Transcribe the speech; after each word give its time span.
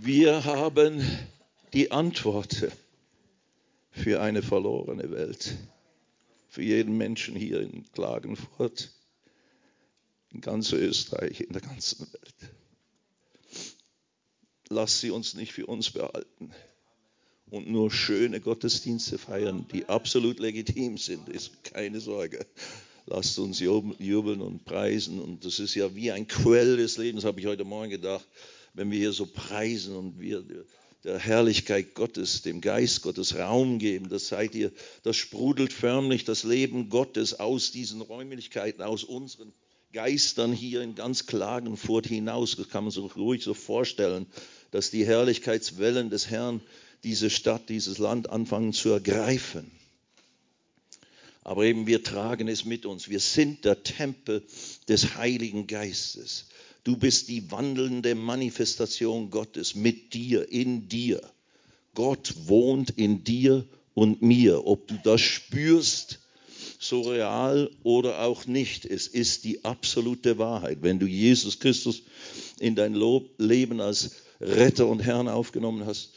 Wir 0.00 0.44
haben 0.44 1.04
die 1.72 1.90
Antworten 1.90 2.70
für 3.90 4.20
eine 4.20 4.42
verlorene 4.42 5.10
Welt. 5.10 5.56
Für 6.48 6.62
jeden 6.62 6.96
Menschen 6.96 7.34
hier 7.34 7.60
in 7.62 7.84
Klagenfurt, 7.92 8.92
in 10.32 10.40
ganz 10.40 10.72
Österreich, 10.72 11.40
in 11.40 11.52
der 11.52 11.62
ganzen 11.62 12.06
Welt. 12.12 12.52
Lass 14.68 15.00
sie 15.00 15.10
uns 15.10 15.34
nicht 15.34 15.52
für 15.52 15.66
uns 15.66 15.90
behalten 15.90 16.52
und 17.50 17.68
nur 17.68 17.90
schöne 17.90 18.40
Gottesdienste 18.40 19.18
feiern, 19.18 19.66
die 19.72 19.86
absolut 19.86 20.38
legitim 20.38 20.96
sind, 20.96 21.28
ist 21.28 21.64
keine 21.64 21.98
Sorge. 21.98 22.46
Lasst 23.06 23.36
uns 23.40 23.58
jubeln 23.58 24.42
und 24.42 24.64
preisen. 24.64 25.20
Und 25.20 25.44
das 25.44 25.58
ist 25.58 25.74
ja 25.74 25.92
wie 25.96 26.12
ein 26.12 26.28
Quell 26.28 26.76
des 26.76 26.98
Lebens, 26.98 27.24
habe 27.24 27.40
ich 27.40 27.46
heute 27.46 27.64
Morgen 27.64 27.90
gedacht, 27.90 28.26
wenn 28.78 28.92
wir 28.92 28.98
hier 28.98 29.12
so 29.12 29.26
preisen 29.26 29.96
und 29.96 30.20
wir 30.20 30.44
der 31.02 31.18
Herrlichkeit 31.18 31.94
Gottes, 31.94 32.42
dem 32.42 32.60
Geist 32.60 33.02
Gottes 33.02 33.34
Raum 33.34 33.80
geben. 33.80 34.08
Das 34.08 34.28
seid 34.28 34.54
ihr, 34.54 34.70
das 35.02 35.16
sprudelt 35.16 35.72
förmlich 35.72 36.24
das 36.24 36.44
Leben 36.44 36.88
Gottes 36.88 37.40
aus 37.40 37.72
diesen 37.72 38.00
Räumlichkeiten, 38.00 38.82
aus 38.82 39.02
unseren 39.02 39.52
Geistern 39.92 40.52
hier 40.52 40.82
in 40.82 40.94
ganz 40.94 41.26
Klagenfurt 41.26 42.06
hinaus. 42.06 42.54
Das 42.56 42.68
kann 42.68 42.84
man 42.84 42.92
sich 42.92 43.16
ruhig 43.16 43.42
so 43.42 43.52
vorstellen, 43.52 44.26
dass 44.70 44.90
die 44.92 45.04
Herrlichkeitswellen 45.04 46.08
des 46.08 46.30
Herrn 46.30 46.60
diese 47.02 47.30
Stadt, 47.30 47.68
dieses 47.68 47.98
Land 47.98 48.30
anfangen 48.30 48.72
zu 48.72 48.90
ergreifen. 48.90 49.72
Aber 51.42 51.64
eben 51.64 51.88
wir 51.88 52.04
tragen 52.04 52.46
es 52.46 52.64
mit 52.64 52.86
uns. 52.86 53.08
Wir 53.08 53.20
sind 53.20 53.64
der 53.64 53.82
Tempel 53.82 54.44
des 54.86 55.16
Heiligen 55.16 55.66
Geistes. 55.66 56.46
Du 56.88 56.96
bist 56.96 57.28
die 57.28 57.50
wandelnde 57.50 58.14
Manifestation 58.14 59.28
Gottes 59.28 59.74
mit 59.74 60.14
dir, 60.14 60.50
in 60.50 60.88
dir. 60.88 61.20
Gott 61.94 62.32
wohnt 62.46 62.88
in 62.88 63.24
dir 63.24 63.66
und 63.92 64.22
mir. 64.22 64.66
Ob 64.66 64.88
du 64.88 64.98
das 65.04 65.20
spürst, 65.20 66.20
so 66.78 67.02
real 67.02 67.70
oder 67.82 68.22
auch 68.22 68.46
nicht, 68.46 68.86
es 68.86 69.06
ist 69.06 69.44
die 69.44 69.66
absolute 69.66 70.38
Wahrheit. 70.38 70.78
Wenn 70.80 70.98
du 70.98 71.04
Jesus 71.04 71.58
Christus 71.58 72.04
in 72.58 72.74
dein 72.74 72.94
Leben 73.36 73.82
als 73.82 74.12
Retter 74.40 74.86
und 74.86 75.00
Herrn 75.00 75.28
aufgenommen 75.28 75.84
hast, 75.84 76.14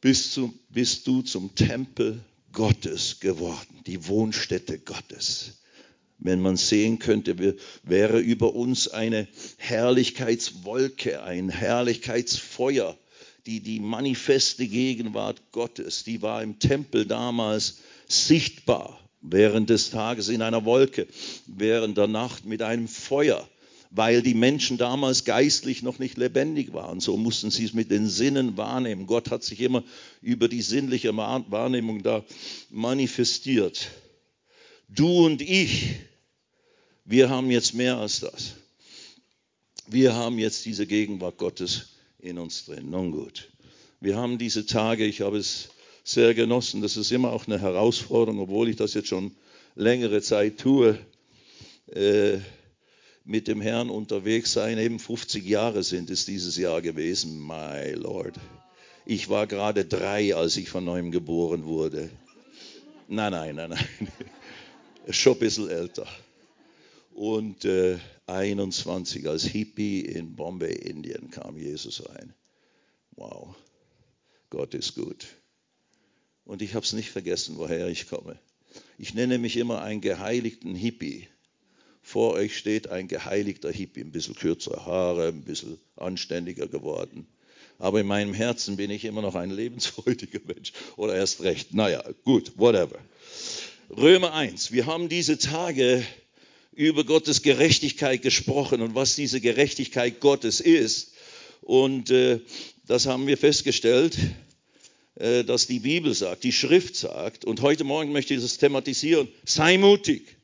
bist 0.00 0.34
du, 0.34 0.50
bist 0.70 1.06
du 1.08 1.20
zum 1.20 1.54
Tempel 1.54 2.24
Gottes 2.54 3.20
geworden, 3.20 3.82
die 3.86 4.06
Wohnstätte 4.06 4.78
Gottes 4.78 5.60
wenn 6.20 6.40
man 6.40 6.56
sehen 6.56 6.98
könnte, 6.98 7.56
wäre 7.82 8.20
über 8.20 8.54
uns 8.54 8.88
eine 8.88 9.26
Herrlichkeitswolke, 9.56 11.22
ein 11.22 11.48
Herrlichkeitsfeuer, 11.48 12.96
die 13.46 13.60
die 13.60 13.80
manifeste 13.80 14.66
Gegenwart 14.66 15.40
Gottes, 15.52 16.04
die 16.04 16.22
war 16.22 16.42
im 16.42 16.58
Tempel 16.58 17.06
damals 17.06 17.78
sichtbar, 18.06 19.00
während 19.22 19.70
des 19.70 19.90
Tages 19.90 20.28
in 20.28 20.42
einer 20.42 20.64
Wolke, 20.64 21.06
während 21.46 21.96
der 21.96 22.06
Nacht 22.06 22.44
mit 22.44 22.62
einem 22.62 22.88
Feuer, 22.88 23.48
weil 23.90 24.22
die 24.22 24.34
Menschen 24.34 24.78
damals 24.78 25.24
geistlich 25.24 25.82
noch 25.82 25.98
nicht 25.98 26.16
lebendig 26.16 26.72
waren. 26.72 27.00
So 27.00 27.16
mussten 27.16 27.50
sie 27.50 27.64
es 27.64 27.74
mit 27.74 27.90
den 27.90 28.08
Sinnen 28.08 28.56
wahrnehmen. 28.56 29.06
Gott 29.06 29.30
hat 29.30 29.42
sich 29.42 29.60
immer 29.60 29.82
über 30.22 30.48
die 30.48 30.62
sinnliche 30.62 31.16
Wahrnehmung 31.16 32.02
da 32.02 32.24
manifestiert. 32.70 33.90
Du 34.88 35.26
und 35.26 35.42
ich, 35.42 35.96
wir 37.04 37.30
haben 37.30 37.50
jetzt 37.50 37.74
mehr 37.74 37.96
als 37.96 38.20
das. 38.20 38.54
Wir 39.86 40.14
haben 40.14 40.38
jetzt 40.38 40.64
diese 40.66 40.86
Gegenwart 40.86 41.38
Gottes 41.38 41.88
in 42.20 42.38
uns 42.38 42.66
drin. 42.66 42.90
Nun 42.90 43.10
gut. 43.10 43.48
Wir 44.00 44.16
haben 44.16 44.38
diese 44.38 44.66
Tage, 44.66 45.04
ich 45.04 45.20
habe 45.20 45.38
es 45.38 45.70
sehr 46.04 46.34
genossen. 46.34 46.82
Das 46.82 46.96
ist 46.96 47.10
immer 47.10 47.32
auch 47.32 47.46
eine 47.46 47.60
Herausforderung, 47.60 48.40
obwohl 48.40 48.68
ich 48.68 48.76
das 48.76 48.94
jetzt 48.94 49.08
schon 49.08 49.32
längere 49.74 50.22
Zeit 50.22 50.58
tue. 50.58 50.98
Äh, 51.92 52.38
mit 53.24 53.48
dem 53.48 53.60
Herrn 53.60 53.90
unterwegs 53.90 54.52
sein, 54.52 54.78
eben 54.78 54.98
50 54.98 55.44
Jahre 55.44 55.82
sind 55.82 56.10
es 56.10 56.24
dieses 56.24 56.56
Jahr 56.56 56.80
gewesen. 56.82 57.46
My 57.46 57.92
Lord. 57.92 58.34
Ich 59.06 59.28
war 59.28 59.46
gerade 59.46 59.84
drei, 59.84 60.34
als 60.34 60.56
ich 60.56 60.68
von 60.68 60.84
neuem 60.84 61.10
geboren 61.10 61.64
wurde. 61.64 62.10
Nein, 63.08 63.32
nein, 63.32 63.56
nein, 63.56 63.70
nein. 63.70 64.08
Schon 65.10 65.34
ein 65.34 65.38
bisschen 65.40 65.68
älter 65.68 66.06
und 67.20 67.66
äh, 67.66 67.98
21 68.28 69.28
als 69.28 69.44
Hippie 69.44 70.00
in 70.00 70.36
Bombay, 70.36 70.72
Indien, 70.72 71.30
kam 71.30 71.58
Jesus 71.58 72.08
rein. 72.08 72.32
Wow, 73.10 73.54
Gott 74.48 74.72
ist 74.72 74.94
gut. 74.94 75.26
Und 76.46 76.62
ich 76.62 76.74
habe 76.74 76.86
es 76.86 76.94
nicht 76.94 77.10
vergessen, 77.10 77.58
woher 77.58 77.88
ich 77.88 78.08
komme. 78.08 78.38
Ich 78.96 79.12
nenne 79.12 79.36
mich 79.36 79.58
immer 79.58 79.82
einen 79.82 80.00
geheiligten 80.00 80.74
Hippie. 80.74 81.28
Vor 82.00 82.32
euch 82.32 82.56
steht 82.56 82.88
ein 82.88 83.06
geheiligter 83.06 83.70
Hippie, 83.70 84.00
ein 84.00 84.12
bisschen 84.12 84.34
kürzere 84.34 84.86
Haare, 84.86 85.28
ein 85.28 85.42
bisschen 85.42 85.78
anständiger 85.96 86.68
geworden. 86.68 87.26
Aber 87.78 88.00
in 88.00 88.06
meinem 88.06 88.32
Herzen 88.32 88.78
bin 88.78 88.90
ich 88.90 89.04
immer 89.04 89.20
noch 89.20 89.34
ein 89.34 89.50
lebensfreudiger 89.50 90.40
Mensch. 90.46 90.72
Oder 90.96 91.16
erst 91.16 91.42
recht. 91.42 91.74
Naja, 91.74 92.02
gut, 92.24 92.56
whatever. 92.56 92.98
Römer 93.90 94.32
1. 94.32 94.72
Wir 94.72 94.86
haben 94.86 95.10
diese 95.10 95.36
Tage 95.36 96.02
über 96.80 97.04
Gottes 97.04 97.42
Gerechtigkeit 97.42 98.22
gesprochen 98.22 98.80
und 98.80 98.94
was 98.94 99.14
diese 99.14 99.40
Gerechtigkeit 99.42 100.18
Gottes 100.18 100.60
ist. 100.60 101.12
Und 101.60 102.10
äh, 102.10 102.40
das 102.86 103.04
haben 103.04 103.26
wir 103.26 103.36
festgestellt, 103.36 104.16
äh, 105.16 105.44
dass 105.44 105.66
die 105.66 105.80
Bibel 105.80 106.14
sagt, 106.14 106.42
die 106.42 106.52
Schrift 106.52 106.96
sagt. 106.96 107.44
Und 107.44 107.60
heute 107.60 107.84
Morgen 107.84 108.12
möchte 108.12 108.32
ich 108.32 108.40
das 108.40 108.56
thematisieren. 108.56 109.28
Sei 109.44 109.76
mutig, 109.76 110.38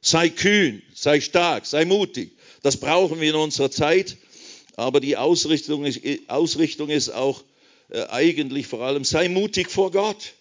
sei 0.00 0.30
kühn, 0.30 0.80
sei 0.94 1.20
stark, 1.20 1.66
sei 1.66 1.84
mutig. 1.84 2.32
Das 2.62 2.78
brauchen 2.78 3.20
wir 3.20 3.28
in 3.28 3.36
unserer 3.36 3.70
Zeit. 3.70 4.16
Aber 4.76 4.98
die 4.98 5.18
Ausrichtung 5.18 5.84
ist, 5.84 6.00
Ausrichtung 6.28 6.88
ist 6.88 7.10
auch 7.10 7.44
äh, 7.90 8.04
eigentlich 8.06 8.66
vor 8.66 8.80
allem, 8.80 9.04
sei 9.04 9.28
mutig 9.28 9.70
vor 9.70 9.90
Gott. 9.90 10.32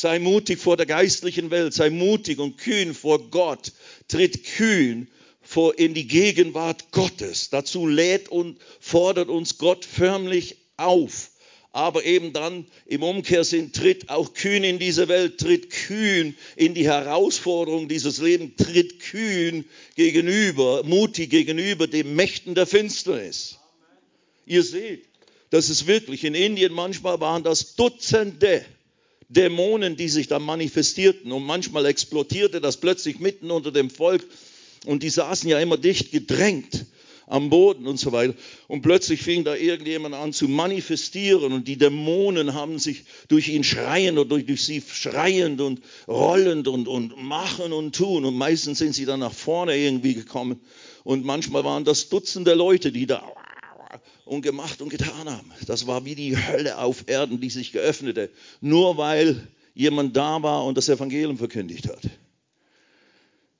Sei 0.00 0.20
mutig 0.20 0.60
vor 0.60 0.76
der 0.76 0.86
geistlichen 0.86 1.50
Welt, 1.50 1.74
sei 1.74 1.90
mutig 1.90 2.38
und 2.38 2.56
kühn 2.56 2.94
vor 2.94 3.32
Gott. 3.32 3.72
Tritt 4.06 4.44
kühn 4.44 5.08
vor 5.42 5.76
in 5.76 5.92
die 5.92 6.06
Gegenwart 6.06 6.92
Gottes. 6.92 7.50
Dazu 7.50 7.84
lädt 7.88 8.28
und 8.28 8.60
fordert 8.78 9.28
uns 9.28 9.58
Gott 9.58 9.84
förmlich 9.84 10.54
auf. 10.76 11.32
Aber 11.72 12.04
eben 12.04 12.32
dann 12.32 12.68
im 12.86 13.02
Umkehrsinn 13.02 13.72
tritt 13.72 14.08
auch 14.08 14.34
kühn 14.34 14.62
in 14.62 14.78
diese 14.78 15.08
Welt, 15.08 15.38
tritt 15.38 15.70
kühn 15.70 16.36
in 16.54 16.74
die 16.74 16.86
Herausforderung 16.86 17.88
dieses 17.88 18.18
Lebens, 18.18 18.52
tritt 18.56 19.00
kühn 19.00 19.64
gegenüber, 19.96 20.84
mutig 20.84 21.28
gegenüber 21.30 21.88
den 21.88 22.14
Mächten 22.14 22.54
der 22.54 22.68
Finsternis. 22.68 23.58
Ihr 24.46 24.62
seht, 24.62 25.06
das 25.50 25.70
ist 25.70 25.88
wirklich 25.88 26.22
in 26.22 26.36
Indien 26.36 26.72
manchmal 26.72 27.20
waren 27.20 27.42
das 27.42 27.74
Dutzende 27.74 28.64
Dämonen, 29.28 29.96
die 29.96 30.08
sich 30.08 30.28
da 30.28 30.38
manifestierten. 30.38 31.32
Und 31.32 31.44
manchmal 31.44 31.86
explodierte 31.86 32.60
das 32.60 32.78
plötzlich 32.78 33.20
mitten 33.20 33.50
unter 33.50 33.72
dem 33.72 33.90
Volk. 33.90 34.26
Und 34.86 35.02
die 35.02 35.10
saßen 35.10 35.48
ja 35.48 35.58
immer 35.58 35.76
dicht 35.76 36.12
gedrängt 36.12 36.86
am 37.28 37.50
Boden 37.50 37.86
und 37.86 37.98
so 37.98 38.12
weiter. 38.12 38.34
Und 38.66 38.82
plötzlich 38.82 39.22
fing 39.22 39.44
da 39.44 39.54
irgendjemand 39.54 40.14
an 40.14 40.32
zu 40.32 40.48
manifestieren 40.48 41.52
und 41.52 41.68
die 41.68 41.76
Dämonen 41.76 42.54
haben 42.54 42.78
sich 42.78 43.04
durch 43.28 43.48
ihn 43.48 43.64
schreiend 43.64 44.18
oder 44.18 44.38
durch 44.38 44.64
sie 44.64 44.82
schreiend 44.90 45.60
und 45.60 45.80
rollend 46.06 46.68
und, 46.68 46.88
und 46.88 47.22
machen 47.22 47.72
und 47.72 47.94
tun. 47.94 48.24
Und 48.24 48.34
meistens 48.34 48.78
sind 48.78 48.94
sie 48.94 49.04
dann 49.04 49.20
nach 49.20 49.32
vorne 49.32 49.76
irgendwie 49.76 50.14
gekommen. 50.14 50.60
Und 51.04 51.24
manchmal 51.24 51.64
waren 51.64 51.84
das 51.84 52.08
Dutzende 52.08 52.54
Leute, 52.54 52.92
die 52.92 53.06
da 53.06 53.22
und 54.28 54.42
gemacht 54.42 54.80
und 54.82 54.90
getan 54.90 55.28
haben. 55.28 55.52
Das 55.66 55.86
war 55.86 56.04
wie 56.04 56.14
die 56.14 56.36
Hölle 56.36 56.78
auf 56.78 57.04
Erden, 57.08 57.40
die 57.40 57.50
sich 57.50 57.72
geöffnete, 57.72 58.30
nur 58.60 58.96
weil 58.96 59.48
jemand 59.74 60.16
da 60.16 60.42
war 60.42 60.64
und 60.64 60.76
das 60.76 60.88
Evangelium 60.88 61.38
verkündigt 61.38 61.88
hat. 61.88 62.02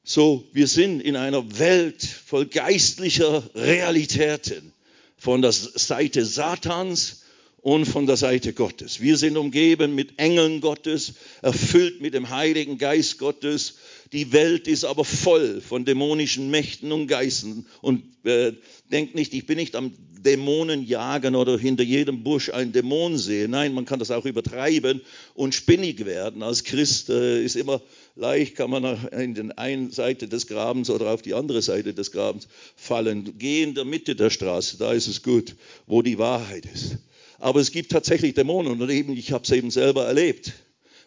So, 0.04 0.44
wir 0.52 0.66
sind 0.66 1.00
in 1.00 1.16
einer 1.16 1.58
Welt 1.58 2.02
voll 2.02 2.46
geistlicher 2.46 3.42
Realitäten 3.54 4.72
von 5.16 5.42
der 5.42 5.52
Seite 5.52 6.24
Satans 6.24 7.24
und 7.60 7.84
von 7.84 8.06
der 8.06 8.16
Seite 8.16 8.52
Gottes. 8.52 9.00
Wir 9.00 9.16
sind 9.16 9.36
umgeben 9.36 9.94
mit 9.94 10.18
Engeln 10.18 10.60
Gottes, 10.60 11.14
erfüllt 11.42 12.00
mit 12.00 12.14
dem 12.14 12.30
Heiligen 12.30 12.78
Geist 12.78 13.18
Gottes. 13.18 13.74
Die 14.12 14.32
Welt 14.32 14.68
ist 14.68 14.84
aber 14.84 15.04
voll 15.04 15.60
von 15.60 15.84
dämonischen 15.84 16.50
Mächten 16.50 16.92
und 16.92 17.08
Geistern. 17.08 17.66
Und 17.82 18.04
äh, 18.24 18.52
denkt 18.90 19.14
nicht, 19.14 19.34
ich 19.34 19.46
bin 19.46 19.56
nicht 19.58 19.76
am 19.76 19.92
Dämonen 20.22 20.86
jagen 20.86 21.36
oder 21.36 21.58
hinter 21.58 21.84
jedem 21.84 22.22
Busch 22.22 22.50
einen 22.50 22.72
Dämon 22.72 23.18
sehen. 23.18 23.50
Nein, 23.50 23.74
man 23.74 23.84
kann 23.84 23.98
das 23.98 24.10
auch 24.10 24.24
übertreiben 24.24 25.00
und 25.34 25.54
spinnig 25.54 26.04
werden. 26.04 26.42
Als 26.42 26.64
Christ 26.64 27.10
äh, 27.10 27.42
ist 27.44 27.56
immer 27.56 27.80
leicht, 28.16 28.56
kann 28.56 28.70
man 28.70 29.08
in 29.12 29.34
den 29.34 29.52
einen 29.52 29.90
Seite 29.90 30.26
des 30.26 30.46
Grabens 30.46 30.90
oder 30.90 31.12
auf 31.12 31.22
die 31.22 31.34
andere 31.34 31.62
Seite 31.62 31.94
des 31.94 32.10
Grabens 32.10 32.48
fallen. 32.76 33.34
Geh 33.38 33.62
in 33.62 33.74
der 33.74 33.84
Mitte 33.84 34.16
der 34.16 34.30
Straße, 34.30 34.78
da 34.78 34.92
ist 34.92 35.06
es 35.06 35.22
gut, 35.22 35.54
wo 35.86 36.02
die 36.02 36.18
Wahrheit 36.18 36.66
ist. 36.66 36.96
Aber 37.38 37.60
es 37.60 37.70
gibt 37.70 37.92
tatsächlich 37.92 38.34
Dämonen 38.34 38.80
und 38.80 38.90
eben, 38.90 39.16
ich 39.16 39.32
habe 39.32 39.44
es 39.44 39.50
eben 39.50 39.70
selber 39.70 40.06
erlebt. 40.06 40.52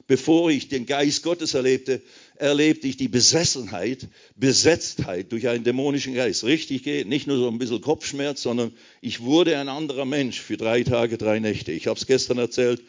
Bevor 0.08 0.50
ich 0.52 0.68
den 0.68 0.86
Geist 0.86 1.24
Gottes 1.24 1.54
erlebte, 1.54 2.02
erlebte 2.36 2.88
ich 2.88 2.98
die 2.98 3.08
Besessenheit, 3.08 4.08
Besetztheit 4.36 5.32
durch 5.32 5.48
einen 5.48 5.64
dämonischen 5.64 6.14
Geist. 6.14 6.44
Richtig 6.44 6.84
geht, 6.84 7.08
nicht 7.08 7.28
nur 7.28 7.38
so 7.38 7.48
ein 7.48 7.58
bisschen 7.58 7.82
Kopfschmerz, 7.82 8.42
sondern 8.42 8.74
ich 9.02 9.22
wurde 9.22 9.58
ein 9.58 9.70
anderer 9.70 10.06
Mensch 10.06 10.40
für 10.40 10.58
drei 10.58 10.84
Tage, 10.84 11.18
drei 11.18 11.40
Nächte. 11.40 11.72
Ich 11.72 11.88
habe 11.88 12.00
es 12.00 12.08
gestern 12.08 12.40
erzählt. 12.40 12.82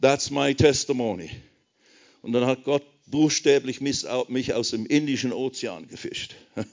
That's 0.00 0.30
my 0.30 0.54
testimony. 0.54 1.30
Und 2.22 2.32
dann 2.32 2.46
hat 2.46 2.64
Gott 2.64 2.84
buchstäblich 3.06 3.80
mich 3.80 4.06
aus 4.52 4.70
dem 4.70 4.86
Indischen 4.86 5.32
Ozean 5.32 5.88
gefischt, 5.88 6.34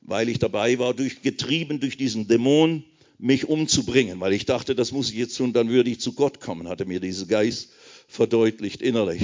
weil 0.00 0.28
ich 0.28 0.38
dabei 0.38 0.78
war, 0.78 0.94
durch, 0.94 1.22
getrieben 1.22 1.80
durch 1.80 1.96
diesen 1.96 2.28
Dämon, 2.28 2.84
mich 3.18 3.48
umzubringen, 3.48 4.20
weil 4.20 4.32
ich 4.32 4.46
dachte, 4.46 4.76
das 4.76 4.92
muss 4.92 5.10
ich 5.10 5.16
jetzt 5.16 5.36
tun, 5.36 5.52
dann 5.52 5.68
würde 5.68 5.90
ich 5.90 5.98
zu 5.98 6.12
Gott 6.12 6.40
kommen, 6.40 6.68
hatte 6.68 6.84
mir 6.84 7.00
dieser 7.00 7.26
Geist 7.26 7.70
verdeutlicht 8.08 8.82
innerlich. 8.82 9.22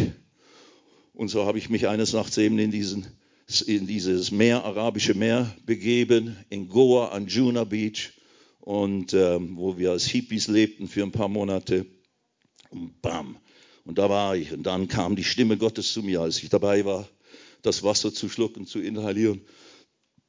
Und 1.13 1.29
so 1.29 1.47
habe 1.47 1.59
ich 1.59 1.69
mich 1.69 1.89
eines 1.89 2.13
Nachts 2.13 2.39
eben 2.39 2.59
in, 2.59 2.71
diesen, 2.71 3.07
in 3.67 3.87
dieses 3.87 4.31
Meer, 4.31 4.65
arabische 4.65 5.15
Meer 5.15 5.53
begeben, 5.67 6.37
in 6.51 6.69
Goa, 6.69 7.09
an 7.09 7.27
Juna 7.27 7.65
Beach, 7.65 8.13
und 8.61 9.13
ähm, 9.13 9.57
wo 9.57 9.77
wir 9.77 9.91
als 9.91 10.07
Hippies 10.07 10.47
lebten 10.49 10.89
für 10.89 11.03
ein 11.03 11.13
paar 11.13 11.29
Monate. 11.29 11.87
Und 12.71 13.03
bam, 13.03 13.37
und 13.85 13.99
da 13.99 14.09
war 14.09 14.37
ich. 14.37 14.53
Und 14.53 14.63
dann 14.63 14.89
kam 14.89 15.17
die 15.17 15.25
Stimme 15.25 15.59
Gottes 15.59 15.93
zu 15.93 16.03
mir, 16.03 16.21
als 16.21 16.43
ich 16.43 16.49
dabei 16.49 16.85
war, 16.85 17.09
das 17.63 17.83
Wasser 17.83 18.13
zu 18.13 18.29
schlucken, 18.29 18.67
zu 18.67 18.81
inhalieren 18.81 19.43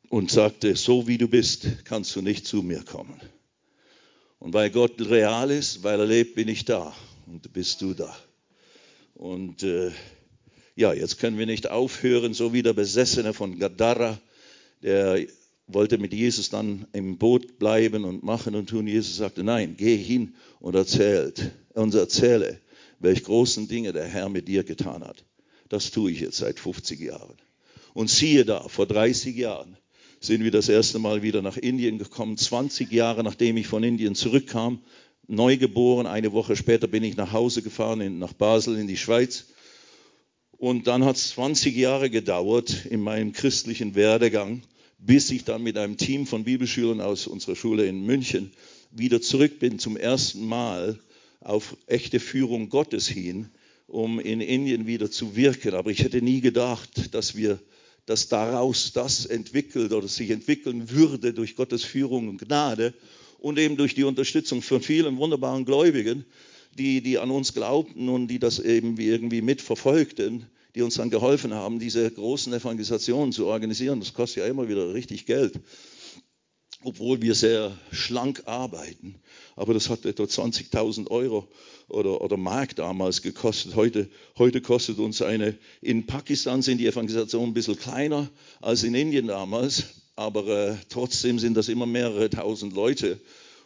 und 0.10 0.32
sagte, 0.32 0.76
so 0.76 1.08
wie 1.08 1.18
du 1.18 1.28
bist, 1.28 1.86
kannst 1.86 2.16
du 2.16 2.22
nicht 2.22 2.46
zu 2.46 2.62
mir 2.62 2.84
kommen. 2.84 3.20
Und 4.40 4.54
weil 4.54 4.70
Gott 4.70 5.00
real 5.02 5.50
ist, 5.50 5.84
weil 5.84 6.00
er 6.00 6.06
lebt, 6.06 6.36
bin 6.36 6.48
ich 6.48 6.66
da 6.66 6.94
und 7.26 7.52
bist 7.54 7.82
du 7.82 7.94
da. 7.94 8.16
Und 9.16 9.64
äh, 9.64 9.92
ja, 10.76 10.94
jetzt 10.94 11.20
können 11.20 11.38
wir 11.38 11.46
nicht 11.46 11.70
aufhören, 11.70 12.34
so 12.34 12.54
wie 12.54 12.62
der 12.62 12.74
Besessene 12.74 13.34
von 13.34 13.58
Gadara, 13.58 14.20
der 14.84 15.26
wollte 15.68 15.98
mit 15.98 16.14
Jesus 16.14 16.50
dann 16.50 16.86
im 16.94 17.18
Boot 17.18 17.58
bleiben 17.58 18.04
und 18.04 18.24
machen 18.24 18.56
und 18.56 18.70
tun. 18.70 18.86
Jesus 18.86 19.18
sagte, 19.18 19.44
nein, 19.44 19.76
geh 19.78 19.98
hin 19.98 20.36
und 20.60 20.76
erzählt, 20.76 21.52
und 21.74 21.94
erzähle, 21.94 22.60
welche 23.00 23.24
großen 23.24 23.68
Dinge 23.68 23.94
der 23.94 24.06
Herr 24.06 24.30
mit 24.30 24.48
dir 24.48 24.64
getan 24.64 25.04
hat. 25.04 25.24
Das 25.70 25.92
tue 25.92 26.12
ich 26.12 26.20
jetzt 26.20 26.38
seit 26.38 26.60
50 26.60 27.00
Jahren. 27.00 27.36
Und 27.94 28.10
siehe 28.10 28.46
da, 28.46 28.68
vor 28.68 28.86
30 28.86 29.36
Jahren 29.36 29.78
sind 30.20 30.44
wir 30.44 30.52
das 30.52 30.70
erste 30.70 31.00
Mal 31.00 31.22
wieder 31.22 31.42
nach 31.42 31.58
Indien 31.58 31.98
gekommen, 31.98 32.38
20 32.38 32.92
Jahre 32.92 33.24
nachdem 33.24 33.58
ich 33.58 33.68
von 33.68 33.84
Indien 33.84 34.16
zurückkam, 34.16 34.82
neugeboren. 35.28 36.08
Eine 36.08 36.34
Woche 36.34 36.56
später 36.56 36.88
bin 36.88 37.04
ich 37.04 37.16
nach 37.18 37.32
Hause 37.32 37.62
gefahren, 37.62 38.02
in, 38.02 38.20
nach 38.20 38.34
Basel 38.34 38.78
in 38.78 38.88
die 38.88 38.98
Schweiz. 38.98 39.46
Und 40.58 40.88
dann 40.88 41.04
hat 41.04 41.18
es 41.18 41.32
20 41.32 41.76
Jahre 41.76 42.10
gedauert 42.10 42.86
in 42.86 43.02
meinem 43.02 43.34
christlichen 43.34 43.96
Werdegang, 43.96 44.62
bis 44.98 45.30
ich 45.32 45.44
dann 45.44 45.64
mit 45.64 45.78
einem 45.78 45.98
Team 45.98 46.26
von 46.26 46.44
Bibelschülern 46.44 47.02
aus 47.02 47.28
unserer 47.28 47.56
Schule 47.56 47.86
in 47.86 48.06
München 48.06 48.52
wieder 48.92 49.22
zurück 49.22 49.60
bin 49.60 49.78
zum 49.78 49.98
ersten 49.98 50.48
Mal 50.48 50.98
auf 51.42 51.76
echte 51.86 52.20
Führung 52.20 52.70
Gottes 52.70 53.08
hin, 53.08 53.50
um 53.88 54.20
in 54.20 54.42
Indien 54.42 54.88
wieder 54.88 55.12
zu 55.12 55.36
wirken. 55.36 55.74
Aber 55.76 55.92
ich 55.92 56.00
hätte 56.00 56.22
nie 56.22 56.42
gedacht, 56.42 57.14
dass 57.14 57.36
wir, 57.36 57.60
dass 58.06 58.30
daraus 58.30 58.94
das 58.94 59.26
entwickelt 59.26 59.92
oder 59.92 60.08
sich 60.08 60.30
entwickeln 60.30 60.90
würde 60.90 61.34
durch 61.34 61.56
Gottes 61.56 61.84
Führung 61.84 62.30
und 62.30 62.38
Gnade 62.40 62.94
und 63.46 63.60
eben 63.60 63.78
durch 63.78 63.94
die 63.94 64.04
Unterstützung 64.04 64.64
von 64.64 64.82
vielen 64.82 65.18
wunderbaren 65.18 65.66
Gläubigen, 65.66 66.26
die, 66.80 67.02
die 67.02 67.20
an 67.20 67.30
uns 67.30 67.54
glaubten 67.54 68.10
und 68.10 68.28
die 68.28 68.40
das 68.40 68.58
eben 68.58 69.00
irgendwie 69.00 69.44
mitverfolgten, 69.44 70.48
die 70.74 70.82
uns 70.82 70.96
dann 70.96 71.12
geholfen 71.12 71.54
haben, 71.54 71.78
diese 71.78 72.10
großen 72.10 72.52
Evangelisationen 72.52 73.32
zu 73.32 73.46
organisieren. 73.46 74.00
Das 74.00 74.16
kostet 74.16 74.38
ja 74.38 74.50
immer 74.50 74.68
wieder 74.68 74.96
richtig 74.96 75.28
Geld 75.28 75.62
obwohl 76.84 77.20
wir 77.22 77.34
sehr 77.34 77.76
schlank 77.92 78.44
arbeiten. 78.46 79.16
Aber 79.56 79.74
das 79.74 79.90
hat 79.90 80.06
etwa 80.06 80.24
20.000 80.24 81.10
Euro 81.10 81.48
oder, 81.88 82.22
oder 82.22 82.38
Mark 82.38 82.76
damals 82.76 83.24
gekostet. 83.24 83.76
Heute, 83.76 84.08
heute 84.38 84.62
kostet 84.62 85.00
uns 85.00 85.24
eine, 85.24 85.58
in 85.82 86.06
Pakistan 86.06 86.62
sind 86.62 86.78
die 86.78 86.86
Evangelisationen 86.86 87.50
ein 87.50 87.54
bisschen 87.56 87.80
kleiner 87.80 88.30
als 88.62 88.84
in 88.84 88.94
Indien 88.94 89.28
damals, 89.28 90.05
aber 90.16 90.48
äh, 90.48 90.76
trotzdem 90.90 91.40
sind 91.40 91.56
das 91.56 91.70
immer 91.70 91.86
mehrere 91.86 92.30
tausend 92.30 92.74
Leute. 92.74 93.20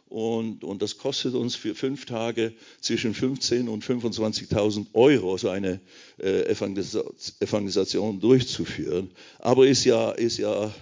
Und, 0.08 0.64
und 0.64 0.82
das 0.82 0.98
kostet 0.98 1.36
uns 1.36 1.56
für 1.56 1.76
fünf 1.76 2.06
Tage 2.06 2.54
zwischen 2.82 3.14
15.000 3.14 3.70
und 3.70 3.86
25.000 3.86 4.88
Euro, 4.94 5.38
so 5.38 5.50
eine 5.50 5.80
äh, 6.18 6.52
Evangelisation 6.52 8.20
durchzuführen. 8.20 9.12
Aber 9.38 9.68
ist 9.68 9.86
ja, 9.86 10.12
ist 10.12 10.38
ja 10.38 10.74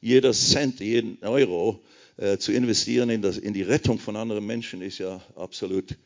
jeder 0.00 0.32
Cent, 0.32 0.80
jeden 0.80 1.18
Euro 1.22 1.80
äh, 2.16 2.38
zu 2.38 2.50
investieren 2.50 3.08
in, 3.08 3.22
das, 3.22 3.38
in 3.38 3.54
die 3.54 3.62
Rettung 3.62 4.00
von 4.00 4.16
anderen 4.16 4.44
Menschen 4.44 4.82
ist 4.82 4.98
ja 4.98 5.22
absolut 5.36 5.96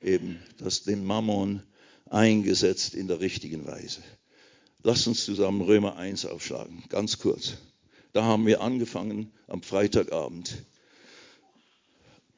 eben 0.00 0.38
das, 0.56 0.84
den 0.84 1.04
Mammon 1.04 1.62
eingesetzt 2.08 2.94
in 2.94 3.08
der 3.08 3.20
richtigen 3.20 3.66
Weise. 3.66 4.00
Lasst 4.82 5.06
uns 5.06 5.24
zusammen 5.24 5.60
Römer 5.60 5.96
1 5.96 6.24
aufschlagen, 6.24 6.82
ganz 6.88 7.18
kurz. 7.18 7.58
Da 8.12 8.24
haben 8.24 8.46
wir 8.46 8.60
angefangen 8.60 9.32
am 9.46 9.62
Freitagabend. 9.62 10.54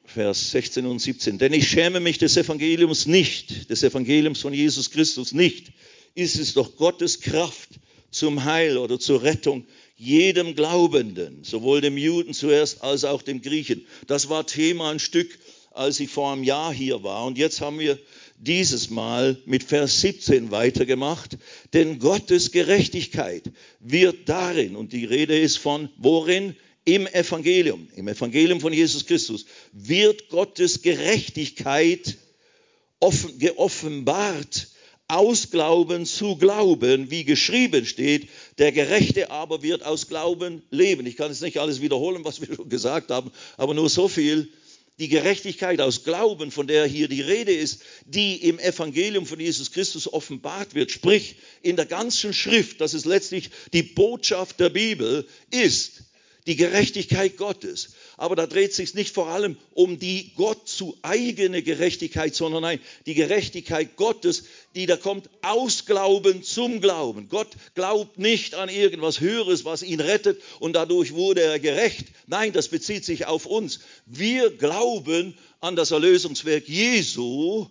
Vers 0.04 0.52
16 0.52 0.86
und 0.86 1.00
17. 1.00 1.38
Denn 1.38 1.52
ich 1.52 1.68
schäme 1.68 1.98
mich 1.98 2.18
des 2.18 2.36
Evangeliums 2.36 3.06
nicht, 3.06 3.70
des 3.70 3.82
Evangeliums 3.82 4.40
von 4.40 4.54
Jesus 4.54 4.90
Christus 4.92 5.32
nicht. 5.32 5.72
Ist 6.14 6.36
es 6.36 6.54
doch 6.54 6.76
Gottes 6.76 7.20
Kraft 7.20 7.70
zum 8.12 8.44
Heil 8.44 8.76
oder 8.76 9.00
zur 9.00 9.22
Rettung 9.22 9.66
jedem 9.96 10.54
Glaubenden, 10.54 11.42
sowohl 11.42 11.80
dem 11.80 11.98
Juden 11.98 12.34
zuerst 12.34 12.82
als 12.82 13.04
auch 13.04 13.22
dem 13.22 13.42
Griechen. 13.42 13.84
Das 14.06 14.28
war 14.28 14.46
Thema 14.46 14.90
ein 14.90 15.00
Stück, 15.00 15.38
als 15.72 15.98
ich 15.98 16.10
vor 16.10 16.32
einem 16.32 16.44
Jahr 16.44 16.72
hier 16.72 17.02
war. 17.02 17.24
Und 17.24 17.36
jetzt 17.36 17.60
haben 17.60 17.80
wir 17.80 17.98
dieses 18.38 18.90
Mal 18.90 19.36
mit 19.46 19.64
Vers 19.64 20.00
17 20.00 20.50
weitergemacht. 20.50 21.38
Denn 21.72 21.98
Gottes 21.98 22.52
Gerechtigkeit 22.52 23.50
wird 23.80 24.28
darin, 24.28 24.76
und 24.76 24.92
die 24.92 25.04
Rede 25.04 25.38
ist 25.38 25.58
von 25.58 25.88
worin? 25.96 26.56
Im 26.86 27.06
Evangelium, 27.06 27.88
im 27.96 28.08
Evangelium 28.08 28.60
von 28.60 28.70
Jesus 28.70 29.06
Christus, 29.06 29.46
wird 29.72 30.28
Gottes 30.28 30.82
Gerechtigkeit 30.82 32.18
offen, 33.00 33.38
geoffenbart 33.38 34.68
aus 35.08 35.50
Glauben 35.50 36.06
zu 36.06 36.36
Glauben, 36.36 37.10
wie 37.10 37.24
geschrieben 37.24 37.84
steht, 37.84 38.28
der 38.58 38.72
Gerechte 38.72 39.30
aber 39.30 39.62
wird 39.62 39.84
aus 39.84 40.08
Glauben 40.08 40.62
leben. 40.70 41.06
Ich 41.06 41.16
kann 41.16 41.30
jetzt 41.30 41.42
nicht 41.42 41.58
alles 41.58 41.80
wiederholen, 41.80 42.24
was 42.24 42.40
wir 42.40 42.54
schon 42.54 42.68
gesagt 42.68 43.10
haben, 43.10 43.30
aber 43.56 43.74
nur 43.74 43.88
so 43.88 44.08
viel. 44.08 44.50
Die 45.00 45.08
Gerechtigkeit 45.08 45.80
aus 45.80 46.04
Glauben, 46.04 46.52
von 46.52 46.68
der 46.68 46.86
hier 46.86 47.08
die 47.08 47.20
Rede 47.20 47.52
ist, 47.52 47.82
die 48.06 48.36
im 48.36 48.60
Evangelium 48.60 49.26
von 49.26 49.40
Jesus 49.40 49.72
Christus 49.72 50.12
offenbart 50.12 50.74
wird, 50.74 50.92
sprich 50.92 51.36
in 51.62 51.74
der 51.74 51.86
ganzen 51.86 52.32
Schrift, 52.32 52.80
das 52.80 52.94
ist 52.94 53.04
letztlich 53.04 53.50
die 53.72 53.82
Botschaft 53.82 54.60
der 54.60 54.70
Bibel, 54.70 55.26
ist 55.50 56.04
die 56.46 56.54
Gerechtigkeit 56.54 57.36
Gottes. 57.36 57.94
Aber 58.16 58.36
da 58.36 58.46
dreht 58.46 58.72
sich 58.72 58.94
nicht 58.94 59.14
vor 59.14 59.28
allem 59.28 59.56
um 59.72 59.98
die 59.98 60.32
Gott 60.36 60.68
zu 60.68 60.96
eigene 61.02 61.62
Gerechtigkeit, 61.62 62.34
sondern 62.34 62.62
nein, 62.62 62.80
die 63.06 63.14
Gerechtigkeit 63.14 63.96
Gottes, 63.96 64.44
die 64.74 64.86
da 64.86 64.96
kommt 64.96 65.28
aus 65.42 65.84
Glauben 65.84 66.42
zum 66.42 66.80
Glauben. 66.80 67.28
Gott 67.28 67.48
glaubt 67.74 68.18
nicht 68.18 68.54
an 68.54 68.68
irgendwas 68.68 69.20
Höheres, 69.20 69.64
was 69.64 69.82
ihn 69.82 70.00
rettet 70.00 70.40
und 70.60 70.74
dadurch 70.74 71.14
wurde 71.14 71.42
er 71.42 71.58
gerecht. 71.58 72.06
Nein, 72.26 72.52
das 72.52 72.68
bezieht 72.68 73.04
sich 73.04 73.26
auf 73.26 73.46
uns. 73.46 73.80
Wir 74.06 74.50
glauben 74.50 75.36
an 75.60 75.74
das 75.74 75.90
Erlösungswerk 75.90 76.68
Jesu 76.68 77.66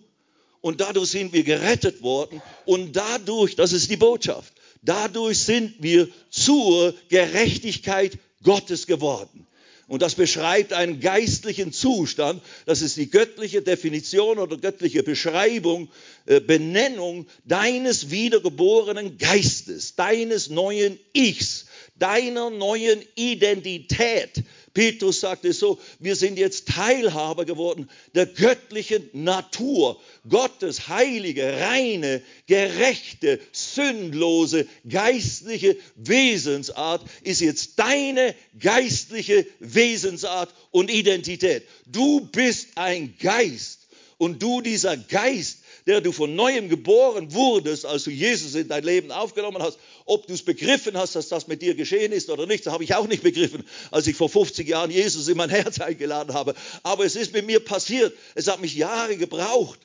und 0.60 0.80
dadurch 0.80 1.10
sind 1.10 1.32
wir 1.32 1.44
gerettet 1.44 2.02
worden 2.02 2.42
und 2.64 2.96
dadurch, 2.96 3.56
das 3.56 3.72
ist 3.72 3.90
die 3.90 3.96
Botschaft, 3.96 4.52
dadurch 4.82 5.38
sind 5.38 5.74
wir 5.80 6.08
zur 6.30 6.94
Gerechtigkeit 7.08 8.18
Gottes 8.42 8.86
geworden. 8.86 9.46
Und 9.86 10.00
das 10.00 10.14
beschreibt 10.14 10.72
einen 10.72 11.00
geistlichen 11.00 11.72
Zustand. 11.72 12.42
Das 12.64 12.80
ist 12.80 12.96
die 12.96 13.10
göttliche 13.10 13.60
Definition 13.60 14.38
oder 14.38 14.56
göttliche 14.56 15.02
Beschreibung, 15.02 15.90
äh, 16.26 16.40
Benennung 16.40 17.26
deines 17.44 18.10
wiedergeborenen 18.10 19.18
Geistes, 19.18 19.94
deines 19.94 20.48
neuen 20.48 20.98
Ichs, 21.12 21.66
deiner 21.96 22.48
neuen 22.50 23.02
Identität. 23.14 24.42
Petrus 24.74 25.20
sagte 25.20 25.52
so, 25.52 25.78
wir 26.00 26.16
sind 26.16 26.36
jetzt 26.36 26.68
Teilhaber 26.68 27.44
geworden 27.44 27.88
der 28.14 28.26
göttlichen 28.26 29.08
Natur. 29.12 30.00
Gottes 30.28 30.88
heilige, 30.88 31.60
reine, 31.60 32.20
gerechte, 32.46 33.40
sündlose, 33.52 34.66
geistliche 34.88 35.76
Wesensart 35.94 37.02
ist 37.22 37.40
jetzt 37.40 37.78
deine 37.78 38.34
geistliche 38.58 39.46
Wesensart 39.60 40.52
und 40.72 40.90
Identität. 40.90 41.62
Du 41.86 42.26
bist 42.32 42.70
ein 42.74 43.14
Geist 43.18 43.84
Und 44.16 44.42
du, 44.42 44.60
dieser 44.60 44.96
Geist, 44.96 45.58
der 45.86 46.00
du 46.00 46.12
von 46.12 46.34
neuem 46.34 46.68
geboren 46.68 47.34
wurdest, 47.34 47.84
als 47.84 48.04
du 48.04 48.10
Jesus 48.10 48.54
in 48.54 48.68
dein 48.68 48.84
Leben 48.84 49.12
aufgenommen 49.12 49.62
hast, 49.62 49.78
ob 50.06 50.26
du 50.26 50.32
es 50.32 50.42
begriffen 50.42 50.96
hast, 50.96 51.14
dass 51.14 51.28
das 51.28 51.46
mit 51.46 51.60
dir 51.60 51.74
geschehen 51.74 52.12
ist 52.12 52.30
oder 52.30 52.46
nicht, 52.46 52.64
das 52.64 52.72
habe 52.72 52.84
ich 52.84 52.94
auch 52.94 53.06
nicht 53.06 53.22
begriffen, 53.22 53.64
als 53.90 54.06
ich 54.06 54.16
vor 54.16 54.30
50 54.30 54.66
Jahren 54.66 54.90
Jesus 54.90 55.28
in 55.28 55.36
mein 55.36 55.50
Herz 55.50 55.80
eingeladen 55.80 56.32
habe. 56.34 56.54
Aber 56.82 57.04
es 57.04 57.16
ist 57.16 57.32
mit 57.32 57.46
mir 57.46 57.60
passiert. 57.60 58.14
Es 58.34 58.48
hat 58.48 58.60
mich 58.60 58.74
Jahre 58.74 59.16
gebraucht. 59.16 59.78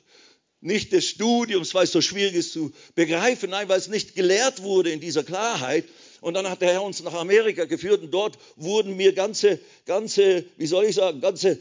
Nicht 0.62 0.92
des 0.92 1.06
Studiums, 1.06 1.74
weil 1.74 1.84
es 1.84 1.92
so 1.92 2.02
schwierig 2.02 2.34
ist 2.34 2.52
zu 2.52 2.72
begreifen, 2.94 3.50
nein, 3.50 3.68
weil 3.68 3.78
es 3.78 3.88
nicht 3.88 4.14
gelehrt 4.14 4.62
wurde 4.62 4.90
in 4.90 5.00
dieser 5.00 5.24
Klarheit. 5.24 5.86
Und 6.20 6.34
dann 6.34 6.48
hat 6.48 6.60
der 6.60 6.72
Herr 6.72 6.82
uns 6.82 7.02
nach 7.02 7.14
Amerika 7.14 7.64
geführt 7.64 8.02
und 8.02 8.10
dort 8.10 8.38
wurden 8.56 8.96
mir 8.96 9.14
ganze, 9.14 9.58
ganze, 9.86 10.44
wie 10.58 10.66
soll 10.66 10.84
ich 10.84 10.96
sagen, 10.96 11.22
ganze 11.22 11.58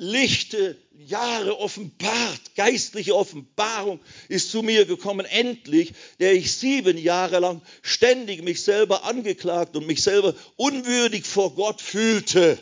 lichte 0.00 0.78
Jahre 0.96 1.58
offenbart, 1.58 2.54
geistliche 2.56 3.14
Offenbarung 3.14 4.00
ist 4.28 4.50
zu 4.50 4.62
mir 4.62 4.86
gekommen, 4.86 5.26
endlich, 5.26 5.92
der 6.20 6.32
ich 6.32 6.54
sieben 6.56 6.96
Jahre 6.96 7.38
lang 7.38 7.60
ständig 7.82 8.42
mich 8.42 8.62
selber 8.62 9.04
angeklagt 9.04 9.76
und 9.76 9.86
mich 9.86 10.02
selber 10.02 10.34
unwürdig 10.56 11.26
vor 11.26 11.54
Gott 11.54 11.82
fühlte 11.82 12.58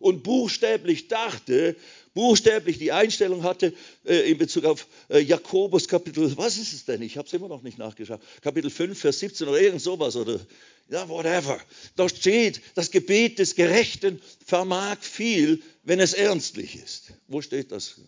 und 0.00 0.22
buchstäblich 0.22 1.08
dachte, 1.08 1.76
buchstäblich 2.14 2.78
die 2.78 2.92
Einstellung 2.92 3.42
hatte 3.42 3.74
äh, 4.06 4.30
in 4.30 4.38
Bezug 4.38 4.64
auf 4.64 4.86
äh, 5.10 5.18
Jakobus 5.18 5.86
Kapitel, 5.86 6.34
was 6.38 6.56
ist 6.56 6.72
es 6.72 6.86
denn? 6.86 7.02
Ich 7.02 7.18
habe 7.18 7.28
es 7.28 7.34
immer 7.34 7.48
noch 7.48 7.62
nicht 7.62 7.76
nachgeschaut. 7.76 8.20
Kapitel 8.40 8.70
5, 8.70 8.98
Vers 8.98 9.18
17 9.18 9.48
oder 9.48 9.60
irgend 9.60 9.82
sowas 9.82 10.16
oder 10.16 10.40
ja, 10.88 11.08
whatever. 11.08 11.60
Da 11.96 12.08
steht, 12.08 12.62
das 12.74 12.90
Gebet 12.90 13.38
des 13.38 13.54
Gerechten 13.54 14.20
vermag 14.44 14.98
viel, 15.00 15.62
wenn 15.84 16.00
es 16.00 16.14
ernstlich 16.14 16.76
ist. 16.76 17.12
Wo 17.26 17.42
steht 17.42 17.72
das? 17.72 18.00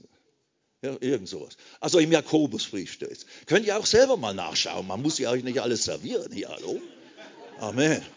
Ja, 0.83 0.97
irgend 1.01 1.29
sowas. 1.29 1.57
Also 1.81 1.99
im 1.99 2.11
Jakobusbrief 2.11 2.91
steht 2.91 3.11
es. 3.11 3.27
Könnt 3.45 3.67
ihr 3.67 3.79
auch 3.79 3.85
selber 3.85 4.17
mal 4.17 4.33
nachschauen. 4.33 4.87
Man 4.87 5.03
muss 5.03 5.19
ja 5.19 5.31
euch 5.31 5.45
nicht 5.45 5.61
alles 5.61 5.85
servieren 5.85 6.33
hier, 6.33 6.49
hallo? 6.49 6.81
Amen. 7.59 8.03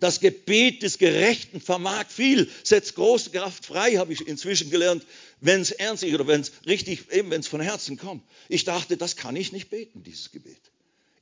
Das 0.00 0.20
Gebet 0.20 0.84
des 0.84 0.98
Gerechten 0.98 1.60
vermag 1.60 2.06
viel, 2.08 2.48
setzt 2.62 2.94
große 2.94 3.30
Kraft 3.30 3.66
frei, 3.66 3.96
habe 3.96 4.12
ich 4.12 4.28
inzwischen 4.28 4.70
gelernt, 4.70 5.04
wenn 5.40 5.60
es 5.60 5.72
ernstlich 5.72 6.14
oder 6.14 6.28
wenn 6.28 6.40
es 6.40 6.52
richtig, 6.66 7.10
eben 7.10 7.30
wenn 7.30 7.40
es 7.40 7.48
von 7.48 7.60
Herzen 7.60 7.96
kommt. 7.96 8.22
Ich 8.48 8.64
dachte, 8.64 8.96
das 8.96 9.16
kann 9.16 9.34
ich 9.34 9.50
nicht 9.50 9.70
beten, 9.70 10.04
dieses 10.04 10.30
Gebet. 10.30 10.60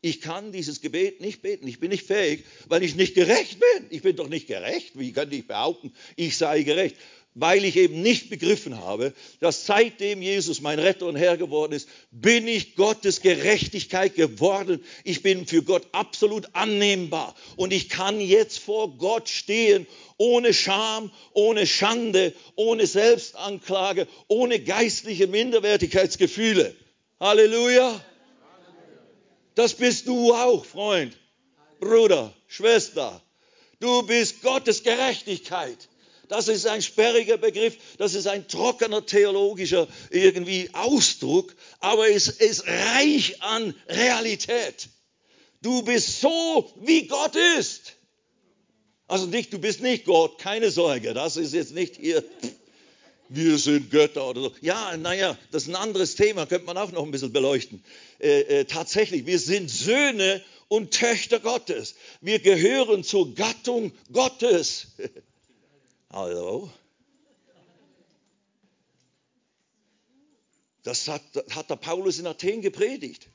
Ich 0.01 0.21
kann 0.21 0.53
dieses 0.53 0.81
Gebet 0.81 1.21
nicht 1.21 1.43
beten. 1.43 1.67
Ich 1.67 1.81
bin 1.81 1.91
nicht 1.91 2.07
fähig, 2.07 2.45
weil 2.69 2.83
ich 2.83 2.95
nicht 2.95 3.15
gerecht 3.15 3.59
bin. 3.59 3.87
Ich 3.91 4.03
bin 4.03 4.17
doch 4.17 4.29
nicht 4.29 4.47
gerecht. 4.47 4.93
Wie 4.95 5.13
könnte 5.13 5.37
ich 5.37 5.47
behaupten, 5.47 5.93
ich 6.17 6.37
sei 6.37 6.63
gerecht? 6.63 6.97
Weil 7.39 7.67
ich 7.67 7.77
eben 7.77 8.01
nicht 8.01 8.31
begriffen 8.31 8.79
habe, 8.79 9.13
dass 9.41 9.67
seitdem 9.67 10.23
Jesus 10.23 10.63
mein 10.63 10.79
Retter 10.79 11.07
und 11.07 11.17
Herr 11.17 11.37
geworden 11.37 11.75
ist, 11.75 11.87
bin 12.11 12.49
ich 12.49 12.77
Gottes 12.77 13.21
Gerechtigkeit 13.21 14.15
geworden. 14.15 14.83
Ich 15.05 15.23
bin 15.23 15.47
für 15.47 15.63
Gott 15.63 15.87
absolut 15.93 16.55
annehmbar. 16.55 17.35
Und 17.57 17.75
ich 17.75 17.91
kann 17.91 18.23
jetzt 18.23 18.59
vor 18.59 18.97
Gott 18.97 19.29
stehen 19.29 19.87
ohne 20.17 20.55
Scham, 20.55 21.11
ohne 21.35 21.67
Schande, 21.67 22.33
ohne 22.55 22.87
Selbstanklage, 22.87 24.09
ohne 24.29 24.61
geistliche 24.61 25.27
Minderwertigkeitsgefühle. 25.27 26.75
Halleluja. 27.21 28.03
Das 29.57 29.73
bist 29.73 30.07
du 30.07 30.35
auch, 30.35 30.67
Freund, 30.67 31.17
Bruder, 31.81 32.33
Schwester. 32.47 33.23
Du 33.81 34.03
bist 34.03 34.43
Gottes 34.43 34.83
Gerechtigkeit. 34.83 35.89
Das 36.29 36.49
ist 36.49 36.67
ein 36.67 36.83
sperriger 36.83 37.39
Begriff, 37.39 37.77
das 37.97 38.13
ist 38.15 38.27
ein 38.27 38.49
trockener 38.49 39.07
theologischer 39.07 39.89
irgendwie 40.11 40.69
Ausdruck, 40.75 41.55
aber 41.79 42.11
es 42.11 42.29
ist 42.29 42.67
reich 42.67 43.43
an 43.43 43.75
Realität. 43.89 44.89
Du 45.63 45.83
bist 45.83 46.21
so, 46.21 46.71
wie 46.83 47.07
Gott 47.07 47.37
ist. 47.59 47.95
Also 49.07 49.27
nicht, 49.27 49.53
du 49.55 49.59
bist 49.59 49.81
nicht 49.81 50.05
Gott, 50.05 50.39
keine 50.39 50.71
Sorge, 50.71 51.15
das 51.15 51.39
ist 51.39 51.55
jetzt 51.55 51.73
nicht 51.73 51.97
hier 51.97 52.23
wir 53.29 53.59
sind 53.59 53.91
Götter 53.91 54.29
oder 54.29 54.41
so. 54.43 54.53
Ja, 54.61 54.97
naja, 54.97 55.39
das 55.51 55.65
ist 55.65 55.69
ein 55.69 55.77
anderes 55.77 56.15
Thema, 56.15 56.47
könnte 56.47 56.67
man 56.67 56.77
auch 56.77 56.93
noch 56.93 57.05
ein 57.05 57.11
bisschen 57.11 57.33
beleuchten. 57.33 57.83
Äh, 58.19 58.41
äh, 58.41 58.65
tatsächlich, 58.65 59.27
wir 59.27 59.39
sind 59.39 59.71
Söhne 59.71 60.43
und 60.69 60.93
Töchter 60.93 61.41
Gottes. 61.41 61.95
Wir 62.21 62.39
gehören 62.39 63.05
zur 63.05 63.35
Gattung 63.35 63.93
Gottes. 64.13 64.89
Hallo? 66.11 66.71
Das 70.83 71.09
hat, 71.09 71.23
hat 71.51 71.69
der 71.69 71.77
Paulus 71.77 72.21
in 72.21 72.27
Athen 72.29 72.63
gepredigt 72.63 73.29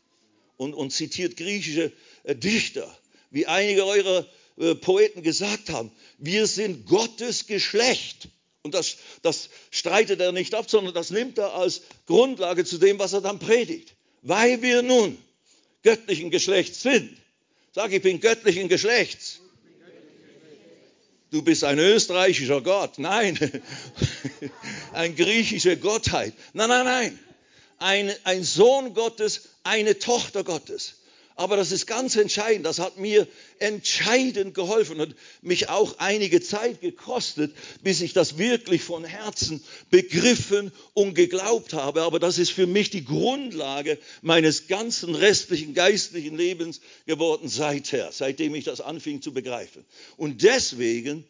und, 0.55 0.73
und 0.73 0.91
zitiert 0.91 1.35
griechische 1.35 1.91
äh, 2.23 2.35
Dichter, 2.35 2.89
wie 3.29 3.45
einige 3.45 3.85
eurer 3.85 4.25
äh, 4.57 4.75
Poeten 4.75 5.21
gesagt 5.21 5.69
haben. 5.69 5.91
Wir 6.17 6.47
sind 6.47 6.85
Gottes 6.85 7.47
Geschlecht. 7.47 8.29
Und 8.63 8.75
das, 8.75 8.97
das 9.21 9.49
streitet 9.71 10.19
er 10.19 10.31
nicht 10.31 10.53
ab, 10.53 10.69
sondern 10.69 10.93
das 10.93 11.09
nimmt 11.09 11.37
er 11.37 11.53
als 11.55 11.81
Grundlage 12.05 12.63
zu 12.63 12.77
dem, 12.77 12.99
was 12.99 13.13
er 13.13 13.21
dann 13.21 13.39
predigt. 13.39 13.95
Weil 14.21 14.61
wir 14.61 14.83
nun 14.83 15.17
göttlichen 15.83 16.29
Geschlechts 16.29 16.81
sind. 16.81 17.17
Sag, 17.73 17.91
ich 17.91 18.01
bin 18.01 18.19
göttlichen 18.19 18.69
Geschlechts. 18.69 19.39
Du 21.31 21.41
bist 21.41 21.63
ein 21.63 21.79
österreichischer 21.79 22.61
Gott. 22.61 22.99
Nein, 22.99 23.39
ein 24.93 25.15
griechische 25.15 25.77
Gottheit. 25.77 26.33
Nein, 26.53 26.69
nein, 26.69 26.85
nein. 26.85 27.19
Ein, 27.79 28.13
ein 28.25 28.43
Sohn 28.43 28.93
Gottes, 28.93 29.49
eine 29.63 29.97
Tochter 29.97 30.43
Gottes. 30.43 31.00
Aber 31.35 31.57
das 31.57 31.71
ist 31.71 31.87
ganz 31.87 32.15
entscheidend. 32.15 32.65
Das 32.65 32.79
hat 32.79 32.97
mir 32.97 33.27
entscheidend 33.59 34.53
geholfen 34.53 34.99
und 34.99 35.15
mich 35.41 35.69
auch 35.69 35.97
einige 35.97 36.41
Zeit 36.41 36.81
gekostet, 36.81 37.53
bis 37.83 38.01
ich 38.01 38.13
das 38.13 38.37
wirklich 38.37 38.81
von 38.83 39.03
Herzen 39.03 39.63
begriffen 39.89 40.71
und 40.93 41.13
geglaubt 41.13 41.73
habe. 41.73 42.03
Aber 42.03 42.19
das 42.19 42.37
ist 42.37 42.51
für 42.51 42.67
mich 42.67 42.89
die 42.89 43.05
Grundlage 43.05 43.97
meines 44.21 44.67
ganzen 44.67 45.15
restlichen 45.15 45.73
geistlichen 45.73 46.37
Lebens 46.37 46.81
geworden 47.05 47.47
seither, 47.47 48.11
seitdem 48.11 48.55
ich 48.55 48.65
das 48.65 48.81
anfing 48.81 49.21
zu 49.21 49.33
begreifen. 49.33 49.85
Und 50.17 50.43
deswegen 50.43 51.25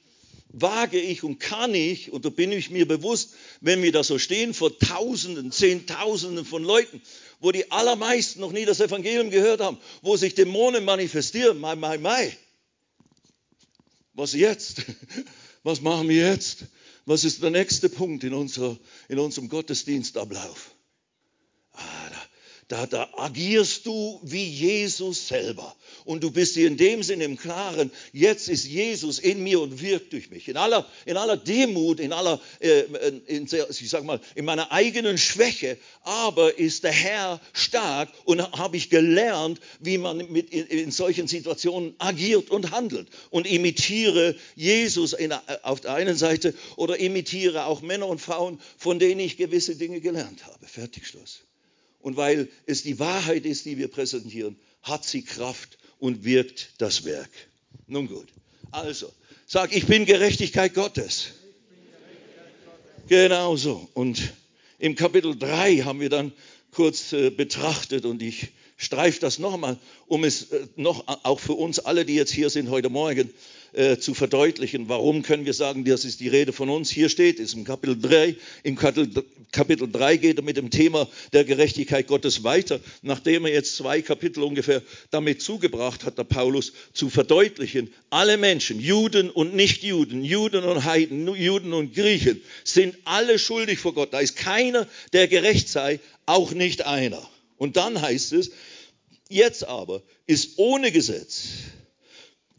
wage 0.53 0.99
ich 0.99 1.23
und 1.23 1.39
kann 1.39 1.73
ich, 1.73 2.11
und 2.11 2.25
da 2.25 2.29
bin 2.29 2.51
ich 2.51 2.69
mir 2.69 2.87
bewusst, 2.87 3.31
wenn 3.61 3.81
wir 3.81 3.91
da 3.91 4.03
so 4.03 4.17
stehen 4.19 4.53
vor 4.53 4.77
Tausenden, 4.77 5.51
Zehntausenden 5.51 6.45
von 6.45 6.63
Leuten 6.63 7.01
wo 7.41 7.51
die 7.51 7.71
allermeisten 7.71 8.39
noch 8.39 8.51
nie 8.51 8.65
das 8.65 8.79
Evangelium 8.79 9.31
gehört 9.31 9.61
haben, 9.61 9.77
wo 10.01 10.15
sich 10.15 10.35
Dämonen 10.35 10.85
manifestieren. 10.85 11.59
Mai, 11.59 11.75
mai, 11.75 11.97
mai. 11.97 12.37
Was 14.13 14.33
jetzt? 14.33 14.83
Was 15.63 15.81
machen 15.81 16.07
wir 16.07 16.29
jetzt? 16.29 16.65
Was 17.05 17.23
ist 17.23 17.41
der 17.41 17.49
nächste 17.49 17.89
Punkt 17.89 18.23
in, 18.23 18.33
unserer, 18.33 18.77
in 19.09 19.19
unserem 19.19 19.49
Gottesdienstablauf? 19.49 20.70
Da, 22.71 22.85
da, 22.85 22.85
da 22.85 23.09
agierst 23.17 23.85
du 23.85 24.21
wie 24.23 24.45
Jesus 24.45 25.27
selber. 25.27 25.75
Und 26.05 26.23
du 26.23 26.31
bist 26.31 26.55
dir 26.55 26.67
in 26.67 26.77
dem 26.77 27.03
Sinne 27.03 27.25
im 27.25 27.37
Klaren, 27.37 27.91
jetzt 28.13 28.47
ist 28.47 28.65
Jesus 28.65 29.19
in 29.19 29.43
mir 29.43 29.59
und 29.59 29.81
wirkt 29.81 30.13
durch 30.13 30.29
mich. 30.29 30.47
In 30.47 30.55
aller, 30.55 30.87
in 31.05 31.17
aller 31.17 31.35
Demut, 31.35 31.99
in 31.99 32.13
aller, 32.13 32.39
äh, 32.61 32.83
in, 33.27 33.45
ich 33.45 33.89
sag 33.89 34.05
mal, 34.05 34.21
in 34.35 34.45
meiner 34.45 34.71
eigenen 34.71 35.17
Schwäche, 35.17 35.77
aber 36.03 36.57
ist 36.57 36.85
der 36.85 36.93
Herr 36.93 37.41
stark 37.51 38.09
und 38.23 38.41
habe 38.53 38.77
ich 38.77 38.89
gelernt, 38.89 39.59
wie 39.81 39.97
man 39.97 40.31
mit, 40.31 40.49
in, 40.51 40.65
in, 40.67 40.91
solchen 40.91 41.27
Situationen 41.27 41.93
agiert 41.97 42.49
und 42.51 42.71
handelt. 42.71 43.09
Und 43.31 43.47
imitiere 43.47 44.37
Jesus 44.55 45.11
in, 45.11 45.33
auf 45.63 45.81
der 45.81 45.95
einen 45.95 46.15
Seite 46.15 46.53
oder 46.77 46.97
imitiere 46.97 47.65
auch 47.65 47.81
Männer 47.81 48.07
und 48.07 48.21
Frauen, 48.21 48.61
von 48.77 48.97
denen 48.97 49.19
ich 49.19 49.35
gewisse 49.35 49.75
Dinge 49.75 49.99
gelernt 49.99 50.45
habe. 50.45 50.65
Fertig, 50.67 51.05
Schluss. 51.05 51.41
Und 52.01 52.17
weil 52.17 52.49
es 52.65 52.83
die 52.83 52.99
Wahrheit 52.99 53.45
ist, 53.45 53.65
die 53.65 53.77
wir 53.77 53.87
präsentieren, 53.87 54.57
hat 54.83 55.05
sie 55.05 55.23
Kraft 55.23 55.77
und 55.99 56.23
wirkt 56.23 56.71
das 56.79 57.05
Werk. 57.05 57.29
Nun 57.87 58.07
gut. 58.07 58.27
Also, 58.71 59.11
sag, 59.45 59.75
ich 59.75 59.85
bin 59.85 60.05
Gerechtigkeit 60.05 60.73
Gottes. 60.73 61.33
Genau 63.07 63.55
so. 63.55 63.89
Und 63.93 64.33
im 64.79 64.95
Kapitel 64.95 65.37
3 65.37 65.79
haben 65.79 65.99
wir 65.99 66.09
dann 66.09 66.31
kurz 66.71 67.13
äh, 67.13 67.29
betrachtet 67.29 68.05
und 68.05 68.21
ich 68.21 68.47
streift 68.77 69.21
das 69.23 69.37
nochmal, 69.37 69.77
um 70.07 70.23
es 70.23 70.51
äh, 70.51 70.67
noch 70.75 71.03
auch 71.23 71.39
für 71.39 71.53
uns 71.53 71.79
alle, 71.79 72.05
die 72.05 72.15
jetzt 72.15 72.31
hier 72.31 72.49
sind 72.49 72.69
heute 72.69 72.89
Morgen, 72.89 73.29
äh, 73.73 73.97
zu 73.97 74.13
verdeutlichen. 74.13 74.89
Warum 74.89 75.23
können 75.23 75.45
wir 75.45 75.53
sagen, 75.53 75.85
das 75.85 76.03
ist 76.03 76.19
die 76.19 76.27
Rede 76.27 76.51
von 76.51 76.69
uns? 76.69 76.89
Hier 76.89 77.07
steht 77.07 77.39
es 77.39 77.53
im 77.53 77.63
Kapitel 77.63 77.99
3. 77.99 78.35
Im 78.63 78.75
Kapitel, 78.75 79.23
Kapitel 79.51 79.89
3 79.89 80.17
geht 80.17 80.37
er 80.37 80.43
mit 80.43 80.57
dem 80.57 80.69
Thema 80.69 81.07
der 81.33 81.43
Gerechtigkeit 81.43 82.07
Gottes 82.07 82.43
weiter, 82.43 82.79
nachdem 83.01 83.45
er 83.45 83.53
jetzt 83.53 83.75
zwei 83.75 84.01
Kapitel 84.01 84.43
ungefähr 84.43 84.81
damit 85.09 85.41
zugebracht 85.41 86.03
hat, 86.03 86.17
der 86.17 86.23
Paulus 86.23 86.73
zu 86.93 87.09
verdeutlichen. 87.09 87.93
Alle 88.09 88.37
Menschen, 88.37 88.79
Juden 88.79 89.29
und 89.29 89.55
Nichtjuden, 89.55 90.23
Juden 90.23 90.63
und 90.63 90.83
Heiden, 90.83 91.33
Juden 91.33 91.73
und 91.73 91.93
Griechen, 91.93 92.41
sind 92.63 92.97
alle 93.05 93.39
schuldig 93.39 93.79
vor 93.79 93.93
Gott. 93.93 94.13
Da 94.13 94.19
ist 94.19 94.35
keiner, 94.35 94.87
der 95.13 95.27
gerecht 95.27 95.69
sei, 95.69 95.99
auch 96.25 96.51
nicht 96.51 96.85
einer. 96.85 97.25
Und 97.57 97.77
dann 97.77 98.01
heißt 98.01 98.33
es, 98.33 98.51
jetzt 99.29 99.65
aber 99.65 100.01
ist 100.27 100.57
ohne 100.57 100.91
Gesetz 100.91 101.49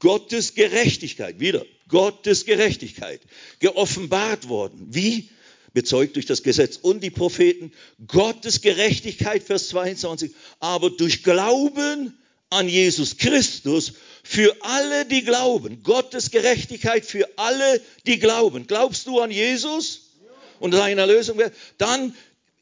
Gottes 0.02 0.54
Gerechtigkeit, 0.54 1.38
wieder 1.38 1.64
Gottes 1.86 2.44
Gerechtigkeit, 2.44 3.20
geoffenbart 3.60 4.48
worden. 4.48 4.88
Wie? 4.90 5.28
Bezeugt 5.74 6.16
durch 6.16 6.26
das 6.26 6.42
Gesetz 6.42 6.76
und 6.76 7.04
die 7.04 7.10
Propheten. 7.10 7.72
Gottes 8.08 8.62
Gerechtigkeit, 8.62 9.44
Vers 9.44 9.68
22, 9.68 10.32
aber 10.58 10.90
durch 10.90 11.22
Glauben 11.22 12.18
an 12.50 12.68
Jesus 12.68 13.16
Christus 13.16 13.92
für 14.24 14.56
alle, 14.62 15.06
die 15.06 15.22
glauben. 15.22 15.84
Gottes 15.84 16.32
Gerechtigkeit 16.32 17.06
für 17.06 17.28
alle, 17.36 17.80
die 18.04 18.18
glauben. 18.18 18.66
Glaubst 18.66 19.06
du 19.06 19.20
an 19.20 19.30
Jesus 19.30 20.10
und 20.58 20.72
seine 20.72 21.02
Erlösung? 21.02 21.40
Dann 21.78 22.12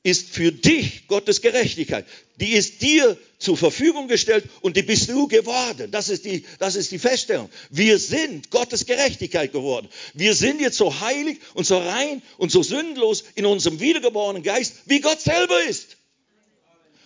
ist 0.03 0.31
für 0.31 0.51
dich 0.51 1.07
Gottes 1.09 1.43
Gerechtigkeit. 1.43 2.07
Die 2.37 2.53
ist 2.53 2.81
dir 2.81 3.19
zur 3.39 3.57
Verfügung 3.57 4.09
gestellt 4.09 4.45
und 4.63 4.77
die 4.77 4.83
bist 4.83 5.11
du 5.11 5.29
geworden. 5.29 5.91
Das 5.91 6.09
ist 6.09 6.25
die, 6.25 6.45
das 6.59 6.75
ist 6.75 6.91
die 6.91 6.99
Feststellung. 6.99 7.51
Wir 7.69 7.99
sind 7.99 8.51
Gottes 8.51 8.87
Gerechtigkeit 8.87 9.53
geworden. 9.53 9.89
Wir 10.15 10.35
sind 10.35 10.61
jetzt 10.61 10.79
so 10.79 11.01
heilig 11.01 11.39
und 11.53 11.67
so 11.67 11.77
rein 11.79 12.23
und 12.39 12.51
so 12.51 12.63
sündlos 12.63 13.25
in 13.35 13.45
unserem 13.45 13.81
wiedergeborenen 13.81 14.43
Geist, 14.43 14.75
wie 14.87 15.01
Gott 15.01 15.21
selber 15.21 15.63
ist. 15.65 15.99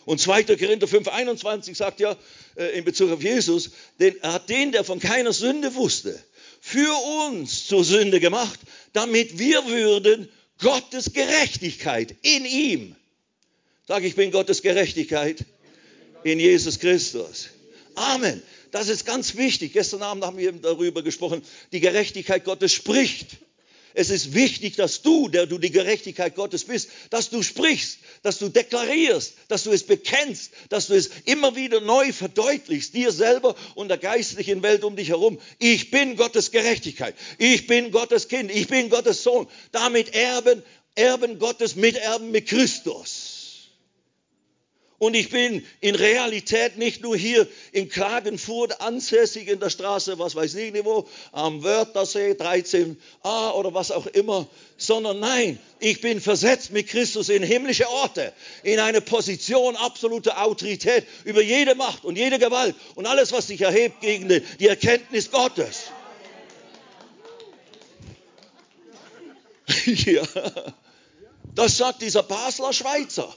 Und 0.05 0.21
2. 0.21 0.45
Korinther 0.45 0.87
5, 0.87 1.09
21 1.09 1.77
sagt 1.77 1.99
ja 1.99 2.17
äh, 2.57 2.79
in 2.79 2.85
Bezug 2.85 3.11
auf 3.11 3.23
Jesus, 3.23 3.71
denn 3.99 4.15
er 4.21 4.35
hat 4.35 4.51
den, 4.51 4.71
der 4.71 4.85
von 4.85 5.01
keiner 5.01 5.33
Sünde 5.33 5.75
wusste, 5.75 6.23
für 6.61 6.95
uns 7.29 7.67
zur 7.67 7.85
Sünde 7.85 8.21
gemacht, 8.21 8.61
damit 8.93 9.39
wir 9.39 9.67
würden 9.67 10.29
Gottes 10.61 11.13
Gerechtigkeit 11.13 12.15
in 12.23 12.45
ihm. 12.45 12.97
Sag, 13.87 14.03
ich 14.05 14.15
bin 14.15 14.31
Gottes 14.31 14.63
Gerechtigkeit 14.63 15.45
in 16.23 16.41
Jesus 16.41 16.79
Christus. 16.79 17.51
Amen. 17.95 18.43
Das 18.71 18.89
ist 18.89 19.05
ganz 19.05 19.37
wichtig. 19.37 19.73
Gestern 19.73 20.03
Abend 20.03 20.25
haben 20.25 20.39
wir 20.39 20.51
darüber 20.53 21.03
gesprochen. 21.03 21.43
Die 21.73 21.81
Gerechtigkeit 21.81 22.45
Gottes 22.45 22.73
spricht. 22.73 23.37
Es 23.95 24.11
ist 24.11 24.35
wichtig, 24.35 24.75
dass 24.75 25.03
du, 25.03 25.29
der 25.29 25.47
du 25.47 25.57
die 25.57 25.71
Gerechtigkeit 25.71 26.35
Gottes 26.35 26.65
bist, 26.65 26.91
dass 27.11 27.31
du 27.31 27.43
sprichst, 27.43 27.99
dass 28.23 28.39
du 28.39 28.49
deklarierst, 28.49 29.35
dass 29.47 29.63
du 29.63 29.71
es 29.71 29.85
bekennst, 29.85 30.51
dass 30.69 30.89
du 30.89 30.95
es 30.95 31.11
immer 31.27 31.55
wieder 31.55 31.81
neu 31.81 32.13
verdeutlichst, 32.13 32.95
dir 32.95 33.13
selber 33.13 33.55
und 33.77 33.89
der 33.89 33.99
geistlichen 33.99 34.63
Welt 34.63 34.83
um 34.83 34.97
dich 34.97 35.11
herum. 35.11 35.39
Ich 35.61 35.93
bin 35.93 36.17
Gottes 36.17 36.51
Gerechtigkeit. 36.51 37.15
Ich 37.39 37.69
bin 37.69 37.93
Gottes 37.93 38.27
Kind. 38.27 38.51
Ich 38.51 38.67
bin 38.67 38.91
Gottes 38.91 39.23
Sohn. 39.23 39.47
Damit 39.71 40.13
Erben, 40.13 40.65
Erben 40.97 41.39
Gottes, 41.39 41.77
Miterben 41.77 42.33
mit 42.33 42.49
Christus. 42.49 43.34
Und 44.99 45.15
ich 45.15 45.29
bin 45.29 45.67
in 45.81 45.97
Realität 45.97 46.79
nicht 46.79 47.03
nur 47.03 47.17
hier 47.17 47.49
in 47.73 47.89
Klagenfurt 47.89 48.81
ansässig 48.81 49.49
in 49.49 49.59
der 49.59 49.71
Straße, 49.71 50.19
was 50.21 50.37
weiß 50.37 50.55
ich 50.55 50.73
nicht 50.73 50.85
wo, 50.85 51.09
am 51.33 51.65
Wörthersee 51.65 52.33
13a 52.33 53.53
oder 53.53 53.75
was 53.75 53.91
auch 53.91 54.07
immer, 54.07 54.47
sondern 54.77 55.19
nein, 55.19 55.59
ich 55.81 56.01
bin 56.01 56.21
versetzt 56.21 56.71
mit 56.71 56.87
Christus 56.87 57.29
in 57.29 57.43
himmlische 57.43 57.89
Orte, 57.89 58.33
in 58.63 58.79
eine 58.79 59.01
Position 59.01 59.75
absoluter 59.75 60.41
Autorität 60.41 61.05
über 61.25 61.43
jede 61.43 61.75
Macht 61.75 62.05
und 62.05 62.17
jede 62.17 62.39
Gewalt 62.39 62.77
und 62.95 63.07
alles, 63.07 63.33
was 63.33 63.49
sich 63.49 63.63
erhebt 63.63 64.01
gegen 64.01 64.29
die 64.29 64.69
Erkenntnis 64.69 65.31
Gottes. 65.31 65.91
ja, 69.87 70.23
das 71.55 71.79
sagt 71.79 72.03
dieser 72.03 72.23
Basler 72.23 72.73
Schweizer 72.73 73.35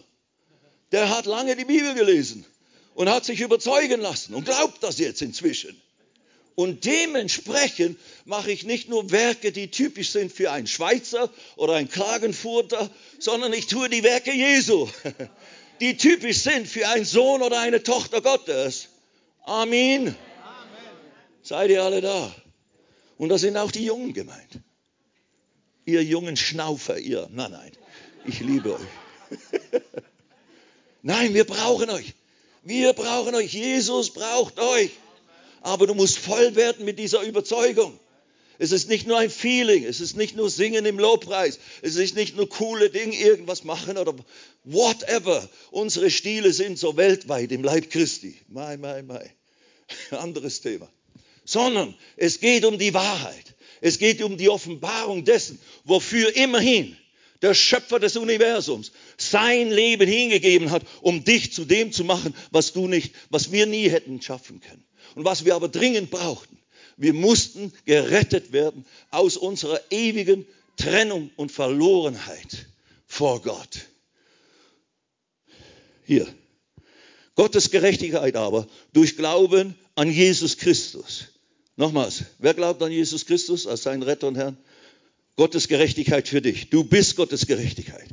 der 0.92 1.10
hat 1.10 1.26
lange 1.26 1.56
die 1.56 1.66
Bibel 1.66 1.94
gelesen 1.94 2.46
und 2.96 3.10
hat 3.10 3.26
sich 3.26 3.42
überzeugen 3.42 4.02
lassen 4.02 4.34
und 4.34 4.46
glaubt 4.46 4.82
das 4.82 4.98
jetzt 5.00 5.22
inzwischen. 5.22 5.80
Und 6.56 6.86
dementsprechend 6.86 8.00
mache 8.26 8.52
ich 8.52 8.64
nicht 8.64 8.90
nur 8.90 9.12
Werke, 9.12 9.52
die 9.52 9.70
typisch 9.70 10.10
sind 10.10 10.32
für 10.32 10.52
einen 10.52 10.66
Schweizer 10.66 11.30
oder 11.56 11.74
einen 11.74 11.88
Klagenfurter, 11.88 12.90
sondern 13.20 13.54
ich 13.54 13.68
tue 13.68 13.90
die 13.90 14.02
Werke 14.02 14.32
Jesu, 14.32 14.90
die 15.82 15.98
typisch 15.98 16.40
sind 16.40 16.68
für 16.68 16.88
einen 16.88 17.06
Sohn 17.06 17.44
oder 17.44 17.60
eine 17.60 17.84
Tochter 17.84 18.22
Gottes. 18.22 18.88
Amen. 19.44 20.16
Seid 21.44 21.70
ihr 21.70 21.84
alle 21.84 22.02
da? 22.02 22.36
Und 23.20 23.30
da 23.30 23.38
sind 23.38 23.56
auch 23.56 23.72
die 23.72 23.86
Jungen 23.86 24.14
gemeint. 24.14 24.60
Ihr 25.86 26.04
jungen 26.04 26.38
Schnaufer, 26.38 26.98
ihr. 26.98 27.30
Nein, 27.32 27.52
nein, 27.52 27.72
ich 28.26 28.40
liebe 28.40 28.74
euch. 28.74 28.82
Nein, 31.08 31.34
wir 31.34 31.46
brauchen 31.46 31.90
euch. 31.90 32.16
Wir 32.64 32.92
brauchen 32.92 33.34
euch. 33.34 33.54
Jesus 33.54 34.10
braucht 34.10 34.60
euch. 34.60 34.92
Aber 35.62 35.88
du 35.88 35.94
musst 35.94 36.18
voll 36.18 36.58
werden 36.58 36.84
mit 36.84 37.00
dieser 37.00 37.22
Überzeugung. 37.22 37.98
Es 38.60 38.74
ist 38.74 38.90
nicht 38.90 39.08
nur 39.08 39.18
ein 39.18 39.30
Feeling, 39.30 39.86
es 39.86 40.02
ist 40.02 40.18
nicht 40.18 40.36
nur 40.36 40.50
Singen 40.50 40.86
im 40.86 41.00
Lobpreis, 41.00 41.60
es 41.82 41.96
ist 41.96 42.16
nicht 42.16 42.36
nur 42.36 42.50
coole 42.50 42.90
Dinge, 42.90 43.16
irgendwas 43.16 43.64
machen 43.64 43.98
oder 43.98 44.16
whatever. 44.66 45.48
Unsere 45.72 46.12
Stile 46.12 46.52
sind 46.52 46.78
so 46.78 46.98
weltweit 46.98 47.54
im 47.54 47.64
Leib 47.64 47.90
Christi. 47.90 48.36
Mai, 48.50 48.76
mai, 48.76 49.02
mai. 49.02 49.34
Anderes 50.10 50.60
Thema. 50.60 50.90
Sondern 51.46 51.96
es 52.18 52.42
geht 52.42 52.66
um 52.66 52.78
die 52.78 52.94
Wahrheit. 52.94 53.56
Es 53.80 53.98
geht 53.98 54.22
um 54.22 54.36
die 54.36 54.50
Offenbarung 54.50 55.24
dessen, 55.24 55.58
wofür 55.86 56.36
immerhin 56.36 56.98
der 57.42 57.54
Schöpfer 57.54 58.00
des 58.00 58.18
Universums, 58.18 58.92
sein 59.18 59.70
Leben 59.70 60.08
hingegeben 60.08 60.72
hat, 60.72 60.84
um 61.02 61.24
dich 61.24 61.54
zu 61.54 61.66
dem 61.66 61.92
zu 61.92 62.04
machen, 62.04 62.34
was 62.52 62.74
du 62.74 62.88
nicht, 62.88 63.14
was 63.30 63.52
wir 63.52 63.66
nie 63.66 63.90
hätten 63.90 64.22
schaffen 64.22 64.60
können. 64.60 64.84
Und 65.16 65.26
was 65.26 65.46
wir 65.46 65.56
aber 65.56 65.68
dringend 65.68 66.12
brauchten. 66.12 66.58
Wir 66.98 67.14
mussten 67.14 67.72
gerettet 67.86 68.52
werden 68.52 68.86
aus 69.12 69.38
unserer 69.38 69.80
ewigen 69.92 70.46
Trennung 70.78 71.30
und 71.36 71.52
Verlorenheit 71.52 72.68
vor 73.06 73.42
Gott. 73.42 73.88
Hier. 76.06 76.28
Gottes 77.36 77.70
Gerechtigkeit 77.70 78.36
aber 78.36 78.68
durch 78.94 79.16
Glauben 79.16 79.76
an 79.94 80.12
Jesus 80.12 80.58
Christus. 80.58 81.26
Nochmals, 81.76 82.24
wer 82.40 82.56
glaubt 82.56 82.82
an 82.82 82.92
Jesus 82.92 83.28
Christus 83.28 83.68
als 83.68 83.84
seinen 83.84 84.02
Retter 84.02 84.28
und 84.28 84.36
Herrn? 84.36 84.58
Gottes 85.38 85.68
Gerechtigkeit 85.68 86.28
für 86.28 86.42
dich. 86.42 86.70
Du 86.70 86.84
bist 86.84 87.16
Gottes 87.16 87.48
Gerechtigkeit. 87.48 88.08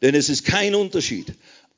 Denn 0.00 0.16
es 0.16 0.28
ist 0.28 0.44
kein 0.44 0.74
Unterschied. 0.74 1.32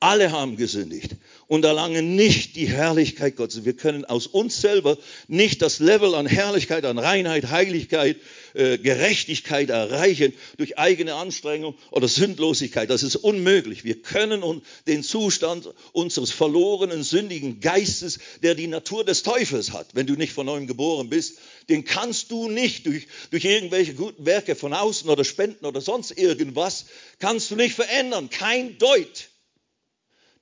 Alle 0.05 0.33
haben 0.33 0.59
gesündigt 0.59 1.13
und 1.47 1.65
erlangen 1.65 2.15
nicht 2.15 2.57
die 2.57 2.69
Herrlichkeit 2.69 3.37
Gottes. 3.37 3.65
Wir 3.65 3.73
können 3.73 4.05
aus 4.05 4.27
uns 4.27 4.61
selber 4.61 4.99
nicht 5.29 5.63
das 5.63 5.79
Level 5.79 6.15
an 6.15 6.27
Herrlichkeit, 6.27 6.85
an 6.85 6.99
Reinheit, 6.99 7.49
Heiligkeit, 7.49 8.19
äh, 8.53 8.77
Gerechtigkeit 8.77 9.71
erreichen 9.71 10.35
durch 10.59 10.77
eigene 10.77 11.15
Anstrengung 11.15 11.75
oder 11.91 12.07
Sündlosigkeit. 12.07 12.91
Das 12.91 13.03
ist 13.03 13.17
unmöglich. 13.17 13.85
Wir 13.85 14.03
können 14.03 14.43
den 14.87 15.03
Zustand 15.03 15.73
unseres 15.95 16.31
verlorenen, 16.31 17.03
sündigen 17.03 17.61
Geistes, 17.61 18.19
der 18.43 18.55
die 18.55 18.67
Natur 18.67 19.07
des 19.07 19.23
Teufels 19.23 19.73
hat, 19.73 19.95
wenn 19.95 20.07
du 20.07 20.17
nicht 20.17 20.35
von 20.35 20.45
neuem 20.45 20.67
geboren 20.67 21.09
bist, 21.09 21.39
den 21.71 21.87
kannst 21.87 22.31
du 22.31 22.51
nicht 22.51 22.85
durch, 22.85 23.07
durch 23.31 23.47
irgendwelche 23.47 23.95
guten 23.95 24.27
Werke 24.27 24.55
von 24.55 24.75
außen 24.75 25.09
oder 25.09 25.25
Spenden 25.25 25.65
oder 25.65 25.81
sonst 25.81 26.11
irgendwas, 26.11 26.85
kannst 27.21 27.51
du 27.51 27.57
nicht 27.57 27.75
verändern. 27.75 28.29
Kein 28.29 28.77
Deut. 28.77 29.31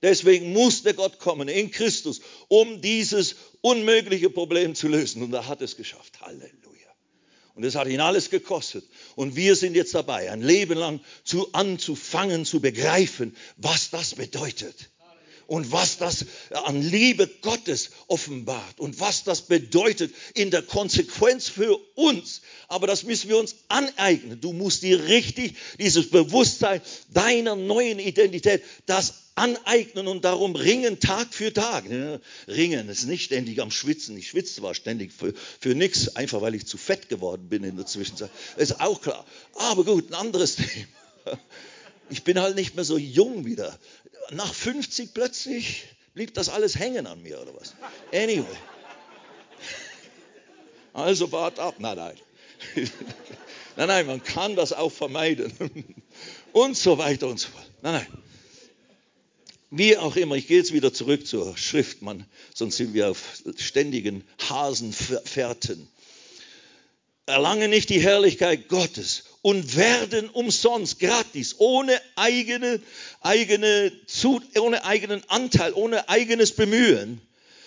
Deswegen 0.03 0.53
musste 0.53 0.95
Gott 0.95 1.19
kommen 1.21 1.49
in 1.49 1.71
Christus, 1.71 2.21
um 2.49 2.81
dieses 2.81 3.37
unmögliche 3.61 4.31
Problem 4.31 4.75
zu 4.75 4.89
lösen. 4.89 5.23
Und 5.23 5.33
er 5.33 5.47
hat 5.47 5.63
es 5.63 5.77
geschafft. 5.77 6.21
Halleluja. 6.21 6.51
Und 7.55 7.65
es 7.65 7.77
hat 7.77 7.87
ihn 7.87 8.01
alles 8.01 8.29
gekostet. 8.29 8.85
Und 9.15 9.37
wir 9.37 9.55
sind 9.55 9.77
jetzt 9.77 9.95
dabei, 9.95 10.31
ein 10.33 10.43
Leben 10.43 10.77
lang 10.77 11.01
zu 11.23 11.53
anzufangen, 11.53 12.45
zu 12.45 12.61
begreifen, 12.61 13.37
was 13.57 13.91
das 13.91 14.15
bedeutet. 14.15 14.91
und 15.47 15.71
was 15.71 15.99
das 15.99 16.25
an 16.65 16.81
Liebe 16.81 17.29
Gottes 17.43 17.91
offenbart 18.07 18.81
und 18.81 19.01
was 19.01 19.25
das 19.25 19.43
bedeutet 19.43 20.15
in 20.35 20.51
der 20.51 20.63
Konsequenz 20.63 21.49
für 21.49 21.79
uns. 21.95 22.41
Aber 22.69 22.87
das 22.87 23.03
müssen 23.03 23.29
wir 23.29 23.37
uns 23.37 23.57
aneignen. 23.69 24.41
Du 24.41 24.55
musst 24.55 24.83
dir 24.83 25.05
richtig 25.05 25.57
dieses 25.79 26.09
Bewusstsein 26.09 26.81
deiner 27.13 27.55
neuen 27.55 27.99
Identität, 27.99 28.63
das 28.87 29.22
aneignen 29.35 30.09
und 30.09 30.25
darum 30.25 30.55
ringen 30.57 31.01
Tag 31.01 31.33
für 31.33 31.53
Tag. 31.53 31.85
Ringen 32.49 32.89
ist 32.89 33.05
nicht 33.05 33.25
ständig 33.25 33.61
am 33.61 33.71
Schwitzen. 33.71 34.17
Ich 34.17 34.29
schwitze 34.29 34.57
zwar 34.57 34.75
ständig 34.75 35.13
für, 35.13 35.33
für 35.61 35.75
nichts, 35.75 36.17
einfach 36.17 36.43
weil 36.43 36.55
ich 36.55 36.67
zu 36.67 36.77
fett 36.77 37.09
geworden 37.09 37.49
bin 37.49 37.65
in 37.65 37.77
der 37.77 37.87
Zwischenzeit. 37.87 38.31
Ist 38.57 38.81
auch 38.81 39.01
klar. 39.01 39.25
Aber 39.55 39.85
gut, 39.85 40.11
ein 40.11 40.15
anderes 40.15 40.57
Thema. 40.57 41.39
Ich 42.11 42.25
bin 42.25 42.39
halt 42.41 42.57
nicht 42.57 42.75
mehr 42.75 42.85
so 42.85 42.99
jung 42.99 43.45
wieder 43.45 43.79
nach 44.31 44.53
50 44.53 45.15
plötzlich 45.15 45.85
blieb 46.15 46.35
das 46.35 46.49
alles 46.49 46.79
hängen 46.79 47.07
an 47.07 47.23
mir 47.23 47.41
oder 47.41 47.55
was? 47.55 47.75
Anyway. 48.13 48.47
Also 50.93 51.29
Bart 51.29 51.59
ab. 51.59 51.77
Nein, 51.79 51.97
nein. 51.97 52.17
Nein, 53.75 53.89
nein, 53.89 54.07
man 54.07 54.23
kann 54.23 54.55
das 54.55 54.75
auch 54.75 54.93
vermeiden. 54.93 55.51
Und 56.53 56.77
so 56.77 56.99
weiter 56.99 57.27
und 57.27 57.41
so 57.41 57.49
fort. 57.49 57.71
Nein, 57.81 57.95
nein. 57.95 58.22
Wie 59.75 59.97
auch 59.97 60.17
immer, 60.17 60.35
ich 60.37 60.49
gehe 60.49 60.59
jetzt 60.59 60.75
wieder 60.75 60.93
zurück 60.93 61.27
zur 61.27 61.57
Schrift, 61.57 62.03
Mann, 62.03 62.27
sonst 62.55 62.77
sind 62.77 62.93
wir 62.93 63.09
auf 63.09 63.43
ständigen 63.57 64.23
Hasenfährten. 64.51 65.89
Erlange 67.25 67.69
nicht 67.69 67.89
die 67.89 68.03
Herrlichkeit 68.03 68.69
Gottes 68.69 69.25
und 69.41 69.75
werden 69.75 70.29
umsonst, 70.29 70.99
gratis, 70.99 71.55
ohne, 71.57 71.99
eigene, 72.17 72.83
eigene, 73.23 73.91
ohne 74.61 74.85
eigenen 74.85 75.27
Anteil, 75.31 75.73
ohne 75.73 76.07
eigenes 76.07 76.53
Bemühen, 76.53 77.23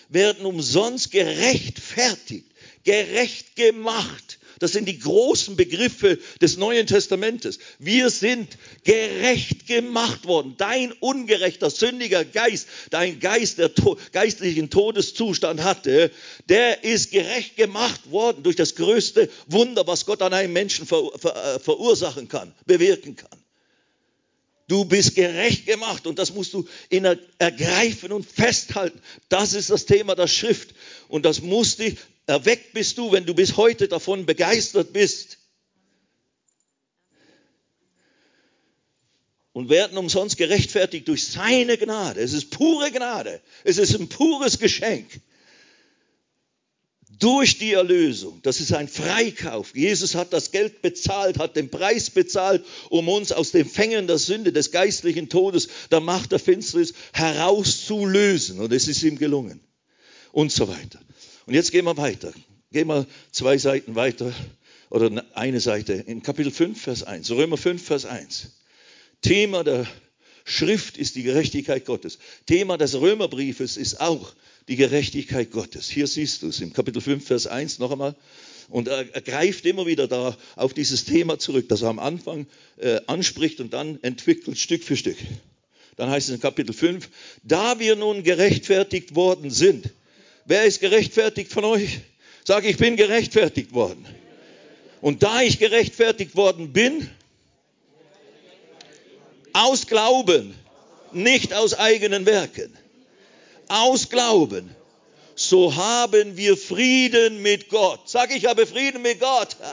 werden 0.08 0.46
umsonst 0.46 1.10
gerechtfertigt, 1.10 2.52
gerecht 2.84 3.56
gemacht 3.56 4.38
das 4.60 4.72
sind 4.72 4.88
die 4.88 5.00
großen 5.00 5.56
Begriffe 5.56 6.20
des 6.42 6.58
Neuen 6.58 6.88
Testamentes. 6.88 7.60
Wir 7.80 8.10
sind 8.10 8.58
gerecht 8.84 9.68
gemacht 9.68 10.26
worden. 10.26 10.56
Dein 10.58 10.92
ungerechter, 10.94 11.70
sündiger 11.70 12.24
Geist, 12.24 12.68
dein 12.90 13.20
Geist, 13.20 13.58
der 13.58 13.74
to 13.74 13.98
geistlichen 14.12 14.70
Todeszustand 14.70 15.64
hatte, 15.64 16.12
der 16.48 16.84
ist 16.84 17.12
gerecht 17.12 17.58
gemacht 17.58 18.12
worden 18.12 18.44
durch 18.44 18.56
das 18.56 18.76
größte 18.76 19.30
Wunder, 19.48 19.86
was 19.88 20.06
Gott 20.06 20.22
an 20.22 20.34
einem 20.34 20.54
Menschen 20.54 20.86
ver 20.86 21.04
ver 21.18 21.56
äh, 21.56 21.60
verursachen 21.60 22.28
kann, 22.28 22.54
bewirken 22.66 23.16
kann. 23.16 23.46
Du 24.68 24.84
bist 24.86 25.14
gerecht 25.14 25.68
gemacht 25.68 26.08
und 26.08 26.18
das 26.18 26.34
musst 26.34 26.54
du 26.54 26.68
ergreifen 27.38 28.12
und 28.12 28.26
festhalten. 28.26 29.00
Das 29.30 29.54
ist 29.54 29.70
das 29.70 29.86
Thema 29.86 30.16
der 30.16 30.28
Schrift 30.28 30.74
und 31.08 31.24
das 31.24 31.42
muss 31.42 31.76
dich 31.76 31.98
Erweckt 32.28 32.74
bist 32.74 32.98
du, 32.98 33.12
wenn 33.12 33.26
du 33.26 33.36
bis 33.36 33.56
heute 33.56 33.88
davon 33.88 34.26
begeistert 34.26 34.94
bist. 34.94 35.38
Und 39.54 39.70
werden 39.70 39.98
umsonst 39.98 40.36
gerechtfertigt 40.36 41.08
durch 41.08 41.28
seine 41.28 41.78
Gnade. 41.78 42.20
Es 42.20 42.34
ist 42.34 42.50
pure 42.50 42.92
Gnade. 42.92 43.42
Es 43.64 43.78
ist 43.78 43.96
ein 43.96 44.10
pures 44.10 44.60
Geschenk. 44.60 45.22
Durch 47.20 47.58
die 47.60 47.72
Erlösung. 47.72 48.42
Das 48.42 48.60
ist 48.60 48.74
ein 48.74 48.90
Freikauf. 48.90 49.74
Jesus 49.74 50.16
hat 50.16 50.34
das 50.34 50.52
Geld 50.52 50.82
bezahlt, 50.82 51.38
hat 51.38 51.56
den 51.56 51.70
Preis 51.70 52.10
bezahlt, 52.10 52.66
um 52.90 53.08
uns 53.08 53.32
aus 53.32 53.52
den 53.52 53.66
Fängen 53.66 54.08
der 54.08 54.18
Sünde, 54.18 54.52
des 54.52 54.72
geistlichen 54.72 55.30
Todes, 55.30 55.70
der 55.90 56.02
Macht 56.02 56.34
der 56.34 56.40
Finsternis 56.40 56.94
herauszulösen. 57.14 58.60
Und 58.60 58.74
es 58.74 58.90
ist 58.90 59.04
ihm 59.04 59.18
gelungen. 59.18 59.62
Und 60.34 60.52
so 60.52 60.68
weiter. 60.68 61.00
Und 61.46 61.54
jetzt 61.54 61.72
gehen 61.72 61.86
wir 61.86 61.98
weiter. 61.98 62.34
Gehen 62.72 62.88
wir 62.88 63.06
zwei 63.32 63.58
Seiten 63.58 63.96
weiter 63.96 64.34
oder 64.90 65.24
eine 65.34 65.60
Seite 65.60 65.94
in 65.94 66.24
Kapitel 66.24 66.52
5, 66.52 66.82
Vers 66.82 67.04
1. 67.04 67.30
Römer 67.32 67.58
5, 67.58 67.84
Vers 67.84 68.06
1. 68.06 68.52
Thema 69.22 69.64
der 69.64 69.88
Schrift 70.44 70.98
ist 70.98 71.16
die 71.16 71.24
Gerechtigkeit 71.24 71.86
Gottes. 71.86 72.20
Thema 72.46 72.78
des 72.78 72.96
Römerbriefes 73.00 73.78
ist 73.78 74.00
auch 74.00 74.34
die 74.68 74.76
Gerechtigkeit 74.76 75.52
Gottes. 75.52 75.90
Hier 75.90 76.08
siehst 76.08 76.42
du 76.42 76.48
es 76.48 76.62
im 76.62 76.74
Kapitel 76.74 77.02
5, 77.02 77.26
Vers 77.26 77.48
1 77.48 77.80
noch 77.80 77.92
einmal. 77.92 78.16
Und 78.70 78.88
er, 78.88 79.06
greift 79.22 79.66
immer 79.66 79.86
wieder 79.86 80.08
da 80.08 80.36
auf 80.56 80.74
dieses 80.74 81.06
Thema 81.06 81.38
zurück, 81.38 81.70
das 81.70 81.84
er 81.84 81.90
am 81.90 82.00
Anfang 82.00 82.48
äh, 82.78 83.00
anspricht 83.06 83.60
und 83.60 83.74
dann 83.74 84.02
entwickelt 84.02 84.58
Stück 84.58 84.84
für 84.84 84.98
Stück. 84.98 85.18
Dann 85.98 86.10
heißt 86.10 86.30
es 86.30 86.36
in 86.36 86.42
Kapitel 86.42 86.74
5, 86.74 87.10
da 87.44 87.80
wir 87.80 87.96
nun 87.96 88.24
gerechtfertigt 88.24 89.16
worden 89.16 89.52
sind, 89.52 89.92
Wer 90.46 90.66
ist 90.66 90.80
gerechtfertigt 90.80 91.52
von 91.52 91.66
euch? 91.66 92.00
Sag, 92.44 92.66
ich 92.66 92.78
bin 92.78 92.96
gerechtfertigt 92.96 93.74
worden. 93.74 94.06
Und 95.02 95.24
da 95.24 95.42
ich 95.42 95.58
gerechtfertigt 95.58 96.36
worden 96.36 96.72
bin, 96.72 97.10
aus 99.54 99.88
Glauben, 99.88 100.56
nicht 101.12 101.54
aus 101.54 101.74
eigenen 101.74 102.28
Werken, 102.28 102.72
aus 103.68 104.10
Glauben, 104.10 104.70
so 105.34 105.76
haben 105.76 106.38
wir 106.38 106.56
Frieden 106.56 107.42
mit 107.42 107.70
Gott. 107.70 108.08
Sag, 108.08 108.36
ich 108.36 108.46
habe 108.46 108.68
Frieden 108.68 109.02
mit 109.02 109.20
Gott. 109.20 109.58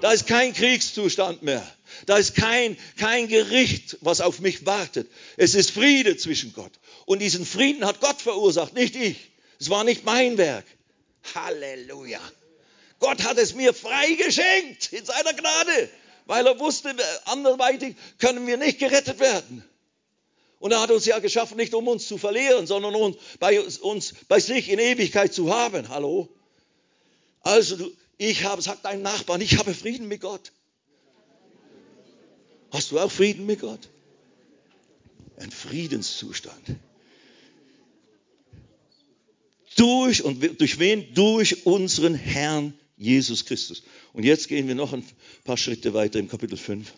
Da 0.00 0.10
ist 0.10 0.26
kein 0.26 0.52
Kriegszustand 0.52 1.44
mehr. 1.44 1.64
Da 2.06 2.16
ist 2.16 2.34
kein, 2.34 2.76
kein 2.96 3.28
Gericht, 3.28 3.98
was 4.00 4.20
auf 4.20 4.40
mich 4.40 4.66
wartet. 4.66 5.08
Es 5.36 5.54
ist 5.54 5.70
Friede 5.70 6.16
zwischen 6.16 6.52
Gott. 6.54 6.72
Und 7.06 7.20
diesen 7.20 7.46
Frieden 7.46 7.84
hat 7.84 8.00
Gott 8.00 8.20
verursacht, 8.20 8.74
nicht 8.74 8.96
ich. 8.96 9.31
Es 9.62 9.70
war 9.70 9.84
nicht 9.84 10.04
mein 10.04 10.38
Werk. 10.38 10.64
Halleluja. 11.36 12.18
Gott 12.98 13.22
hat 13.22 13.38
es 13.38 13.54
mir 13.54 13.72
frei 13.72 14.14
geschenkt 14.14 14.92
in 14.92 15.04
seiner 15.04 15.34
Gnade, 15.34 15.88
weil 16.26 16.44
er 16.48 16.58
wusste, 16.58 16.92
anderweitig 17.26 17.94
können 18.18 18.44
wir 18.48 18.56
nicht 18.56 18.80
gerettet 18.80 19.20
werden. 19.20 19.62
Und 20.58 20.72
er 20.72 20.80
hat 20.80 20.90
uns 20.90 21.04
ja 21.04 21.20
geschaffen, 21.20 21.58
nicht 21.58 21.74
um 21.74 21.86
uns 21.86 22.08
zu 22.08 22.18
verlieren, 22.18 22.66
sondern 22.66 22.96
um 22.96 23.16
bei 23.38 23.60
uns 23.60 24.14
bei 24.26 24.40
sich 24.40 24.68
in 24.68 24.80
Ewigkeit 24.80 25.32
zu 25.32 25.54
haben. 25.54 25.88
Hallo? 25.90 26.28
Also, 27.42 27.92
ich 28.18 28.42
habe, 28.42 28.62
sagt 28.62 28.84
dein 28.84 29.02
Nachbarn, 29.02 29.40
ich 29.40 29.58
habe 29.58 29.74
Frieden 29.74 30.08
mit 30.08 30.22
Gott. 30.22 30.50
Hast 32.72 32.90
du 32.90 32.98
auch 32.98 33.12
Frieden 33.12 33.46
mit 33.46 33.60
Gott? 33.60 33.90
Ein 35.36 35.52
Friedenszustand. 35.52 36.80
Durch 39.76 40.22
und 40.22 40.60
durch 40.60 40.78
wen? 40.78 41.14
Durch 41.14 41.66
unseren 41.66 42.14
Herrn 42.14 42.74
Jesus 42.96 43.44
Christus. 43.44 43.82
Und 44.12 44.24
jetzt 44.24 44.48
gehen 44.48 44.68
wir 44.68 44.74
noch 44.74 44.92
ein 44.92 45.04
paar 45.44 45.56
Schritte 45.56 45.94
weiter 45.94 46.18
im 46.18 46.28
Kapitel 46.28 46.56
5. 46.56 46.92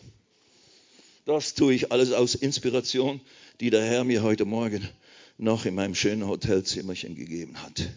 Das 1.25 1.55
tue 1.55 1.73
ich 1.73 1.91
alles 1.91 2.11
aus 2.11 2.35
Inspiration, 2.35 3.19
die 3.59 3.69
der 3.69 3.83
Herr 3.83 4.03
mir 4.03 4.21
heute 4.21 4.45
Morgen 4.45 4.87
noch 5.37 5.65
in 5.65 5.75
meinem 5.75 5.95
schönen 5.95 6.27
Hotelzimmerchen 6.27 7.15
gegeben 7.15 7.61
hat. 7.61 7.89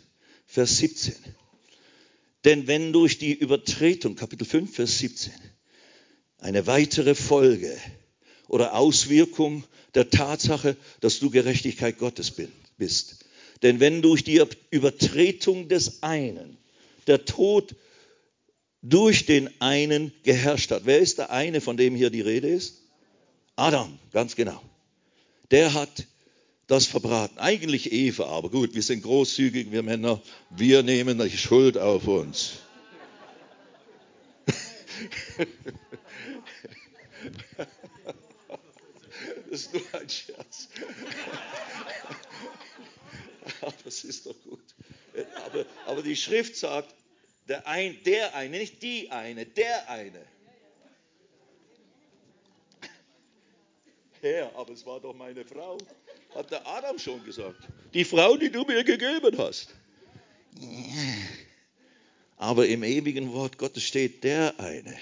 Vers 0.47 0.79
17. 0.79 1.15
Denn 2.45 2.67
wenn 2.67 2.93
durch 2.93 3.19
die 3.19 3.35
Übertretung, 3.35 4.17
Kapitel 4.17 4.47
5, 4.47 4.75
Vers 4.75 4.99
17, 4.99 5.33
eine 6.39 6.67
weitere 6.67 7.15
Folge 7.15 7.77
oder 8.47 8.75
Auswirkung 8.75 9.65
der 9.95 10.09
Tatsache, 10.09 10.77
dass 11.01 11.19
du 11.19 11.31
Gerechtigkeit 11.31 11.99
Gottes 11.99 12.33
bist, 12.79 13.25
denn 13.63 13.81
wenn 13.81 14.03
durch 14.03 14.25
die 14.25 14.43
Übertretung 14.71 15.69
des 15.69 16.03
einen 16.03 16.57
der 17.07 17.25
Tod 17.25 17.75
durch 18.83 19.27
den 19.27 19.51
einen 19.61 20.13
geherrscht 20.23 20.71
hat, 20.71 20.83
wer 20.85 20.99
ist 20.99 21.19
der 21.19 21.31
eine, 21.31 21.61
von 21.61 21.77
dem 21.77 21.95
hier 21.95 22.11
die 22.11 22.21
Rede 22.21 22.49
ist? 22.49 22.83
Adam, 23.57 23.99
ganz 24.13 24.37
genau. 24.37 24.63
Der 25.51 25.75
hat 25.75 26.07
das 26.69 26.87
verbraten. 26.87 27.39
Eigentlich 27.39 27.93
Eva, 27.93 28.27
aber 28.27 28.51
gut, 28.51 28.75
wir 28.75 28.83
sind 28.83 29.03
großzügig, 29.03 29.73
wir 29.73 29.83
Männer, 29.83 30.21
wir 30.51 30.83
nehmen 30.83 31.19
die 31.19 31.37
Schuld 31.37 31.77
auf 31.77 32.07
uns. 32.07 32.53
Das 39.51 39.63
ist 39.63 39.73
nur 39.73 39.83
ein 39.95 40.09
Scherz. 40.09 40.69
das 43.85 44.05
ist 44.05 44.27
doch 44.27 44.41
gut. 44.43 44.65
Aber, 45.47 45.67
aber 45.87 46.03
die 46.03 46.17
Schrift 46.17 46.57
sagt, 46.57 46.95
der, 47.49 47.67
ein, 47.67 47.99
der 48.05 48.35
eine, 48.35 48.59
nicht 48.59 48.83
die 48.83 49.11
eine, 49.11 49.47
der 49.47 49.89
eine. 49.89 50.25
Herr, 54.21 54.55
aber 54.57 54.73
es 54.73 54.85
war 54.85 55.01
doch 55.01 55.15
meine 55.15 55.45
Frau, 55.45 55.79
hat 56.35 56.51
der 56.51 56.67
Adam 56.67 56.99
schon 56.99 57.25
gesagt. 57.25 57.69
Die 57.95 58.05
Frau, 58.05 58.37
die 58.37 58.51
du 58.51 58.65
mir 58.65 58.85
gegeben 58.85 59.37
hast. 59.39 59.75
Aber 62.37 62.67
im 62.67 62.83
ewigen 62.83 63.33
Wort 63.33 63.59
Gottes 63.59 63.85
steht 63.85 64.25
der 64.25 64.59
eine. 64.59 64.97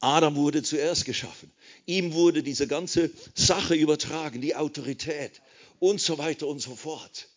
Adam 0.00 0.36
wurde 0.36 0.62
zuerst 0.62 1.04
geschaffen. 1.04 1.50
Ihm 1.86 2.12
wurde 2.12 2.42
diese 2.42 2.66
ganze 2.66 3.10
Sache 3.34 3.74
übertragen, 3.74 4.40
die 4.40 4.54
Autorität 4.54 5.40
und 5.78 6.00
so 6.00 6.18
weiter 6.18 6.46
und 6.46 6.60
so 6.60 6.76
fort. 6.76 7.28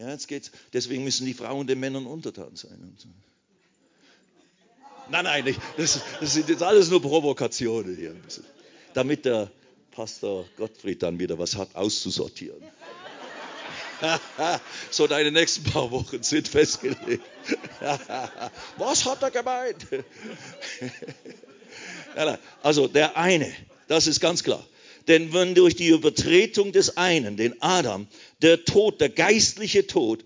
Ja, 0.00 0.08
jetzt 0.08 0.28
geht's. 0.28 0.50
Deswegen 0.72 1.04
müssen 1.04 1.26
die 1.26 1.34
Frauen 1.34 1.66
den 1.66 1.78
Männern 1.78 2.06
untertan 2.06 2.56
sein. 2.56 2.96
Nein, 5.10 5.24
nein, 5.24 5.44
nicht. 5.44 5.60
Das, 5.76 6.00
das 6.18 6.32
sind 6.32 6.48
jetzt 6.48 6.62
alles 6.62 6.88
nur 6.88 7.02
Provokationen 7.02 7.94
hier. 7.94 8.16
Damit 8.94 9.26
der 9.26 9.50
Pastor 9.90 10.46
Gottfried 10.56 11.02
dann 11.02 11.18
wieder 11.18 11.38
was 11.38 11.54
hat 11.54 11.74
auszusortieren. 11.74 12.62
so, 14.90 15.06
deine 15.06 15.32
nächsten 15.32 15.64
paar 15.64 15.90
Wochen 15.90 16.22
sind 16.22 16.48
festgelegt. 16.48 17.22
was 18.78 19.04
hat 19.04 19.22
er 19.22 19.30
gemeint? 19.30 19.86
also 22.62 22.88
der 22.88 23.18
eine, 23.18 23.52
das 23.86 24.06
ist 24.06 24.20
ganz 24.20 24.42
klar. 24.42 24.66
Denn 25.08 25.32
wenn 25.32 25.54
durch 25.54 25.76
die 25.76 25.88
Übertretung 25.88 26.72
des 26.72 26.96
einen, 26.96 27.36
den 27.36 27.60
Adam, 27.62 28.06
der 28.42 28.64
Tod, 28.64 29.00
der 29.00 29.08
geistliche 29.08 29.86
Tod, 29.86 30.24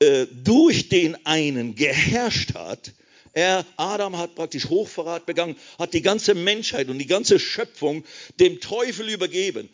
äh, 0.00 0.26
durch 0.44 0.88
den 0.88 1.24
einen 1.26 1.74
geherrscht 1.74 2.54
hat, 2.54 2.92
er, 3.32 3.64
Adam 3.76 4.18
hat 4.18 4.34
praktisch 4.34 4.68
Hochverrat 4.68 5.24
begangen, 5.24 5.56
hat 5.78 5.94
die 5.94 6.02
ganze 6.02 6.34
Menschheit 6.34 6.88
und 6.88 6.98
die 6.98 7.06
ganze 7.06 7.38
Schöpfung 7.38 8.04
dem 8.40 8.60
Teufel 8.60 9.08
übergeben, 9.08 9.68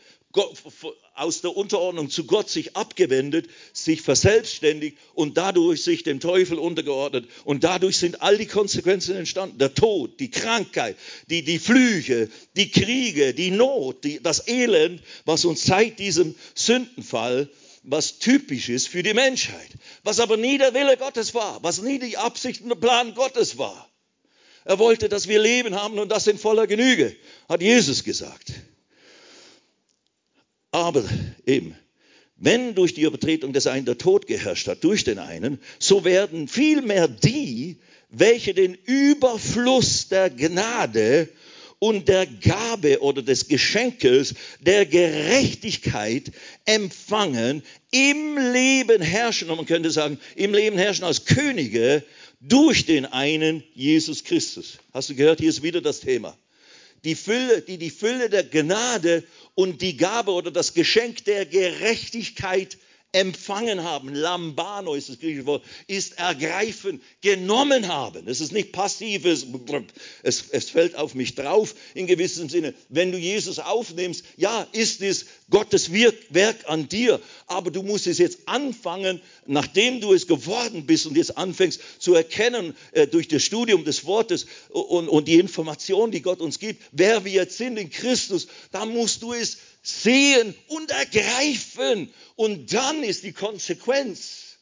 aus 1.14 1.40
der 1.40 1.56
Unterordnung 1.56 2.10
zu 2.10 2.24
Gott 2.24 2.50
sich 2.50 2.76
abgewendet, 2.76 3.48
sich 3.72 4.02
verselbstständigt 4.02 4.98
und 5.14 5.38
dadurch 5.38 5.82
sich 5.82 6.02
dem 6.02 6.20
Teufel 6.20 6.58
untergeordnet. 6.58 7.26
Und 7.44 7.64
dadurch 7.64 7.96
sind 7.96 8.22
all 8.22 8.36
die 8.36 8.46
Konsequenzen 8.46 9.16
entstanden. 9.16 9.58
Der 9.58 9.74
Tod, 9.74 10.20
die 10.20 10.30
Krankheit, 10.30 10.96
die, 11.30 11.42
die 11.42 11.58
Flüche, 11.58 12.28
die 12.56 12.70
Kriege, 12.70 13.34
die 13.34 13.50
Not, 13.50 14.04
die, 14.04 14.22
das 14.22 14.46
Elend, 14.46 15.02
was 15.24 15.44
uns 15.44 15.64
seit 15.64 15.98
diesem 15.98 16.34
Sündenfall 16.54 17.48
was 17.88 18.18
typisch 18.18 18.68
ist 18.68 18.88
für 18.88 19.04
die 19.04 19.14
Menschheit, 19.14 19.68
was 20.02 20.18
aber 20.18 20.36
nie 20.36 20.58
der 20.58 20.74
Wille 20.74 20.96
Gottes 20.96 21.34
war, 21.34 21.62
was 21.62 21.80
nie 21.80 22.00
die 22.00 22.16
Absicht 22.16 22.62
und 22.62 22.68
der 22.68 22.74
Plan 22.76 23.14
Gottes 23.14 23.58
war. 23.58 23.88
Er 24.64 24.80
wollte, 24.80 25.08
dass 25.08 25.28
wir 25.28 25.38
Leben 25.38 25.76
haben 25.76 25.96
und 26.00 26.10
das 26.10 26.26
in 26.26 26.36
voller 26.36 26.66
Genüge, 26.66 27.14
hat 27.48 27.62
Jesus 27.62 28.02
gesagt. 28.02 28.52
Aber 30.76 31.04
eben, 31.46 31.74
wenn 32.36 32.74
durch 32.74 32.92
die 32.92 33.00
Übertretung 33.00 33.54
des 33.54 33.66
einen 33.66 33.86
der 33.86 33.96
Tod 33.96 34.26
geherrscht 34.26 34.68
hat, 34.68 34.84
durch 34.84 35.04
den 35.04 35.18
einen, 35.18 35.58
so 35.78 36.04
werden 36.04 36.48
vielmehr 36.48 37.08
die, 37.08 37.78
welche 38.10 38.52
den 38.52 38.74
Überfluss 38.84 40.08
der 40.08 40.28
Gnade 40.28 41.30
und 41.78 42.08
der 42.08 42.26
Gabe 42.26 43.00
oder 43.00 43.22
des 43.22 43.48
Geschenkes 43.48 44.34
der 44.60 44.84
Gerechtigkeit 44.84 46.30
empfangen, 46.66 47.62
im 47.90 48.36
Leben 48.52 49.00
herrschen, 49.00 49.48
und 49.48 49.56
man 49.56 49.64
könnte 49.64 49.90
sagen, 49.90 50.18
im 50.34 50.52
Leben 50.52 50.76
herrschen 50.76 51.06
als 51.06 51.24
Könige 51.24 52.04
durch 52.42 52.84
den 52.84 53.06
einen 53.06 53.64
Jesus 53.72 54.24
Christus. 54.24 54.76
Hast 54.92 55.08
du 55.08 55.14
gehört, 55.14 55.40
hier 55.40 55.48
ist 55.48 55.62
wieder 55.62 55.80
das 55.80 56.00
Thema. 56.00 56.36
Die 57.06 57.14
Fülle, 57.14 57.62
die 57.62 57.78
die 57.78 57.90
Fülle 57.90 58.28
der 58.28 58.42
Gnade 58.42 59.22
und 59.54 59.80
die 59.80 59.96
Gabe 59.96 60.32
oder 60.32 60.50
das 60.50 60.74
Geschenk 60.74 61.24
der 61.24 61.46
Gerechtigkeit 61.46 62.78
empfangen 63.16 63.82
haben, 63.82 64.12
lambano 64.14 64.94
ist 64.94 65.08
das 65.08 65.18
griechische 65.18 65.46
Wort, 65.46 65.64
ist 65.86 66.18
ergreifen, 66.18 67.00
genommen 67.22 67.88
haben. 67.88 68.28
Es 68.28 68.42
ist 68.42 68.52
nicht 68.52 68.72
passives, 68.72 69.46
es, 70.22 70.50
es 70.50 70.68
fällt 70.68 70.96
auf 70.96 71.14
mich 71.14 71.34
drauf 71.34 71.74
in 71.94 72.06
gewissem 72.06 72.50
Sinne. 72.50 72.74
Wenn 72.90 73.12
du 73.12 73.18
Jesus 73.18 73.58
aufnimmst, 73.58 74.22
ja, 74.36 74.66
ist 74.72 75.00
es 75.00 75.24
Gottes 75.48 75.90
Werk 75.92 76.68
an 76.68 76.90
dir, 76.90 77.18
aber 77.46 77.70
du 77.70 77.82
musst 77.82 78.06
es 78.06 78.18
jetzt 78.18 78.46
anfangen, 78.46 79.22
nachdem 79.46 80.02
du 80.02 80.12
es 80.12 80.26
geworden 80.26 80.84
bist 80.84 81.06
und 81.06 81.16
jetzt 81.16 81.38
anfängst 81.38 81.80
zu 81.98 82.12
erkennen 82.12 82.76
äh, 82.92 83.06
durch 83.06 83.28
das 83.28 83.42
Studium 83.42 83.84
des 83.84 84.04
Wortes 84.04 84.46
und, 84.68 85.08
und 85.08 85.26
die 85.26 85.36
Information, 85.36 86.10
die 86.10 86.20
Gott 86.20 86.40
uns 86.40 86.58
gibt, 86.58 86.82
wer 86.92 87.24
wir 87.24 87.32
jetzt 87.32 87.56
sind 87.56 87.78
in 87.78 87.88
Christus, 87.88 88.46
da 88.72 88.84
musst 88.84 89.22
du 89.22 89.32
es 89.32 89.56
sehen 89.86 90.54
und 90.68 90.90
ergreifen. 90.90 92.12
Und 92.34 92.72
dann 92.72 93.02
ist 93.02 93.22
die 93.22 93.32
Konsequenz. 93.32 94.56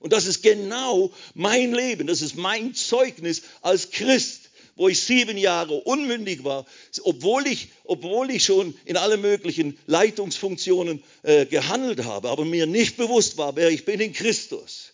Und 0.00 0.12
das 0.12 0.26
ist 0.26 0.42
genau 0.42 1.12
mein 1.34 1.72
Leben. 1.72 2.06
Das 2.06 2.22
ist 2.22 2.36
mein 2.36 2.74
Zeugnis 2.74 3.42
als 3.62 3.90
Christ 3.90 4.46
wo 4.76 4.88
ich 4.88 5.00
sieben 5.00 5.38
Jahre 5.38 5.74
unmündig 5.74 6.44
war, 6.44 6.66
obwohl 7.02 7.46
ich, 7.46 7.68
obwohl 7.84 8.30
ich 8.30 8.44
schon 8.44 8.74
in 8.84 8.98
alle 8.98 9.16
möglichen 9.16 9.78
Leitungsfunktionen 9.86 11.02
äh, 11.22 11.46
gehandelt 11.46 12.04
habe, 12.04 12.28
aber 12.28 12.44
mir 12.44 12.66
nicht 12.66 12.98
bewusst 12.98 13.38
war, 13.38 13.56
wer 13.56 13.70
ich 13.70 13.86
bin 13.86 14.00
in 14.00 14.12
Christus. 14.12 14.92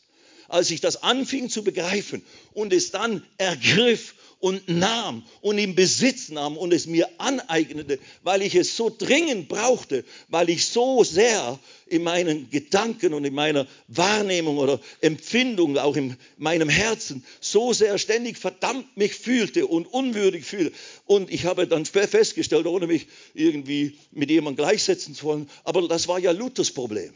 Als 0.49 0.71
ich 0.71 0.81
das 0.81 1.03
anfing 1.03 1.51
zu 1.51 1.65
begreifen 1.65 2.23
und 2.53 2.73
es 2.73 2.93
dann 2.93 3.27
ergriff 3.39 4.15
und 4.43 4.69
nahm 4.69 5.23
und 5.41 5.57
in 5.57 5.77
Besitz 5.77 6.29
nahm 6.29 6.57
und 6.57 6.73
es 6.73 6.87
mir 6.87 7.09
aneignete, 7.19 8.01
weil 8.25 8.43
ich 8.43 8.57
es 8.57 8.77
so 8.77 8.91
dringend 8.91 9.49
brauchte, 9.49 10.05
weil 10.29 10.51
ich 10.51 10.67
so 10.67 11.05
sehr 11.05 11.61
in 11.87 12.03
meinen 12.03 12.51
Gedanken 12.51 13.15
und 13.15 13.25
in 13.25 13.35
meiner 13.35 13.69
Wahrnehmung 13.87 14.59
oder 14.59 14.81
Empfindung, 15.01 15.79
auch 15.79 15.95
in 15.95 16.17
meinem 16.39 16.69
Herzen, 16.69 17.25
so 17.41 17.73
sehr 17.73 17.99
ständig 17.99 18.37
verdammt 18.37 18.97
mich 18.97 19.15
fühlte 19.15 19.69
und 19.69 19.87
unwürdig 19.87 20.45
fühlte. 20.45 20.73
Und 21.07 21.33
ich 21.33 21.45
habe 21.45 21.69
dann 21.69 21.87
festgestellt, 21.87 22.67
ohne 22.67 22.89
mich 22.89 23.07
irgendwie 23.35 23.97
mit 24.11 24.29
jemandem 24.29 24.65
gleichsetzen 24.65 25.15
zu 25.15 25.25
wollen, 25.25 25.51
aber 25.63 25.87
das 25.87 26.09
war 26.09 26.19
ja 26.19 26.33
Luthers 26.33 26.73
Problem. 26.73 27.13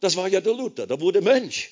Das 0.00 0.16
war 0.16 0.28
ja 0.28 0.42
der 0.42 0.52
Luther, 0.52 0.86
der 0.86 1.00
wurde 1.00 1.22
Mönch 1.22 1.70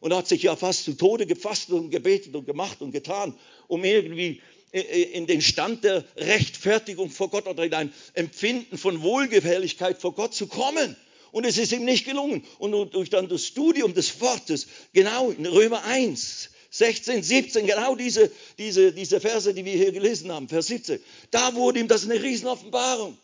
und 0.00 0.14
hat 0.14 0.26
sich 0.26 0.42
ja 0.42 0.56
fast 0.56 0.84
zu 0.84 0.94
Tode 0.94 1.26
gefasst 1.26 1.70
und 1.70 1.90
gebetet 1.90 2.34
und 2.34 2.46
gemacht 2.46 2.80
und 2.80 2.92
getan, 2.92 3.34
um 3.68 3.84
irgendwie 3.84 4.40
äh, 4.72 4.80
äh, 4.80 5.02
in 5.12 5.26
den 5.26 5.42
Stand 5.42 5.84
der 5.84 6.04
Rechtfertigung 6.16 7.10
vor 7.10 7.30
Gott 7.30 7.46
oder 7.46 7.64
in 7.64 7.74
ein 7.74 7.92
Empfinden 8.14 8.78
von 8.78 9.02
Wohlgefälligkeit 9.02 10.00
vor 10.00 10.14
Gott 10.14 10.34
zu 10.34 10.46
kommen. 10.46 10.96
Und 11.32 11.44
es 11.44 11.58
ist 11.58 11.72
ihm 11.72 11.84
nicht 11.84 12.06
gelungen. 12.06 12.44
Und 12.58 12.72
durch 12.94 13.10
dann 13.10 13.28
das 13.28 13.46
Studium 13.46 13.94
des 13.94 14.20
Wortes, 14.20 14.66
genau 14.92 15.30
in 15.30 15.46
Römer 15.46 15.84
1, 15.84 16.50
16, 16.70 17.22
17, 17.22 17.66
genau 17.66 17.94
diese, 17.94 18.30
diese, 18.58 18.92
diese 18.92 19.20
Verse, 19.20 19.52
die 19.54 19.64
wir 19.64 19.74
hier 19.74 19.92
gelesen 19.92 20.32
haben, 20.32 20.48
Vers 20.48 20.68
17, 20.68 21.00
da 21.30 21.54
wurde 21.54 21.80
ihm 21.80 21.88
das 21.88 22.04
eine 22.04 22.20
Riesenoffenbarung. 22.20 23.16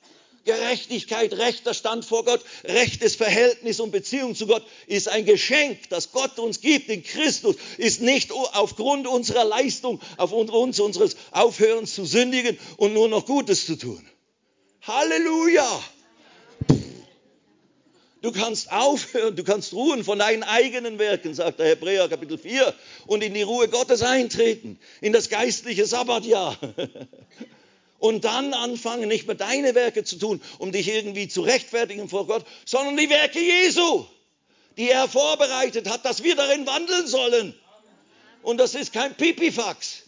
Gerechtigkeit, 0.46 1.32
rechter 1.34 1.74
Stand 1.74 2.04
vor 2.04 2.24
Gott, 2.24 2.40
rechtes 2.64 3.16
Verhältnis 3.16 3.80
und 3.80 3.90
Beziehung 3.90 4.34
zu 4.34 4.46
Gott 4.46 4.64
ist 4.86 5.08
ein 5.08 5.26
Geschenk, 5.26 5.88
das 5.90 6.12
Gott 6.12 6.38
uns 6.38 6.60
gibt 6.60 6.88
in 6.88 7.02
Christus, 7.02 7.56
ist 7.78 8.00
nicht 8.00 8.32
aufgrund 8.32 9.06
unserer 9.06 9.44
Leistung, 9.44 10.00
aufgrund 10.16 10.50
unseres 10.52 11.16
Aufhörens 11.32 11.94
zu 11.94 12.04
sündigen 12.04 12.58
und 12.76 12.94
nur 12.94 13.08
noch 13.08 13.26
Gutes 13.26 13.66
zu 13.66 13.76
tun. 13.76 14.08
Halleluja! 14.82 15.82
Du 18.22 18.32
kannst 18.32 18.72
aufhören, 18.72 19.36
du 19.36 19.44
kannst 19.44 19.72
ruhen 19.72 20.04
von 20.04 20.18
deinen 20.18 20.42
eigenen 20.42 20.98
Werken, 20.98 21.34
sagt 21.34 21.58
der 21.58 21.66
Hebräer 21.66 22.08
Kapitel 22.08 22.38
4, 22.38 22.72
und 23.06 23.22
in 23.22 23.34
die 23.34 23.42
Ruhe 23.42 23.68
Gottes 23.68 24.02
eintreten, 24.02 24.78
in 25.00 25.12
das 25.12 25.28
geistliche 25.28 25.86
Sabbatjahr. 25.86 26.56
Und 27.98 28.24
dann 28.24 28.52
anfangen, 28.52 29.08
nicht 29.08 29.26
mehr 29.26 29.36
deine 29.36 29.74
Werke 29.74 30.04
zu 30.04 30.16
tun, 30.16 30.40
um 30.58 30.72
dich 30.72 30.88
irgendwie 30.88 31.28
zu 31.28 31.42
rechtfertigen 31.42 32.08
vor 32.08 32.26
Gott, 32.26 32.44
sondern 32.64 32.96
die 32.96 33.08
Werke 33.08 33.40
Jesu, 33.40 34.04
die 34.76 34.90
er 34.90 35.08
vorbereitet 35.08 35.88
hat, 35.88 36.04
dass 36.04 36.22
wir 36.22 36.36
darin 36.36 36.66
wandeln 36.66 37.06
sollen. 37.06 37.54
Und 38.42 38.58
das 38.58 38.74
ist 38.74 38.92
kein 38.92 39.14
Pipifax. 39.14 40.02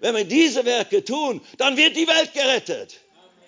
Wenn 0.00 0.14
wir 0.14 0.24
diese 0.24 0.64
Werke 0.66 1.02
tun, 1.04 1.40
dann 1.56 1.76
wird 1.76 1.96
die 1.96 2.06
Welt 2.06 2.34
gerettet. 2.34 3.00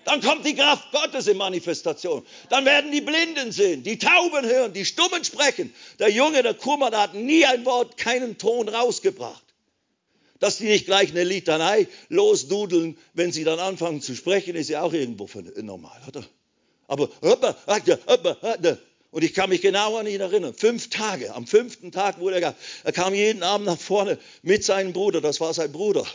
Dann 0.04 0.22
kommt 0.22 0.46
die 0.46 0.54
Kraft 0.54 0.92
Gottes 0.92 1.26
in 1.26 1.36
Manifestation. 1.36 2.24
Dann 2.48 2.64
werden 2.64 2.92
die 2.92 3.00
Blinden 3.00 3.52
sehen, 3.52 3.82
die 3.82 3.98
Tauben 3.98 4.46
hören, 4.46 4.72
die 4.72 4.84
Stummen 4.84 5.24
sprechen. 5.24 5.74
Der 5.98 6.10
Junge, 6.10 6.42
der 6.42 6.54
Kummer, 6.54 6.90
der 6.90 7.00
hat 7.00 7.14
nie 7.14 7.44
ein 7.44 7.64
Wort, 7.66 7.96
keinen 7.96 8.38
Ton 8.38 8.68
rausgebracht 8.68 9.45
dass 10.38 10.58
die 10.58 10.64
nicht 10.64 10.86
gleich 10.86 11.10
eine 11.10 11.24
Litanei 11.24 11.88
losdudeln, 12.08 12.96
wenn 13.14 13.32
sie 13.32 13.44
dann 13.44 13.58
anfangen 13.58 14.00
zu 14.00 14.14
sprechen, 14.14 14.54
ist 14.54 14.68
ja 14.68 14.82
auch 14.82 14.92
irgendwo 14.92 15.28
normal, 15.62 16.00
oder? 16.08 16.24
Aber, 16.88 17.10
und 19.10 19.24
ich 19.24 19.34
kann 19.34 19.48
mich 19.48 19.62
genau 19.62 19.96
an 19.96 20.06
ihn 20.06 20.20
erinnern, 20.20 20.54
fünf 20.54 20.90
Tage, 20.90 21.34
am 21.34 21.46
fünften 21.46 21.90
Tag 21.90 22.20
wurde 22.20 22.40
er, 22.40 22.54
er 22.84 22.92
kam 22.92 23.14
jeden 23.14 23.42
Abend 23.42 23.66
nach 23.66 23.78
vorne 23.78 24.18
mit 24.42 24.64
seinem 24.64 24.92
Bruder, 24.92 25.20
das 25.20 25.40
war 25.40 25.54
sein 25.54 25.72
Bruder. 25.72 26.06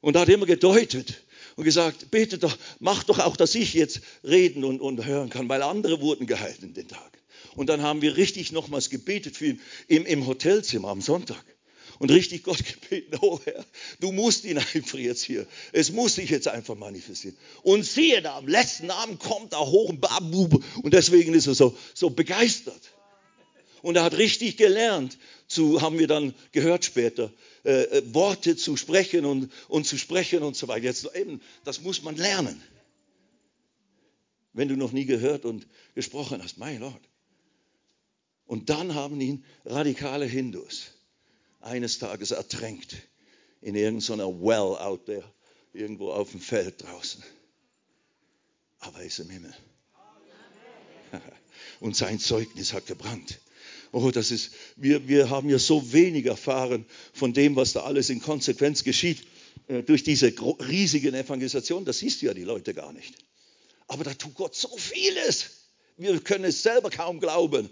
Und 0.00 0.16
hat 0.16 0.28
immer 0.28 0.46
gedeutet 0.46 1.22
und 1.56 1.64
gesagt, 1.64 2.10
bete 2.10 2.38
doch, 2.38 2.56
mach 2.80 3.04
doch 3.04 3.18
auch, 3.18 3.36
dass 3.36 3.54
ich 3.54 3.74
jetzt 3.74 4.00
reden 4.24 4.64
und, 4.64 4.80
und 4.80 5.04
hören 5.04 5.30
kann, 5.30 5.48
weil 5.48 5.62
andere 5.62 6.00
wurden 6.00 6.26
geheilt 6.26 6.62
in 6.62 6.74
den 6.74 6.88
Tagen. 6.88 7.18
Und 7.54 7.68
dann 7.68 7.82
haben 7.82 8.00
wir 8.02 8.16
richtig 8.16 8.52
nochmals 8.52 8.88
gebetet 8.88 9.36
für 9.36 9.46
ihn 9.46 9.60
im, 9.88 10.06
im 10.06 10.26
Hotelzimmer 10.26 10.88
am 10.88 11.00
Sonntag. 11.00 11.44
Und 12.02 12.10
richtig 12.10 12.42
Gott 12.42 12.58
gebeten, 12.64 13.16
oh 13.20 13.38
Herr, 13.44 13.64
du 14.00 14.10
musst 14.10 14.44
ihn 14.44 14.58
einfach 14.58 14.98
jetzt 14.98 15.22
hier, 15.22 15.46
es 15.70 15.92
muss 15.92 16.16
sich 16.16 16.30
jetzt 16.30 16.48
einfach 16.48 16.74
manifestieren. 16.74 17.36
Und 17.62 17.84
siehe 17.84 18.20
da, 18.20 18.38
am 18.38 18.48
letzten 18.48 18.90
Abend 18.90 19.20
kommt 19.20 19.52
er 19.52 19.60
hoch 19.60 19.90
und 20.82 20.94
deswegen 20.94 21.32
ist 21.32 21.46
er 21.46 21.54
so, 21.54 21.78
so 21.94 22.10
begeistert. 22.10 22.90
Und 23.82 23.94
er 23.94 24.02
hat 24.02 24.18
richtig 24.18 24.56
gelernt, 24.56 25.16
zu, 25.46 25.80
haben 25.80 25.96
wir 25.96 26.08
dann 26.08 26.34
gehört 26.50 26.84
später, 26.84 27.32
äh, 27.64 27.82
äh, 27.82 28.02
Worte 28.12 28.56
zu 28.56 28.76
sprechen 28.76 29.24
und, 29.24 29.52
und 29.68 29.86
zu 29.86 29.96
sprechen 29.96 30.42
und 30.42 30.56
so 30.56 30.66
weiter. 30.66 30.82
Jetzt 30.82 31.08
eben, 31.14 31.40
das 31.62 31.82
muss 31.82 32.02
man 32.02 32.16
lernen. 32.16 32.60
Wenn 34.54 34.66
du 34.66 34.76
noch 34.76 34.90
nie 34.90 35.04
gehört 35.04 35.44
und 35.44 35.68
gesprochen 35.94 36.42
hast, 36.42 36.58
mein 36.58 36.80
Gott. 36.80 37.00
Und 38.44 38.70
dann 38.70 38.96
haben 38.96 39.20
ihn 39.20 39.44
radikale 39.64 40.26
Hindus 40.26 40.90
eines 41.62 41.98
Tages 41.98 42.30
ertränkt 42.30 42.96
in 43.60 43.74
irgendeiner 43.74 44.28
Well 44.28 44.76
out 44.78 45.06
there, 45.06 45.24
irgendwo 45.72 46.10
auf 46.12 46.32
dem 46.32 46.40
Feld 46.40 46.82
draußen. 46.82 47.22
Aber 48.80 48.98
er 48.98 49.06
ist 49.06 49.20
im 49.20 49.30
Himmel. 49.30 49.54
Und 51.80 51.96
sein 51.96 52.18
Zeugnis 52.18 52.72
hat 52.72 52.86
gebrannt. 52.86 53.40
Oh, 53.92 54.10
das 54.10 54.30
ist, 54.30 54.52
wir, 54.76 55.06
wir 55.06 55.30
haben 55.30 55.48
ja 55.48 55.58
so 55.58 55.92
wenig 55.92 56.26
erfahren 56.26 56.86
von 57.12 57.32
dem, 57.32 57.56
was 57.56 57.74
da 57.74 57.82
alles 57.82 58.10
in 58.10 58.20
Konsequenz 58.20 58.84
geschieht 58.84 59.22
äh, 59.68 59.82
durch 59.82 60.02
diese 60.02 60.32
riesigen 60.66 61.14
Evangelisationen. 61.14 61.84
Das 61.84 61.98
siehst 61.98 62.22
du 62.22 62.26
ja 62.26 62.34
die 62.34 62.42
Leute 62.42 62.74
gar 62.74 62.92
nicht. 62.92 63.14
Aber 63.86 64.02
da 64.02 64.14
tut 64.14 64.34
Gott 64.34 64.54
so 64.54 64.74
vieles. 64.76 65.50
Wir 65.98 66.18
können 66.20 66.44
es 66.44 66.62
selber 66.62 66.90
kaum 66.90 67.20
glauben 67.20 67.68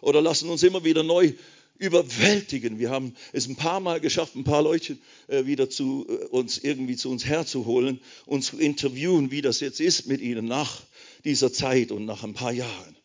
oder 0.00 0.20
lassen 0.20 0.50
uns 0.50 0.62
immer 0.62 0.84
wieder 0.84 1.02
neu 1.02 1.32
überwältigen. 1.80 2.78
Wir 2.78 2.90
haben 2.90 3.14
es 3.32 3.48
ein 3.48 3.56
paar 3.56 3.80
Mal 3.80 4.00
geschafft, 4.00 4.36
ein 4.36 4.44
paar 4.44 4.62
Leute 4.62 4.98
äh, 5.28 5.46
wieder 5.46 5.70
zu 5.70 6.06
äh, 6.08 6.26
uns 6.26 6.58
irgendwie 6.58 6.96
zu 6.96 7.10
uns 7.10 7.24
herzuholen 7.24 8.00
und 8.26 8.42
zu 8.42 8.58
interviewen, 8.58 9.30
wie 9.30 9.40
das 9.40 9.60
jetzt 9.60 9.80
ist 9.80 10.06
mit 10.06 10.20
ihnen 10.20 10.44
nach 10.44 10.82
dieser 11.24 11.52
Zeit 11.52 11.90
und 11.90 12.04
nach 12.04 12.22
ein 12.22 12.34
paar 12.34 12.52
Jahren. 12.52 12.96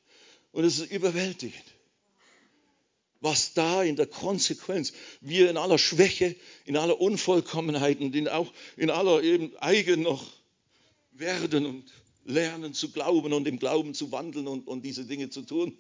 Und 0.52 0.66
es 0.66 0.80
ist 0.80 0.92
überwältigend, 0.92 1.64
was 3.22 3.54
da 3.54 3.82
in 3.82 3.96
der 3.96 4.08
Konsequenz 4.08 4.92
wir 5.22 5.50
in 5.50 5.56
aller 5.56 5.78
Schwäche, 5.78 6.36
in 6.66 6.76
aller 6.76 7.00
Unvollkommenheit 7.00 8.02
und 8.02 8.14
in 8.14 8.28
auch 8.28 8.52
in 8.76 8.90
aller 8.90 9.24
eben 9.24 9.56
eigen 9.58 10.02
noch 10.02 10.26
werden 11.14 11.66
und 11.66 11.86
lernen 12.26 12.74
zu 12.74 12.92
glauben 12.92 13.32
und 13.32 13.48
im 13.48 13.58
Glauben 13.58 13.94
zu 13.94 14.12
wandeln 14.12 14.48
und, 14.48 14.68
und 14.68 14.82
diese 14.84 15.06
Dinge 15.06 15.30
zu 15.30 15.44
tun 15.44 15.78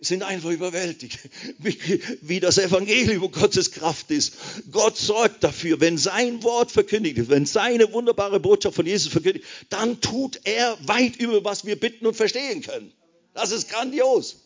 sind 0.00 0.22
einfach 0.22 0.50
überwältigt, 0.50 1.18
wie, 1.58 1.78
wie 2.22 2.40
das 2.40 2.58
Evangelium 2.58 3.30
Gottes 3.30 3.72
Kraft 3.72 4.10
ist. 4.10 4.34
Gott 4.70 4.96
sorgt 4.96 5.44
dafür, 5.44 5.80
wenn 5.80 5.98
sein 5.98 6.42
Wort 6.42 6.70
verkündigt 6.70 7.18
ist, 7.18 7.30
wenn 7.30 7.46
seine 7.46 7.92
wunderbare 7.92 8.40
Botschaft 8.40 8.76
von 8.76 8.86
Jesus 8.86 9.12
verkündigt, 9.12 9.46
dann 9.68 10.00
tut 10.00 10.40
er 10.44 10.78
weit 10.86 11.16
über, 11.16 11.44
was 11.44 11.64
wir 11.64 11.76
bitten 11.76 12.06
und 12.06 12.14
verstehen 12.14 12.62
können. 12.62 12.92
Das 13.34 13.52
ist 13.52 13.68
grandios. 13.68 14.44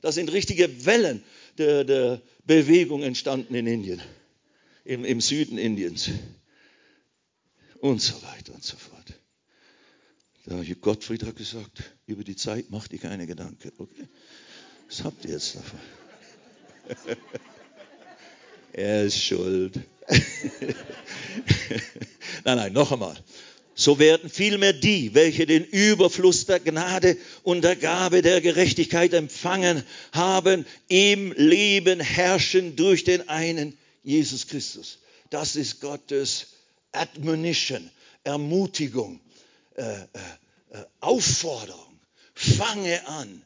Da 0.00 0.12
sind 0.12 0.32
richtige 0.32 0.84
Wellen 0.84 1.22
der, 1.58 1.84
der 1.84 2.20
Bewegung 2.44 3.02
entstanden 3.02 3.54
in 3.54 3.66
Indien, 3.66 4.02
im, 4.84 5.04
im 5.04 5.20
Süden 5.20 5.56
Indiens 5.56 6.10
und 7.80 8.02
so 8.02 8.14
weiter 8.22 8.54
und 8.54 8.62
so 8.62 8.76
fort. 8.76 9.14
Da 10.46 10.62
Gottfried 10.80 11.22
hat 11.22 11.36
gesagt, 11.36 11.94
über 12.06 12.22
die 12.22 12.36
Zeit 12.36 12.66
mach 12.68 12.86
dir 12.86 12.98
keine 12.98 13.26
Gedanken. 13.26 13.72
Okay. 13.78 14.08
Was 14.88 15.04
habt 15.04 15.24
ihr 15.24 15.32
jetzt 15.32 15.56
davon? 15.56 15.80
er 18.72 19.04
ist 19.04 19.22
schuld. 19.22 19.80
nein, 22.44 22.56
nein, 22.56 22.72
noch 22.72 22.92
einmal. 22.92 23.16
So 23.74 23.98
werden 23.98 24.30
vielmehr 24.30 24.72
die, 24.72 25.14
welche 25.14 25.46
den 25.46 25.64
Überfluss 25.64 26.46
der 26.46 26.60
Gnade 26.60 27.16
und 27.42 27.62
der 27.62 27.74
Gabe 27.74 28.22
der 28.22 28.40
Gerechtigkeit 28.40 29.12
empfangen 29.14 29.82
haben, 30.12 30.64
im 30.86 31.32
Leben 31.32 31.98
herrschen 31.98 32.76
durch 32.76 33.02
den 33.02 33.28
einen 33.28 33.76
Jesus 34.04 34.46
Christus. 34.46 34.98
Das 35.30 35.56
ist 35.56 35.80
Gottes 35.80 36.46
Admonition, 36.92 37.90
Ermutigung, 38.22 39.20
äh, 39.74 39.82
äh, 39.82 39.96
äh 40.70 40.84
Aufforderung. 41.00 41.98
Fange 42.34 43.06
an, 43.08 43.42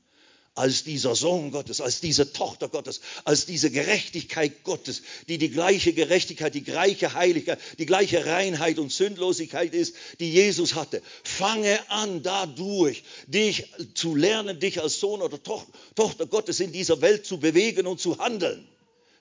als 0.58 0.82
dieser 0.82 1.14
Sohn 1.14 1.52
Gottes, 1.52 1.80
als 1.80 2.00
diese 2.00 2.32
Tochter 2.32 2.68
Gottes, 2.68 3.00
als 3.24 3.46
diese 3.46 3.70
Gerechtigkeit 3.70 4.64
Gottes, 4.64 5.02
die 5.28 5.38
die 5.38 5.50
gleiche 5.50 5.92
Gerechtigkeit, 5.92 6.54
die 6.54 6.64
gleiche 6.64 7.14
Heiligkeit, 7.14 7.60
die 7.78 7.86
gleiche 7.86 8.26
Reinheit 8.26 8.78
und 8.78 8.92
Sündlosigkeit 8.92 9.72
ist, 9.72 9.94
die 10.18 10.32
Jesus 10.32 10.74
hatte. 10.74 11.00
Fange 11.22 11.78
an, 11.90 12.22
dadurch 12.22 13.04
dich 13.28 13.72
zu 13.94 14.16
lernen, 14.16 14.58
dich 14.58 14.82
als 14.82 14.98
Sohn 14.98 15.22
oder 15.22 15.38
Tochter 15.42 16.26
Gottes 16.26 16.58
in 16.58 16.72
dieser 16.72 17.00
Welt 17.00 17.24
zu 17.24 17.38
bewegen 17.38 17.86
und 17.86 18.00
zu 18.00 18.18
handeln, 18.18 18.66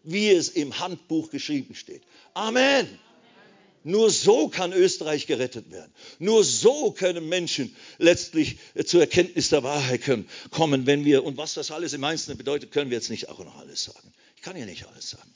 wie 0.03 0.29
es 0.29 0.49
im 0.49 0.79
Handbuch 0.79 1.29
geschrieben 1.29 1.75
steht. 1.75 2.01
Amen. 2.33 2.87
Nur 3.83 4.09
so 4.09 4.49
kann 4.49 4.73
Österreich 4.73 5.27
gerettet 5.27 5.71
werden. 5.71 5.91
Nur 6.19 6.43
so 6.43 6.91
können 6.91 7.29
Menschen 7.29 7.75
letztlich 7.97 8.57
zur 8.85 9.01
Erkenntnis 9.01 9.49
der 9.49 9.63
Wahrheit 9.63 10.01
kommen, 10.51 10.85
wenn 10.85 11.05
wir, 11.05 11.23
und 11.23 11.37
was 11.37 11.53
das 11.53 11.71
alles 11.71 11.93
im 11.93 12.03
Einzelnen 12.03 12.37
bedeutet, 12.37 12.71
können 12.71 12.89
wir 12.89 12.97
jetzt 12.97 13.09
nicht 13.09 13.29
auch 13.29 13.39
noch 13.39 13.57
alles 13.57 13.85
sagen. 13.85 14.13
Ich 14.35 14.41
kann 14.41 14.57
ja 14.57 14.65
nicht 14.65 14.85
alles 14.87 15.11
sagen. 15.11 15.29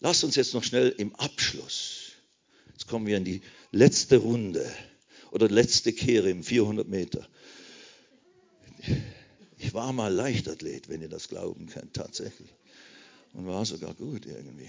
Lass 0.00 0.24
uns 0.24 0.36
jetzt 0.36 0.52
noch 0.52 0.64
schnell 0.64 0.94
im 0.98 1.14
Abschluss, 1.14 2.12
jetzt 2.72 2.88
kommen 2.88 3.06
wir 3.06 3.16
in 3.16 3.24
die 3.24 3.40
letzte 3.70 4.18
Runde 4.18 4.70
oder 5.30 5.48
letzte 5.48 5.92
Kehre 5.92 6.30
im 6.30 6.44
400 6.44 6.86
Meter. 6.88 7.26
Ich 9.58 9.72
war 9.72 9.92
mal 9.92 10.12
Leichtathlet, 10.12 10.88
wenn 10.88 11.00
ihr 11.00 11.08
das 11.08 11.28
glauben 11.28 11.66
könnt, 11.66 11.94
tatsächlich. 11.94 12.50
Und 13.32 13.46
war 13.46 13.64
sogar 13.64 13.94
gut 13.94 14.26
irgendwie. 14.26 14.68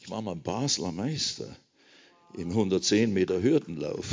Ich 0.00 0.08
war 0.08 0.22
mal 0.22 0.36
Basler 0.36 0.92
Meister 0.92 1.56
im 2.34 2.50
110 2.50 3.12
Meter 3.12 3.42
Hürdenlauf. 3.42 4.06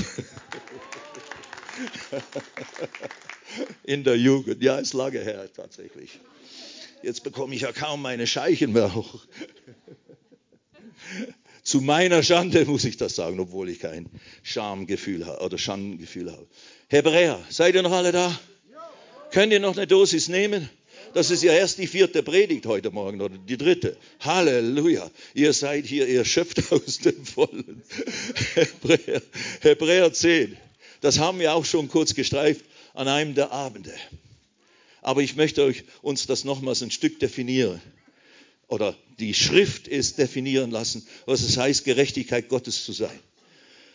In 3.84 4.04
der 4.04 4.17
Jugend, 4.17 4.62
ja, 4.63 4.78
ist 4.78 4.93
lange 4.93 5.19
her 5.19 5.49
tatsächlich. 5.54 6.19
Jetzt 7.02 7.23
bekomme 7.23 7.54
ich 7.56 7.62
ja 7.62 7.71
kaum 7.71 8.02
meine 8.02 8.28
Scheichen 8.28 8.73
mehr 8.73 8.95
hoch. 8.95 9.26
Zu 11.63 11.82
meiner 11.82 12.23
Schande 12.23 12.65
muss 12.65 12.86
ich 12.86 12.97
das 12.97 13.15
sagen, 13.15 13.39
obwohl 13.39 13.69
ich 13.69 13.80
kein 13.80 14.10
Schamgefühl 14.41 15.26
habe 15.26 15.43
oder 15.43 15.58
Schamgefühl 15.58 16.32
habe. 16.32 16.47
Hebräer, 16.89 17.43
seid 17.49 17.76
ihr 17.76 17.82
noch 17.82 17.91
alle 17.91 18.12
da? 18.12 18.38
Könnt 19.32 19.52
ihr 19.52 19.60
noch 19.60 19.76
eine 19.76 19.88
Dosis 19.88 20.28
nehmen? 20.28 20.69
Das 21.13 21.30
ist 21.30 21.43
ja 21.43 21.54
erst 21.54 21.78
die 21.78 21.88
vierte 21.88 22.23
Predigt 22.23 22.65
heute 22.65 22.89
Morgen 22.89 23.21
oder 23.21 23.38
die 23.38 23.58
dritte. 23.58 23.95
Halleluja. 24.19 25.10
Ihr 25.36 25.54
seid 25.54 25.86
hier, 25.86 26.08
ihr 26.08 26.26
schöpft 26.26 26.60
aus 26.71 26.99
dem 26.99 27.26
Vollen. 27.26 27.84
Hebräer, 28.56 29.21
Hebräer 29.62 30.12
10. 30.12 30.58
Das 31.02 31.19
haben 31.19 31.39
wir 31.39 31.54
auch 31.54 31.65
schon 31.65 31.88
kurz 31.88 32.15
gestreift 32.15 32.65
an 32.95 33.08
einem 33.08 33.36
der 33.36 33.52
Abende. 33.52 33.93
Aber 35.02 35.21
ich 35.21 35.36
möchte 35.36 35.63
euch, 35.63 35.84
uns 36.02 36.26
das 36.26 36.45
nochmals 36.45 36.82
ein 36.82 36.91
Stück 36.91 37.19
definieren. 37.19 37.80
Oder 38.67 38.95
die 39.19 39.36
Schrift 39.36 39.88
ist 39.88 40.17
definieren 40.17 40.71
lassen, 40.71 41.06
was 41.26 41.41
es 41.41 41.58
heißt, 41.58 41.84
Gerechtigkeit 41.84 42.49
Gottes 42.49 42.86
zu 42.86 42.91
sein. 42.91 43.19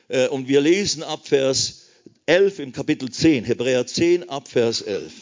Äh, 0.08 0.28
und 0.28 0.46
wir 0.46 0.60
lesen 0.60 1.02
ab 1.02 1.26
Vers 1.26 1.86
11 2.26 2.60
im 2.60 2.72
Kapitel 2.72 3.10
10, 3.10 3.44
Hebräer 3.44 3.86
10 3.86 4.28
ab 4.28 4.46
Vers 4.48 4.82
11. 4.82 5.12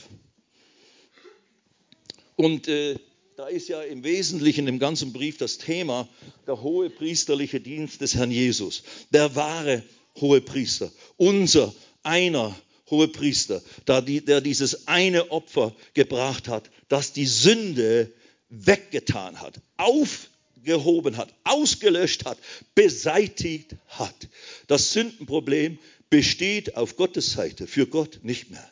Und 2.36 2.68
äh, 2.68 2.96
da 3.36 3.48
ist 3.48 3.68
ja 3.68 3.82
im 3.82 4.04
Wesentlichen 4.04 4.68
im 4.68 4.78
ganzen 4.78 5.12
Brief 5.12 5.38
das 5.38 5.58
Thema 5.58 6.08
der 6.46 6.62
hohe 6.62 6.90
priesterliche 6.90 7.60
Dienst 7.60 8.00
des 8.00 8.14
Herrn 8.14 8.30
Jesus, 8.30 8.82
der 9.10 9.34
wahre 9.34 9.82
hohe 10.20 10.40
Priester, 10.40 10.90
unser 11.16 11.74
einer 12.02 12.54
hohe 12.90 13.08
Priester, 13.08 13.62
der 13.86 14.40
dieses 14.40 14.86
eine 14.86 15.30
Opfer 15.30 15.74
gebracht 15.94 16.48
hat, 16.48 16.70
das 16.88 17.12
die 17.12 17.26
Sünde 17.26 18.12
weggetan 18.48 19.40
hat, 19.40 19.60
aufgehoben 19.76 21.16
hat, 21.16 21.34
ausgelöscht 21.44 22.24
hat, 22.24 22.38
beseitigt 22.74 23.74
hat. 23.88 24.28
Das 24.66 24.92
Sündenproblem 24.92 25.78
besteht 26.10 26.76
auf 26.76 26.96
Gottes 26.96 27.32
Seite, 27.32 27.66
für 27.66 27.86
Gott 27.86 28.20
nicht 28.22 28.50
mehr. 28.50 28.70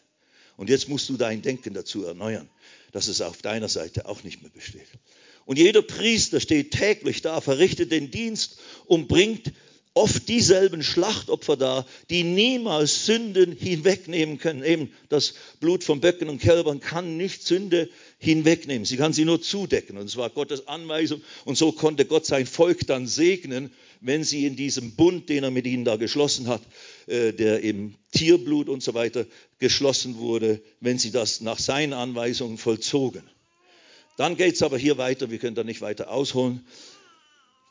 Und 0.57 0.70
jetzt 0.70 0.88
musst 0.88 1.09
du 1.09 1.16
dein 1.16 1.42
Denken 1.42 1.74
dazu 1.74 2.05
erneuern 2.05 2.48
dass 2.94 3.09
es 3.09 3.20
auf 3.20 3.42
deiner 3.42 3.68
Seite 3.68 4.07
auch 4.07 4.22
nicht 4.22 4.40
mehr 4.40 4.52
besteht. 4.52 4.87
Und 5.46 5.59
jeder 5.59 5.83
Priester 5.83 6.38
steht 6.38 6.70
täglich 6.70 7.22
da, 7.22 7.40
verrichtet 7.40 7.90
den 7.90 8.12
Dienst 8.12 8.59
und 8.87 9.09
bringt 9.09 9.52
oft 9.94 10.28
dieselben 10.28 10.83
Schlachtopfer 10.83 11.57
dar, 11.57 11.87
die 12.09 12.22
niemals 12.22 13.04
Sünden 13.04 13.50
hinwegnehmen 13.52 14.38
können. 14.38 14.62
Eben 14.62 14.92
das 15.09 15.35
Blut 15.59 15.83
von 15.83 16.00
Böcken 16.00 16.28
und 16.28 16.40
Kälbern 16.40 16.78
kann 16.78 17.16
nicht 17.16 17.44
Sünde 17.44 17.90
hinwegnehmen. 18.18 18.85
Sie 18.85 18.96
kann 18.96 19.12
sie 19.12 19.24
nur 19.24 19.42
zudecken. 19.42 19.98
Und 19.98 20.07
es 20.07 20.16
war 20.16 20.30
Gottes 20.30 20.68
Anweisung. 20.68 21.20
Und 21.44 21.59
so 21.59 21.72
konnte 21.72 22.04
Gott 22.04 22.27
sein 22.27 22.46
Volk 22.46 22.87
dann 22.87 23.08
segnen, 23.08 23.73
wenn 24.05 24.23
sie 24.23 24.44
in 24.44 24.55
diesem 24.55 24.92
Bund, 24.92 25.31
den 25.31 25.44
er 25.44 25.50
mit 25.50 25.67
ihnen 25.67 25.85
da 25.85 25.96
geschlossen 25.96 26.46
hat, 26.46 26.61
äh, 27.07 27.33
der 27.33 27.61
im 27.61 27.94
Tierblut 28.13 28.69
und 28.69 28.83
so 28.83 28.92
weiter 28.92 29.27
geschlossen 29.59 30.19
wurde, 30.19 30.61
wenn 30.81 30.98
sie 30.98 31.11
das 31.11 31.40
nach 31.40 31.59
seinen 31.59 31.94
Anweisungen 31.94 32.59
vollzogen. 32.59 33.23
Dann 34.19 34.37
geht 34.37 34.55
es 34.57 34.63
aber 34.63 34.77
hier 34.77 34.98
weiter, 34.98 35.31
wir 35.31 35.38
können 35.38 35.57
da 35.57 35.65
nicht 35.65 35.81
weiter 35.81 36.11
ausholen. 36.11 36.65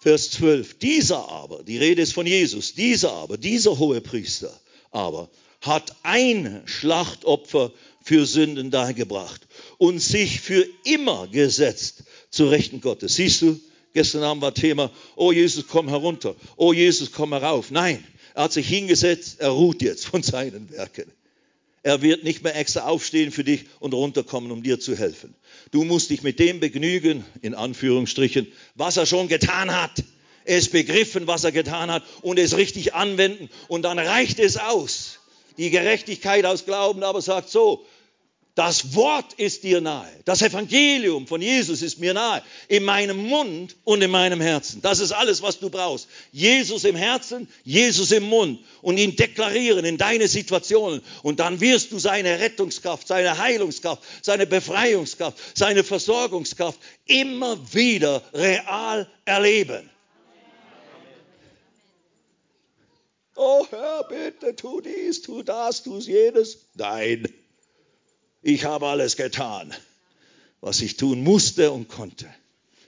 Vers 0.01 0.31
12. 0.31 0.79
Dieser 0.79 1.29
aber, 1.29 1.63
die 1.63 1.77
Rede 1.77 2.01
ist 2.01 2.13
von 2.13 2.25
Jesus, 2.25 2.73
dieser 2.73 3.13
aber, 3.13 3.37
dieser 3.37 3.77
hohe 3.77 4.01
Priester 4.01 4.59
aber 4.91 5.29
hat 5.61 5.95
ein 6.03 6.61
Schlachtopfer 6.65 7.71
für 8.03 8.25
Sünden 8.25 8.69
dargebracht 8.69 9.47
und 9.77 9.99
sich 9.99 10.41
für 10.41 10.65
immer 10.83 11.27
gesetzt 11.27 12.03
zu 12.29 12.47
Rechten 12.47 12.81
Gottes. 12.81 13.15
Siehst 13.15 13.41
du, 13.43 13.59
gestern 13.93 14.23
Abend 14.23 14.41
war 14.41 14.53
Thema, 14.53 14.91
oh 15.15 15.31
Jesus, 15.31 15.65
komm 15.67 15.89
herunter, 15.89 16.35
oh 16.57 16.73
Jesus, 16.73 17.11
komm 17.11 17.31
herauf. 17.31 17.71
Nein, 17.71 18.03
er 18.33 18.43
hat 18.43 18.53
sich 18.53 18.67
hingesetzt, 18.67 19.39
er 19.39 19.49
ruht 19.49 19.81
jetzt 19.81 20.05
von 20.05 20.23
seinen 20.23 20.69
Werken. 20.71 21.11
Er 21.83 22.01
wird 22.01 22.23
nicht 22.23 22.43
mehr 22.43 22.55
extra 22.55 22.87
aufstehen 22.87 23.31
für 23.31 23.43
dich 23.43 23.65
und 23.79 23.93
runterkommen, 23.93 24.51
um 24.51 24.63
dir 24.63 24.79
zu 24.79 24.97
helfen. 24.97 25.35
Du 25.71 25.83
musst 25.83 26.09
dich 26.09 26.23
mit 26.23 26.39
dem 26.39 26.61
begnügen, 26.61 27.25
in 27.41 27.53
Anführungsstrichen, 27.53 28.47
was 28.75 28.95
er 28.95 29.05
schon 29.05 29.27
getan 29.27 29.75
hat. 29.75 30.03
Ist 30.45 30.71
begriffen, 30.71 31.27
was 31.27 31.43
er 31.43 31.51
getan 31.51 31.89
hat 31.91 32.03
und 32.21 32.37
es 32.37 32.57
richtig 32.57 32.93
anwenden. 32.93 33.49
Und 33.67 33.83
dann 33.83 33.99
reicht 33.99 34.39
es 34.39 34.57
aus. 34.57 35.19
Die 35.57 35.69
Gerechtigkeit 35.69 36.45
aus 36.45 36.65
Glauben 36.65 37.03
aber 37.03 37.21
sagt 37.21 37.49
so, 37.49 37.85
das 38.55 38.93
Wort 38.93 39.33
ist 39.33 39.63
dir 39.63 39.81
nahe. 39.81 40.07
Das 40.25 40.43
Evangelium 40.43 41.25
von 41.25 41.41
Jesus 41.41 41.81
ist 41.81 41.99
mir 41.99 42.13
nahe. 42.13 42.43
In 42.67 42.83
meinem 42.83 43.17
Mund 43.17 43.75
und 43.83 44.03
in 44.03 44.11
meinem 44.11 44.41
Herzen. 44.41 44.79
Das 44.83 44.99
ist 44.99 45.11
alles, 45.11 45.41
was 45.41 45.57
du 45.57 45.71
brauchst. 45.71 46.07
Jesus 46.31 46.83
im 46.83 46.95
Herzen, 46.95 47.47
Jesus 47.63 48.11
im 48.11 48.23
Mund. 48.23 48.59
Und 48.83 48.97
ihn 48.97 49.15
deklarieren 49.15 49.85
in 49.85 49.97
deine 49.97 50.27
Situationen. 50.27 51.01
Und 51.23 51.39
dann 51.39 51.61
wirst 51.61 51.91
du 51.91 51.97
seine 51.97 52.39
Rettungskraft, 52.39 53.07
seine 53.07 53.39
Heilungskraft, 53.39 54.03
seine 54.21 54.45
Befreiungskraft, 54.45 55.35
seine 55.55 55.83
Versorgungskraft 55.83 56.79
immer 57.05 57.57
wieder 57.73 58.21
real 58.35 59.09
erleben. 59.25 59.89
Oh 63.35 63.65
Herr, 63.71 64.03
bitte 64.07 64.55
tu 64.55 64.79
dies, 64.79 65.23
tu 65.23 65.41
das, 65.41 65.81
tu 65.81 65.97
jenes. 65.97 66.67
Nein. 66.75 67.27
Ich 68.43 68.65
habe 68.65 68.87
alles 68.87 69.15
getan, 69.15 69.73
was 70.59 70.81
ich 70.81 70.97
tun 70.97 71.23
musste 71.23 71.71
und 71.71 71.87
konnte. 71.87 72.27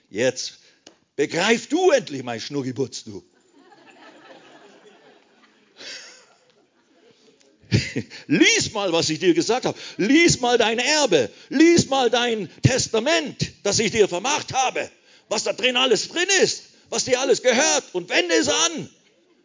Jetzt 0.10 0.60
begreif 1.16 1.68
du 1.68 1.92
endlich, 1.92 2.24
mein 2.24 2.42
Schnuggibutz, 2.42 3.06
du. 3.06 3.24
Lies 8.28 8.74
mal, 8.74 8.92
was 8.92 9.10
ich 9.10 9.20
dir 9.20 9.34
gesagt 9.34 9.66
habe. 9.66 9.78
Lies 9.96 10.42
mal 10.42 10.58
dein 10.58 10.78
Erbe. 10.78 11.32
Lies 11.48 11.88
mal 11.88 12.10
dein 12.10 12.50
Testament, 12.62 13.54
das 13.64 13.80
ich 13.80 13.92
dir 13.92 14.10
vermacht 14.10 14.54
habe. 14.54 14.90
Was 15.30 15.44
da 15.44 15.54
drin 15.54 15.78
alles 15.78 16.10
drin 16.10 16.28
ist. 16.42 16.64
Was 16.90 17.06
dir 17.06 17.22
alles 17.22 17.42
gehört. 17.42 17.84
Und 17.94 18.10
wende 18.10 18.36
es 18.36 18.50
an. 18.50 18.90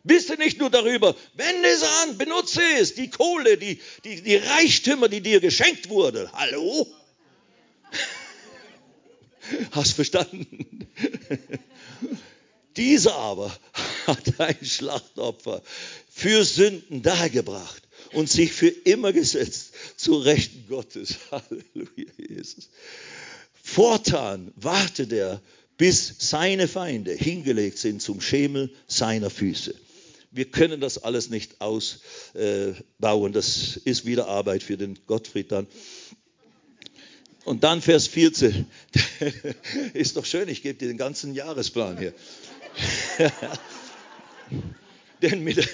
Wisse 0.02 0.34
nicht 0.34 0.58
nur 0.58 0.70
darüber, 0.70 1.14
wende 1.34 1.68
es 1.68 1.82
an, 1.82 2.16
benutze 2.16 2.62
es, 2.78 2.94
die 2.94 3.10
Kohle, 3.10 3.58
die, 3.58 3.80
die, 4.04 4.22
die 4.22 4.36
Reichtümer, 4.36 5.08
die 5.08 5.20
dir 5.20 5.40
geschenkt 5.40 5.88
wurden. 5.88 6.30
Hallo? 6.32 6.86
Hast 9.72 9.92
verstanden? 9.94 10.88
Dieser 12.76 13.14
aber 13.14 13.54
hat 14.06 14.40
ein 14.40 14.64
Schlachtopfer 14.64 15.62
für 16.08 16.44
Sünden 16.44 17.02
dargebracht 17.02 17.82
und 18.12 18.30
sich 18.30 18.52
für 18.52 18.68
immer 18.68 19.12
gesetzt 19.12 19.74
zu 19.96 20.16
Rechten 20.16 20.66
Gottes. 20.68 21.16
Halleluja, 21.30 22.12
Jesus. 22.16 22.70
Fortan 23.62 24.52
wartet 24.56 25.12
er, 25.12 25.42
bis 25.76 26.14
seine 26.18 26.68
Feinde 26.68 27.12
hingelegt 27.12 27.78
sind 27.78 28.02
zum 28.02 28.20
Schemel 28.20 28.70
seiner 28.86 29.30
Füße. 29.30 29.74
Wir 30.30 30.44
können 30.50 30.80
das 30.80 31.02
alles 31.02 31.28
nicht 31.28 31.60
ausbauen. 31.60 33.32
Das 33.32 33.76
ist 33.76 34.06
wieder 34.06 34.28
Arbeit 34.28 34.62
für 34.62 34.76
den 34.76 34.98
Gottfried 35.06 35.50
dann. 35.50 35.66
Und 37.44 37.64
dann 37.64 37.82
Vers 37.82 38.06
14. 38.06 38.66
ist 39.94 40.16
doch 40.16 40.24
schön, 40.24 40.48
ich 40.48 40.62
gebe 40.62 40.78
dir 40.78 40.88
den 40.88 40.98
ganzen 40.98 41.34
Jahresplan 41.34 41.98
hier. 41.98 42.14
denn, 45.22 45.42
mit, 45.42 45.68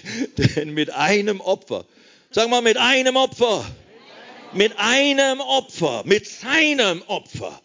denn 0.57 0.71
mit 0.71 0.91
einem 0.91 1.41
Opfer, 1.41 1.85
sag 2.31 2.49
mal 2.49 2.63
mit 2.63 2.77
einem 2.79 3.17
Opfer, 3.17 3.65
mit 4.53 4.73
einem 4.79 5.41
Opfer, 5.41 6.03
mit 6.07 6.27
seinem 6.27 7.03
Opfer, 7.03 7.61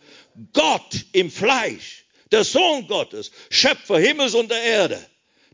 Gott 0.53 1.05
im 1.13 1.31
Fleisch, 1.31 2.05
der 2.31 2.43
Sohn 2.43 2.87
Gottes, 2.87 3.31
Schöpfer 3.49 3.99
Himmels 3.99 4.33
und 4.33 4.51
der 4.51 4.61
Erde, 4.61 4.99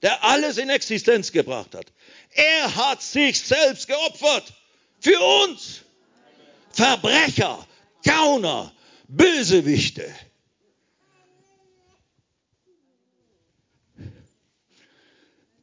der 0.01 0.23
alles 0.23 0.57
in 0.57 0.69
Existenz 0.69 1.31
gebracht 1.31 1.73
hat. 1.75 1.87
Er 2.31 2.75
hat 2.75 3.01
sich 3.01 3.39
selbst 3.39 3.87
geopfert 3.87 4.53
für 4.99 5.19
uns. 5.43 5.81
Verbrecher, 6.71 7.67
Gauner, 8.03 8.73
Bösewichte. 9.07 10.13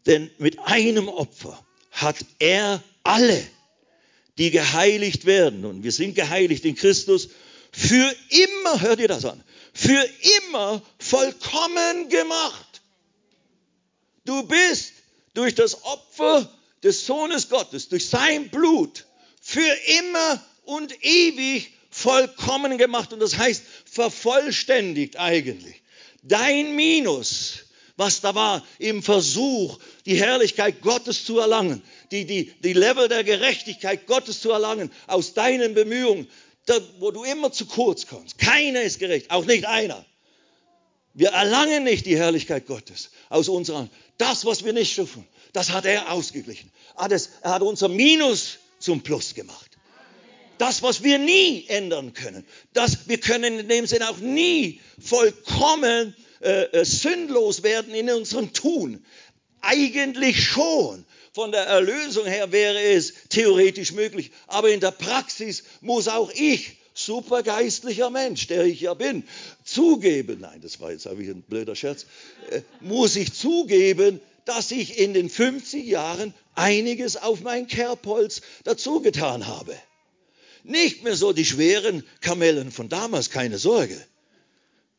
Denn 0.06 0.30
mit 0.38 0.58
einem 0.58 1.08
Opfer 1.08 1.64
hat 1.92 2.16
er 2.38 2.82
alle, 3.04 3.42
die 4.38 4.50
geheiligt 4.50 5.24
werden, 5.24 5.64
und 5.64 5.84
wir 5.84 5.92
sind 5.92 6.14
geheiligt 6.14 6.64
in 6.64 6.74
Christus, 6.74 7.28
für 7.72 8.14
immer, 8.28 8.80
hört 8.80 9.00
ihr 9.00 9.08
das 9.08 9.24
an, 9.24 9.42
für 9.72 10.08
immer 10.46 10.82
vollkommen 10.98 12.08
gemacht. 12.08 12.73
Du 14.24 14.42
bist 14.44 14.92
durch 15.34 15.54
das 15.54 15.84
Opfer 15.84 16.50
des 16.82 17.06
Sohnes 17.06 17.48
Gottes, 17.48 17.88
durch 17.88 18.08
sein 18.08 18.48
Blut, 18.50 19.06
für 19.40 19.76
immer 20.00 20.42
und 20.64 21.04
ewig 21.04 21.72
vollkommen 21.90 22.78
gemacht. 22.78 23.12
Und 23.12 23.20
das 23.20 23.36
heißt 23.36 23.62
vervollständigt 23.84 25.16
eigentlich. 25.18 25.82
Dein 26.22 26.74
Minus, 26.74 27.64
was 27.96 28.20
da 28.20 28.34
war 28.34 28.66
im 28.78 29.02
Versuch, 29.02 29.78
die 30.06 30.16
Herrlichkeit 30.16 30.80
Gottes 30.80 31.24
zu 31.24 31.38
erlangen, 31.38 31.82
die, 32.10 32.24
die, 32.24 32.52
die 32.60 32.72
Level 32.72 33.08
der 33.08 33.24
Gerechtigkeit 33.24 34.06
Gottes 34.06 34.40
zu 34.40 34.50
erlangen, 34.50 34.90
aus 35.06 35.34
deinen 35.34 35.74
Bemühungen, 35.74 36.28
da, 36.66 36.78
wo 36.98 37.10
du 37.10 37.24
immer 37.24 37.52
zu 37.52 37.66
kurz 37.66 38.06
kommst. 38.06 38.38
Keiner 38.38 38.82
ist 38.82 38.98
gerecht, 38.98 39.30
auch 39.30 39.44
nicht 39.44 39.66
einer. 39.66 40.04
Wir 41.14 41.28
erlangen 41.28 41.84
nicht 41.84 42.06
die 42.06 42.16
Herrlichkeit 42.16 42.66
Gottes 42.66 43.10
aus 43.28 43.48
unserer 43.48 43.88
das, 44.18 44.44
was 44.44 44.64
wir 44.64 44.72
nicht 44.72 44.92
schaffen, 44.92 45.26
das 45.52 45.70
hat 45.70 45.84
er 45.84 46.10
ausgeglichen. 46.10 46.70
Er 46.96 47.20
hat 47.44 47.62
unser 47.62 47.88
Minus 47.88 48.58
zum 48.80 49.02
Plus 49.02 49.34
gemacht. 49.34 49.70
Das, 50.58 50.82
was 50.82 51.02
wir 51.02 51.18
nie 51.18 51.66
ändern 51.68 52.12
können, 52.12 52.46
das, 52.72 53.08
wir 53.08 53.18
können 53.18 53.58
in 53.58 53.68
dem 53.68 53.86
Sinne 53.86 54.08
auch 54.08 54.18
nie 54.18 54.80
vollkommen 55.00 56.14
äh, 56.40 56.64
äh, 56.64 56.84
sündlos 56.84 57.62
werden 57.62 57.94
in 57.94 58.10
unserem 58.10 58.52
Tun. 58.52 59.04
Eigentlich 59.60 60.44
schon. 60.44 61.04
Von 61.32 61.50
der 61.50 61.62
Erlösung 61.62 62.26
her 62.26 62.52
wäre 62.52 62.80
es 62.80 63.14
theoretisch 63.28 63.90
möglich, 63.90 64.30
aber 64.46 64.70
in 64.70 64.78
der 64.78 64.92
Praxis 64.92 65.64
muss 65.80 66.06
auch 66.06 66.30
ich 66.32 66.76
supergeistlicher 66.94 68.08
Mensch, 68.10 68.46
der 68.46 68.64
ich 68.64 68.80
ja 68.80 68.94
bin, 68.94 69.24
zugeben, 69.64 70.40
nein, 70.40 70.60
das 70.62 70.80
war 70.80 70.92
jetzt 70.92 71.06
ein 71.06 71.42
blöder 71.42 71.74
Scherz, 71.74 72.06
äh, 72.50 72.62
muss 72.80 73.16
ich 73.16 73.34
zugeben, 73.34 74.20
dass 74.44 74.70
ich 74.70 74.98
in 74.98 75.12
den 75.12 75.28
50 75.28 75.84
Jahren 75.84 76.32
einiges 76.54 77.16
auf 77.16 77.40
mein 77.40 77.66
Kerbholz 77.66 78.42
dazugetan 78.62 79.46
habe. 79.46 79.74
Nicht 80.62 81.04
mehr 81.04 81.16
so 81.16 81.32
die 81.32 81.44
schweren 81.44 82.04
Kamellen 82.20 82.70
von 82.70 82.88
damals, 82.88 83.30
keine 83.30 83.58
Sorge. 83.58 84.00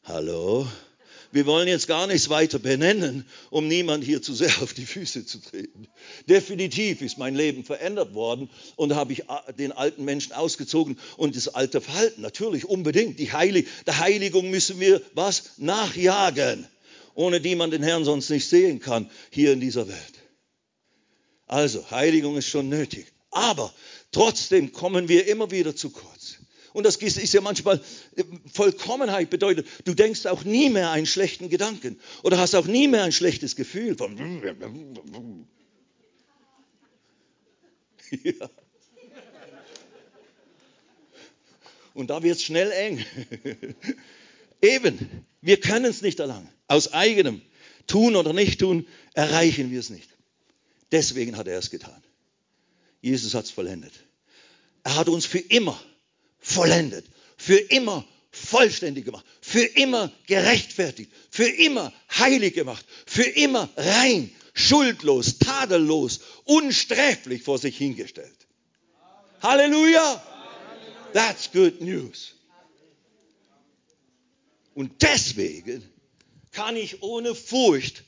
Hallo? 0.04 0.68
Wir 1.36 1.46
wollen 1.48 1.68
jetzt 1.68 1.88
gar 1.88 2.08
nichts 2.08 2.30
weiter 2.30 2.60
benennen, 2.60 3.26
um 3.50 3.68
niemand 3.68 4.06
hier 4.06 4.22
zu 4.22 4.34
sehr 4.34 4.54
auf 4.62 4.74
die 4.74 4.86
Füße 4.86 5.26
zu 5.26 5.40
treten. 5.40 5.86
Definitiv 6.30 7.02
ist 7.02 7.18
mein 7.18 7.36
Leben 7.36 7.66
verändert 7.66 8.14
worden 8.14 8.50
und 8.78 8.96
habe 8.96 9.12
ich 9.12 9.24
äh, 9.24 9.54
den 9.60 9.74
alten 9.74 10.06
Menschen 10.06 10.32
ausgezogen 10.32 10.98
und 11.18 11.36
das 11.36 11.50
alte 11.50 11.82
Verhalten. 11.82 12.22
Natürlich, 12.22 12.64
unbedingt. 12.64 13.20
Die 13.20 13.34
Heilig 13.34 13.68
der 13.86 14.00
Heiligung 14.00 14.50
müssen 14.50 14.80
wir 14.80 15.02
was 15.14 15.58
nachjagen, 15.58 16.70
ohne 17.16 17.42
die 17.42 17.56
man 17.56 17.70
den 17.70 17.84
Herrn 17.84 18.06
sonst 18.06 18.30
nicht 18.30 18.48
sehen 18.48 18.80
kann 18.80 19.12
hier 19.30 19.52
in 19.52 19.60
dieser 19.60 19.90
Welt. 19.90 20.14
Also, 21.48 21.92
Heiligung 21.92 22.38
ist 22.38 22.48
schon 22.48 22.70
nötig. 22.70 23.08
Aber 23.32 23.74
trotzdem 24.14 24.72
kommen 24.72 25.10
wir 25.10 25.28
immer 25.28 25.52
wieder 25.52 25.76
zu 25.76 25.90
kurz. 25.90 26.25
Und 26.76 26.84
das 26.84 26.98
ist 26.98 27.34
ja 27.34 27.40
manchmal, 27.40 27.82
äh, 28.18 28.24
Vollkommenheit 28.52 29.30
bedeutet, 29.30 29.66
du 29.86 29.94
denkst 29.94 30.26
auch 30.26 30.44
nie 30.44 30.70
mehr 30.70 30.92
einen 30.92 31.06
schlechten 31.06 31.50
Gedanken 31.50 31.98
oder 32.22 32.38
hast 32.38 32.54
auch 32.54 32.68
nie 32.68 32.90
mehr 32.90 33.04
ein 33.04 33.14
schlechtes 33.14 33.56
Gefühl 33.56 33.96
von. 33.96 34.18
Ja. 38.24 38.50
Und 41.96 42.12
da 42.12 42.22
wird 42.22 42.38
es 42.38 42.44
schnell 42.44 42.72
eng. 42.72 43.04
Eben, 44.62 45.26
wir 45.42 45.60
können 45.60 45.86
es 45.86 46.04
nicht 46.04 46.20
erlangen. 46.20 46.48
Aus 46.68 46.94
eigenem 46.94 47.42
Tun 47.88 48.16
oder 48.16 48.32
Nicht-Tun 48.32 48.86
erreichen 49.16 49.72
wir 49.72 49.80
es 49.80 49.90
nicht. 49.90 50.10
Deswegen 50.92 51.36
hat 51.36 51.48
er 51.48 51.58
es 51.58 51.72
getan. 51.72 52.04
Jesus 53.02 53.34
hat 53.34 53.46
es 53.46 53.52
vollendet. 53.52 53.94
Er 54.84 54.98
hat 54.98 55.10
uns 55.10 55.26
für 55.26 55.40
immer 55.40 55.82
vollendet, 56.46 57.06
für 57.38 57.58
immer 57.58 58.06
vollständig 58.32 59.06
gemacht, 59.06 59.26
für 59.42 59.64
immer 59.64 60.12
gerechtfertigt, 60.28 61.12
für 61.32 61.48
immer 61.48 61.92
heilig 62.12 62.54
gemacht, 62.54 62.86
für 63.06 63.24
immer 63.24 63.70
rein, 63.76 64.32
schuldlos, 64.54 65.40
tadellos, 65.40 66.20
unsträflich 66.44 67.44
vor 67.44 67.58
sich 67.58 67.78
hingestellt. 67.78 68.48
Halleluja! 69.42 70.22
That's 71.14 71.52
good 71.52 71.82
news. 71.82 72.36
Und 74.74 75.02
deswegen 75.02 75.90
kann 76.52 76.76
ich 76.76 77.02
ohne 77.02 77.34
Furcht 77.34 78.04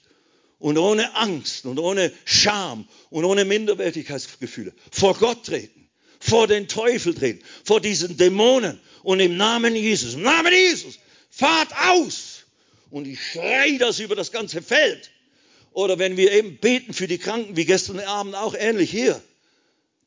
und 0.59 0.77
ohne 0.77 1.15
Angst 1.15 1.65
und 1.65 1.79
ohne 1.79 2.11
Scham 2.25 2.87
und 3.09 3.25
ohne 3.25 3.45
Minderwertigkeitsgefühle 3.45 4.73
vor 4.91 5.15
Gott 5.15 5.45
treten, 5.45 5.86
vor 6.19 6.47
den 6.47 6.67
Teufel 6.67 7.13
treten, 7.13 7.43
vor 7.63 7.81
diesen 7.81 8.17
Dämonen 8.17 8.79
und 9.03 9.19
im 9.19 9.37
Namen 9.37 9.75
Jesus, 9.75 10.15
im 10.15 10.23
Namen 10.23 10.53
Jesus, 10.53 10.99
fahrt 11.29 11.69
aus! 11.89 12.37
Und 12.89 13.05
ich 13.05 13.21
schrei 13.21 13.77
das 13.77 13.99
über 13.99 14.15
das 14.15 14.31
ganze 14.31 14.61
Feld. 14.61 15.11
Oder 15.73 15.99
wenn 15.99 16.17
wir 16.17 16.31
eben 16.31 16.57
beten 16.57 16.93
für 16.93 17.07
die 17.07 17.17
Kranken, 17.17 17.55
wie 17.55 17.65
gestern 17.65 17.99
Abend 17.99 18.35
auch 18.35 18.55
ähnlich 18.57 18.89
hier. 18.89 19.21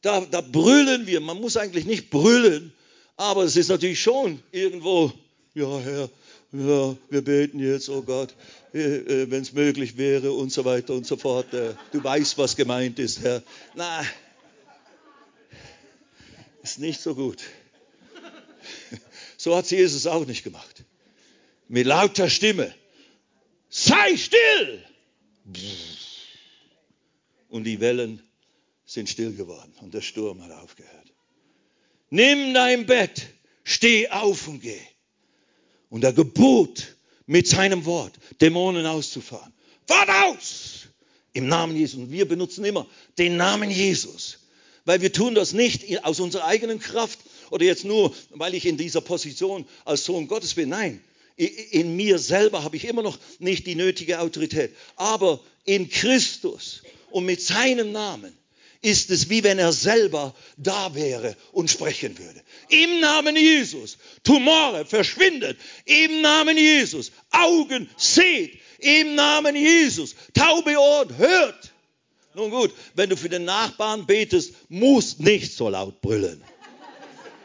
Da, 0.02 0.20
da 0.22 0.40
brüllen 0.40 1.06
wir. 1.06 1.20
Man 1.20 1.38
muss 1.38 1.56
eigentlich 1.56 1.84
nicht 1.84 2.11
brüllen, 2.11 2.72
aber 3.16 3.44
es 3.44 3.56
ist 3.56 3.68
natürlich 3.68 4.00
schon 4.00 4.42
irgendwo, 4.50 5.12
ja 5.54 5.78
Herr, 5.78 6.11
ja, 6.52 6.96
wir 7.11 7.22
beten 7.22 7.61
jetzt, 7.61 7.88
oh 7.88 8.02
Gott, 8.02 8.34
äh, 8.74 8.78
äh, 8.78 9.30
wenn 9.30 9.42
es 9.42 9.52
möglich 9.52 9.96
wäre 9.96 10.32
und 10.32 10.52
so 10.52 10.64
weiter 10.64 10.94
und 10.94 11.06
so 11.06 11.16
fort. 11.16 11.52
Äh, 11.54 11.74
du 11.92 12.02
weißt, 12.02 12.38
was 12.38 12.56
gemeint 12.56 12.98
ist, 12.98 13.20
Herr. 13.20 13.42
Na, 13.76 14.04
ist 16.62 16.78
nicht 16.78 17.00
so 17.00 17.14
gut. 17.14 17.42
So 19.36 19.56
hat 19.56 19.70
Jesus 19.70 20.06
auch 20.06 20.26
nicht 20.26 20.44
gemacht. 20.44 20.84
Mit 21.66 21.86
lauter 21.86 22.28
Stimme. 22.28 22.74
Sei 23.70 24.14
still! 24.18 24.84
Und 27.48 27.64
die 27.64 27.80
Wellen 27.80 28.22
sind 28.84 29.08
still 29.08 29.32
geworden 29.32 29.72
und 29.80 29.94
der 29.94 30.02
Sturm 30.02 30.42
hat 30.42 30.50
aufgehört. 30.50 31.12
Nimm 32.11 32.52
dein 32.52 32.84
Bett, 32.84 33.28
steh 33.64 34.08
auf 34.08 34.46
und 34.48 34.61
geh. 34.61 34.80
Und 35.88 36.04
er 36.04 36.12
gebot 36.12 36.96
mit 37.26 37.46
seinem 37.46 37.84
Wort, 37.84 38.18
Dämonen 38.40 38.84
auszufahren. 38.84 39.54
Fahrt 39.86 40.11
aus! 40.11 40.88
Im 41.32 41.46
Namen 41.46 41.76
Jesus. 41.76 42.00
Und 42.00 42.11
wir 42.11 42.26
benutzen 42.26 42.64
immer 42.64 42.86
den 43.16 43.36
Namen 43.36 43.70
Jesus. 43.70 44.39
Weil 44.85 45.01
wir 45.01 45.12
tun 45.12 45.35
das 45.35 45.53
nicht 45.53 46.05
aus 46.05 46.20
unserer 46.20 46.45
eigenen 46.45 46.81
Kraft 46.81 47.18
oder 47.51 47.64
jetzt 47.64 47.85
nur, 47.85 48.14
weil 48.31 48.55
ich 48.55 48.66
in 48.66 48.76
dieser 48.76 49.01
Position 49.01 49.66
als 49.85 50.05
Sohn 50.05 50.28
Gottes 50.28 50.55
bin. 50.55 50.68
Nein, 50.68 51.03
in 51.37 51.97
mir 51.97 52.18
selber 52.18 52.64
habe 52.64 52.76
ich 52.76 52.85
immer 52.85 53.03
noch 53.03 53.18
nicht 53.39 53.66
die 53.66 53.74
nötige 53.74 54.20
Autorität. 54.20 54.74
Aber 54.97 55.41
in 55.64 55.89
Christus 55.89 56.83
und 57.11 57.24
mit 57.24 57.41
seinem 57.43 57.93
Namen 57.93 58.37
ist 58.83 59.11
es 59.11 59.28
wie 59.28 59.45
wenn 59.45 59.59
er 59.59 59.72
selber 59.72 60.35
da 60.57 60.95
wäre 60.95 61.37
und 61.53 61.70
sprechen 61.70 62.18
würde. 62.18 62.43
Im 62.68 63.01
Namen 63.01 63.37
Jesus. 63.37 63.99
Tumore 64.24 64.87
verschwindet. 64.87 65.59
Im 65.85 66.22
Namen 66.22 66.57
Jesus. 66.57 67.12
Augen 67.31 67.91
seht. 67.97 68.59
Im 68.78 69.14
Namen 69.14 69.55
Jesus. 69.55 70.14
Taube 70.33 70.78
Ohren 70.78 71.16
hört. 71.18 71.70
Nun 72.35 72.51
gut, 72.51 72.72
wenn 72.95 73.11
du 73.11 73.16
für 73.16 73.28
den 73.28 73.45
Nachbarn 73.45 74.07
betest, 74.07 74.55
musst 74.68 75.20
nicht 75.20 75.53
so 75.53 75.68
laut 75.68 76.01
brüllen. 76.01 76.43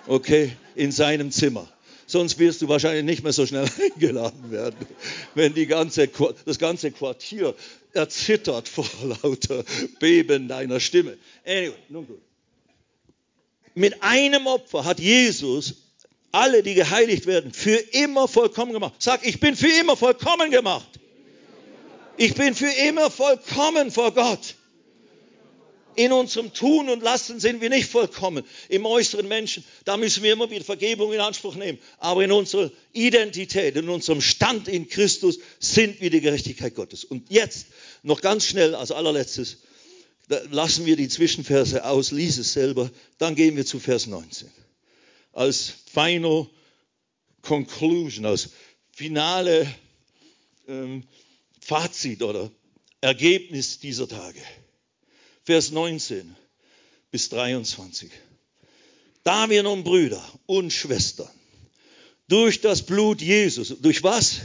Okay, 0.08 0.52
in 0.76 0.92
seinem 0.92 1.32
Zimmer. 1.32 1.68
Sonst 2.08 2.38
wirst 2.38 2.62
du 2.62 2.68
wahrscheinlich 2.68 3.04
nicht 3.04 3.24
mehr 3.24 3.34
so 3.34 3.48
schnell 3.48 3.68
eingeladen 3.94 4.52
werden, 4.52 4.86
wenn 5.34 5.54
die 5.56 5.66
ganze, 5.66 6.08
das 6.46 6.60
ganze 6.60 6.92
Quartier 6.92 7.56
erzittert 7.94 8.70
vor 8.70 8.88
lauter 9.24 9.64
Beben 10.00 10.48
deiner 10.48 10.80
Stimme. 10.80 11.18
Anyway, 11.46 11.74
nun 11.90 12.06
gut. 12.06 12.22
Mit 13.74 14.04
einem 14.04 14.48
Opfer 14.48 14.86
hat 14.86 15.00
Jesus 15.00 15.76
alle, 16.32 16.64
die 16.64 16.76
geheiligt 16.76 17.26
werden, 17.26 17.52
für 17.52 17.76
immer 17.76 18.28
vollkommen 18.28 18.74
gemacht. 18.74 18.96
Sag, 19.00 19.26
ich 19.26 19.40
bin 19.40 19.56
für 19.56 19.72
immer 19.80 19.98
vollkommen 19.98 20.52
gemacht. 20.52 20.88
Ich 22.18 22.36
bin 22.36 22.54
für 22.54 22.72
immer 22.88 23.10
vollkommen 23.10 23.92
vor 23.92 24.14
Gott. 24.14 24.56
In 25.96 26.12
unserem 26.12 26.54
Tun 26.54 26.90
und 26.90 27.02
Lassen 27.02 27.40
sind 27.40 27.62
wir 27.62 27.70
nicht 27.70 27.90
vollkommen. 27.90 28.44
Im 28.70 28.86
äußeren 28.86 29.28
Menschen, 29.28 29.64
da 29.86 29.98
müssen 29.98 30.24
wir 30.24 30.34
immer 30.34 30.50
wieder 30.50 30.66
Vergebung 30.66 31.14
in 31.14 31.20
Anspruch 31.20 31.56
nehmen. 31.56 31.80
Aber 32.00 32.24
in 32.24 32.32
unserer 32.32 32.72
Identität, 32.94 33.76
in 33.76 33.90
unserem 33.90 34.22
Stand 34.22 34.68
in 34.68 34.90
Christus 34.90 35.40
sind 35.60 36.02
wir 36.02 36.10
die 36.10 36.22
Gerechtigkeit 36.22 36.76
Gottes. 36.76 37.06
Und 37.06 37.32
jetzt 37.32 37.68
noch 38.04 38.22
ganz 38.22 38.46
schnell 38.46 38.76
als 38.76 38.92
allerletztes, 38.92 39.60
lassen 40.50 40.86
wir 40.86 40.96
die 40.96 41.08
Zwischenverse 41.08 41.86
aus, 41.86 42.12
lies 42.12 42.38
es 42.38 42.54
selber, 42.54 42.90
dann 43.18 43.36
gehen 43.36 43.56
wir 43.56 43.66
zu 43.66 43.80
Vers 43.80 44.08
19. 44.08 44.50
Als 45.34 45.74
final 45.92 46.48
conclusion, 47.42 48.26
als 48.26 48.50
finale 48.92 49.68
ähm, 50.68 51.04
Fazit 51.62 52.24
oder 52.24 52.52
Ergebnis 53.02 53.80
dieser 53.80 54.08
Tage. 54.08 54.42
Vers 55.46 55.70
19 55.72 56.36
bis 57.12 57.30
23. 57.30 58.10
Da 59.24 59.50
wir 59.50 59.62
nun 59.62 59.84
Brüder 59.84 60.24
und 60.48 60.74
Schwestern 60.74 61.30
durch 62.28 62.62
das 62.62 62.82
Blut 62.82 63.22
Jesus, 63.22 63.76
durch 63.80 64.02
was? 64.02 64.42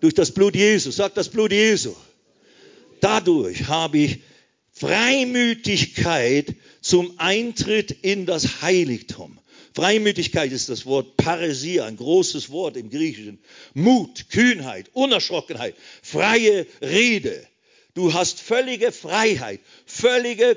Durch 0.00 0.12
das 0.12 0.32
Blut 0.32 0.54
Jesus, 0.54 0.96
sagt 0.96 1.16
das 1.16 1.30
Blut 1.30 1.52
Jesu. 1.52 1.94
Dadurch 3.00 3.68
habe 3.68 3.98
ich 3.98 4.18
Freimütigkeit 4.72 6.56
zum 6.82 7.18
Eintritt 7.18 7.90
in 8.02 8.26
das 8.26 8.60
Heiligtum. 8.60 9.38
Freimütigkeit 9.74 10.52
ist 10.52 10.68
das 10.68 10.84
Wort 10.84 11.16
Paresia, 11.16 11.86
ein 11.86 11.96
großes 11.96 12.50
Wort 12.50 12.76
im 12.76 12.90
Griechischen. 12.90 13.38
Mut, 13.72 14.28
Kühnheit, 14.28 14.90
Unerschrockenheit, 14.92 15.74
freie 16.02 16.66
Rede. 16.82 17.46
Du 17.94 18.12
hast 18.12 18.40
völlige 18.40 18.90
Freiheit, 18.92 19.60
völlige 19.86 20.56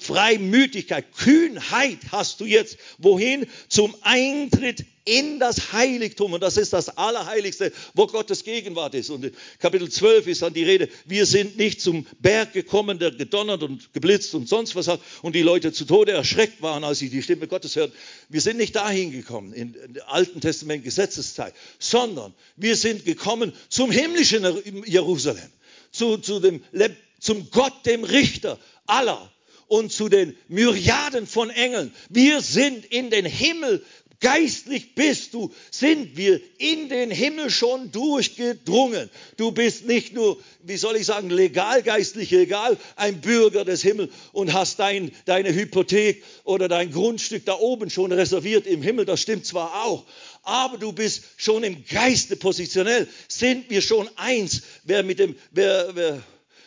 Freimütigkeit, 0.00 1.06
Kühnheit 1.16 1.98
hast 2.10 2.40
du 2.40 2.44
jetzt. 2.44 2.78
Wohin? 2.98 3.46
Zum 3.68 3.94
Eintritt 4.02 4.84
in 5.04 5.38
das 5.38 5.72
Heiligtum. 5.72 6.32
Und 6.32 6.42
das 6.42 6.56
ist 6.56 6.72
das 6.72 6.98
Allerheiligste, 6.98 7.72
wo 7.94 8.08
Gottes 8.08 8.42
Gegenwart 8.42 8.94
ist. 8.96 9.08
Und 9.10 9.24
in 9.24 9.32
Kapitel 9.60 9.88
12 9.88 10.26
ist 10.26 10.42
dann 10.42 10.52
die 10.52 10.64
Rede, 10.64 10.88
wir 11.04 11.26
sind 11.26 11.56
nicht 11.56 11.80
zum 11.80 12.06
Berg 12.18 12.52
gekommen, 12.52 12.98
der 12.98 13.12
gedonnert 13.12 13.62
und 13.62 13.92
geblitzt 13.92 14.34
und 14.34 14.48
sonst 14.48 14.74
was 14.74 14.88
hat 14.88 15.00
und 15.22 15.36
die 15.36 15.42
Leute 15.42 15.72
zu 15.72 15.84
Tode 15.84 16.10
erschreckt 16.10 16.60
waren, 16.60 16.82
als 16.82 16.98
sie 16.98 17.08
die 17.08 17.22
Stimme 17.22 17.46
Gottes 17.46 17.76
hörten. 17.76 17.94
Wir 18.28 18.40
sind 18.40 18.56
nicht 18.56 18.74
dahin 18.74 19.12
gekommen 19.12 19.52
in 19.52 19.76
der 19.94 20.10
Alten 20.10 20.40
Testament 20.40 20.82
Gesetzeszeit, 20.82 21.54
sondern 21.78 22.34
wir 22.56 22.74
sind 22.74 23.04
gekommen 23.04 23.52
zum 23.68 23.92
himmlischen 23.92 24.44
Jerusalem 24.86 25.52
zu, 25.96 26.18
zu 26.18 26.40
dem, 26.40 26.62
zum 27.20 27.50
Gott, 27.50 27.86
dem 27.86 28.04
Richter 28.04 28.58
aller 28.86 29.30
und 29.68 29.90
zu 29.90 30.08
den 30.08 30.36
Myriaden 30.48 31.26
von 31.26 31.50
Engeln. 31.50 31.92
Wir 32.08 32.40
sind 32.40 32.84
in 32.86 33.10
den 33.10 33.24
Himmel 33.24 33.82
Geistlich 34.20 34.94
bist 34.94 35.34
du, 35.34 35.52
sind 35.70 36.16
wir 36.16 36.40
in 36.56 36.88
den 36.88 37.10
Himmel 37.10 37.50
schon 37.50 37.92
durchgedrungen. 37.92 39.10
Du 39.36 39.52
bist 39.52 39.86
nicht 39.86 40.14
nur, 40.14 40.38
wie 40.62 40.78
soll 40.78 40.96
ich 40.96 41.04
sagen, 41.04 41.28
legal, 41.28 41.82
geistlich 41.82 42.30
legal, 42.30 42.78
ein 42.96 43.20
Bürger 43.20 43.66
des 43.66 43.82
Himmels 43.82 44.10
und 44.32 44.54
hast 44.54 44.78
dein, 44.78 45.12
deine 45.26 45.54
Hypothek 45.54 46.24
oder 46.44 46.66
dein 46.66 46.92
Grundstück 46.92 47.44
da 47.44 47.58
oben 47.58 47.90
schon 47.90 48.10
reserviert 48.10 48.66
im 48.66 48.80
Himmel. 48.80 49.04
Das 49.04 49.20
stimmt 49.20 49.44
zwar 49.44 49.84
auch, 49.84 50.04
aber 50.46 50.78
du 50.78 50.92
bist 50.92 51.24
schon 51.36 51.62
im 51.64 51.84
Geiste 51.84 52.36
positionell. 52.36 53.06
Sind 53.28 53.68
wir 53.68 53.82
schon 53.82 54.08
eins? 54.16 54.62
Wer 54.84 55.02
mit 55.02 55.18
dem, 55.18 55.36
wer, 55.50 55.94
wer, 55.94 56.22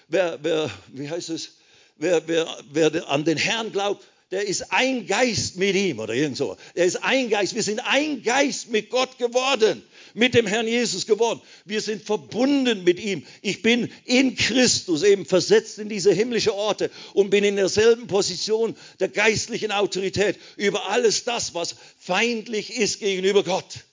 wer, 0.08 0.40
wer 0.42 0.72
wie 0.94 1.10
heißt 1.10 1.30
es? 1.30 1.52
wer, 2.00 2.28
wer, 2.28 2.48
wer 2.72 3.10
an 3.10 3.24
den 3.24 3.38
Herrn 3.38 3.72
glaubt, 3.72 4.06
der 4.32 4.46
ist 4.46 4.72
ein 4.72 5.08
Geist 5.08 5.58
mit 5.58 5.76
ihm 5.76 6.00
oder 6.00 6.14
irgend 6.14 6.38
so. 6.38 6.56
Der 6.76 6.86
ist 6.86 6.98
ein 6.98 7.30
Geist. 7.30 7.56
Wir 7.56 7.64
sind 7.64 7.80
ein 7.80 8.22
Geist 8.22 8.70
mit 8.70 8.92
Gott 8.92 9.18
geworden, 9.18 9.82
mit 10.14 10.36
dem 10.36 10.46
Herrn 10.46 10.68
Jesus 10.68 11.08
geworden. 11.08 11.42
Wir 11.66 11.82
sind 11.82 12.04
verbunden 12.04 12.84
mit 12.84 13.00
ihm. 13.00 13.26
Ich 13.42 13.64
bin 13.64 13.90
in 14.06 14.36
Christus 14.36 15.02
eben 15.02 15.26
versetzt 15.26 15.80
in 15.80 15.90
diese 15.90 16.14
himmlische 16.14 16.54
Orte 16.54 16.92
und 17.14 17.32
bin 17.32 17.44
in 17.44 17.56
derselben 17.56 18.06
Position 18.06 18.76
der 19.00 19.08
geistlichen 19.08 19.72
Autorität 19.72 20.38
über 20.58 20.90
alles 20.90 21.24
das, 21.24 21.56
was 21.56 21.76
feindlich 21.98 22.78
ist 22.78 23.00
gegenüber 23.00 23.44
Gott. 23.44 23.86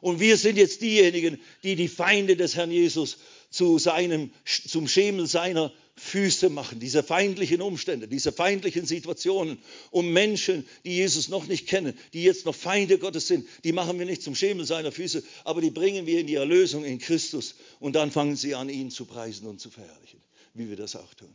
Und 0.00 0.18
wir 0.18 0.36
sind 0.38 0.56
jetzt 0.56 0.80
diejenigen, 0.80 1.40
die 1.62 1.76
die 1.76 1.88
Feinde 1.88 2.36
des 2.36 2.56
Herrn 2.56 2.72
Jesus 2.72 3.18
zu 3.50 3.78
seinem, 3.78 4.30
zum 4.44 4.88
Schemel 4.88 5.26
seiner 5.26 5.72
Füße 5.98 6.48
machen, 6.48 6.80
diese 6.80 7.02
feindlichen 7.02 7.60
Umstände, 7.60 8.08
diese 8.08 8.32
feindlichen 8.32 8.86
Situationen. 8.86 9.58
Und 9.90 10.12
Menschen, 10.12 10.66
die 10.84 10.96
Jesus 10.96 11.28
noch 11.28 11.46
nicht 11.46 11.66
kennen, 11.66 11.94
die 12.12 12.22
jetzt 12.22 12.46
noch 12.46 12.54
Feinde 12.54 12.98
Gottes 12.98 13.26
sind, 13.26 13.46
die 13.64 13.72
machen 13.72 13.98
wir 13.98 14.06
nicht 14.06 14.22
zum 14.22 14.34
Schemel 14.34 14.64
seiner 14.64 14.92
Füße, 14.92 15.22
aber 15.44 15.60
die 15.60 15.70
bringen 15.70 16.06
wir 16.06 16.20
in 16.20 16.26
die 16.26 16.36
Erlösung 16.36 16.84
in 16.84 16.98
Christus. 16.98 17.56
Und 17.80 17.96
dann 17.96 18.10
fangen 18.10 18.36
sie 18.36 18.54
an, 18.54 18.68
ihn 18.68 18.90
zu 18.90 19.04
preisen 19.04 19.46
und 19.46 19.60
zu 19.60 19.70
verherrlichen, 19.70 20.20
wie 20.54 20.68
wir 20.68 20.76
das 20.76 20.96
auch 20.96 21.14
tun. 21.14 21.34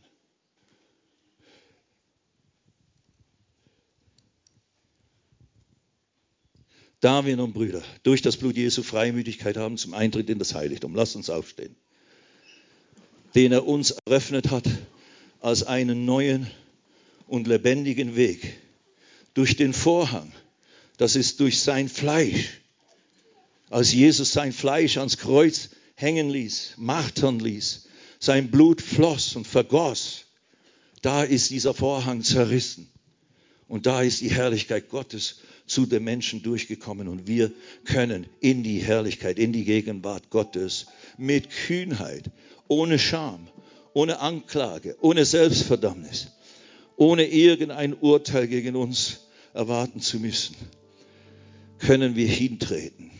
David 7.00 7.38
und 7.38 7.52
Brüder, 7.52 7.82
durch 8.02 8.22
das 8.22 8.38
Blut 8.38 8.56
Jesu 8.56 8.82
Freimütigkeit 8.82 9.58
haben 9.58 9.76
zum 9.76 9.92
Eintritt 9.92 10.30
in 10.30 10.38
das 10.38 10.54
Heiligtum. 10.54 10.94
Lasst 10.94 11.16
uns 11.16 11.28
aufstehen 11.28 11.76
den 13.34 13.52
er 13.52 13.66
uns 13.66 13.90
eröffnet 13.90 14.50
hat 14.50 14.68
als 15.40 15.62
einen 15.64 16.04
neuen 16.04 16.46
und 17.26 17.46
lebendigen 17.46 18.16
Weg. 18.16 18.58
Durch 19.34 19.56
den 19.56 19.72
Vorhang, 19.72 20.32
das 20.96 21.16
ist 21.16 21.40
durch 21.40 21.60
sein 21.60 21.88
Fleisch. 21.88 22.60
Als 23.70 23.92
Jesus 23.92 24.32
sein 24.32 24.52
Fleisch 24.52 24.96
ans 24.98 25.18
Kreuz 25.18 25.70
hängen 25.96 26.30
ließ, 26.30 26.74
martern 26.76 27.40
ließ, 27.40 27.88
sein 28.20 28.50
Blut 28.50 28.80
floss 28.80 29.34
und 29.36 29.46
vergoss, 29.46 30.26
da 31.02 31.24
ist 31.24 31.50
dieser 31.50 31.74
Vorhang 31.74 32.22
zerrissen. 32.22 32.88
Und 33.68 33.86
da 33.86 34.02
ist 34.02 34.20
die 34.20 34.30
Herrlichkeit 34.30 34.88
Gottes 34.88 35.40
zu 35.66 35.86
den 35.86 36.04
Menschen 36.04 36.42
durchgekommen. 36.42 37.08
Und 37.08 37.26
wir 37.26 37.52
können 37.84 38.26
in 38.40 38.62
die 38.62 38.78
Herrlichkeit, 38.78 39.38
in 39.38 39.52
die 39.52 39.64
Gegenwart 39.64 40.30
Gottes 40.30 40.86
mit 41.18 41.50
Kühnheit 41.50 42.30
ohne 42.68 42.98
Scham, 42.98 43.48
ohne 43.92 44.20
Anklage, 44.20 44.96
ohne 45.00 45.24
Selbstverdammnis, 45.24 46.28
ohne 46.96 47.26
irgendein 47.26 47.94
Urteil 47.94 48.48
gegen 48.48 48.76
uns 48.76 49.20
erwarten 49.52 50.00
zu 50.00 50.18
müssen, 50.18 50.56
können 51.78 52.16
wir 52.16 52.28
hintreten. 52.28 53.10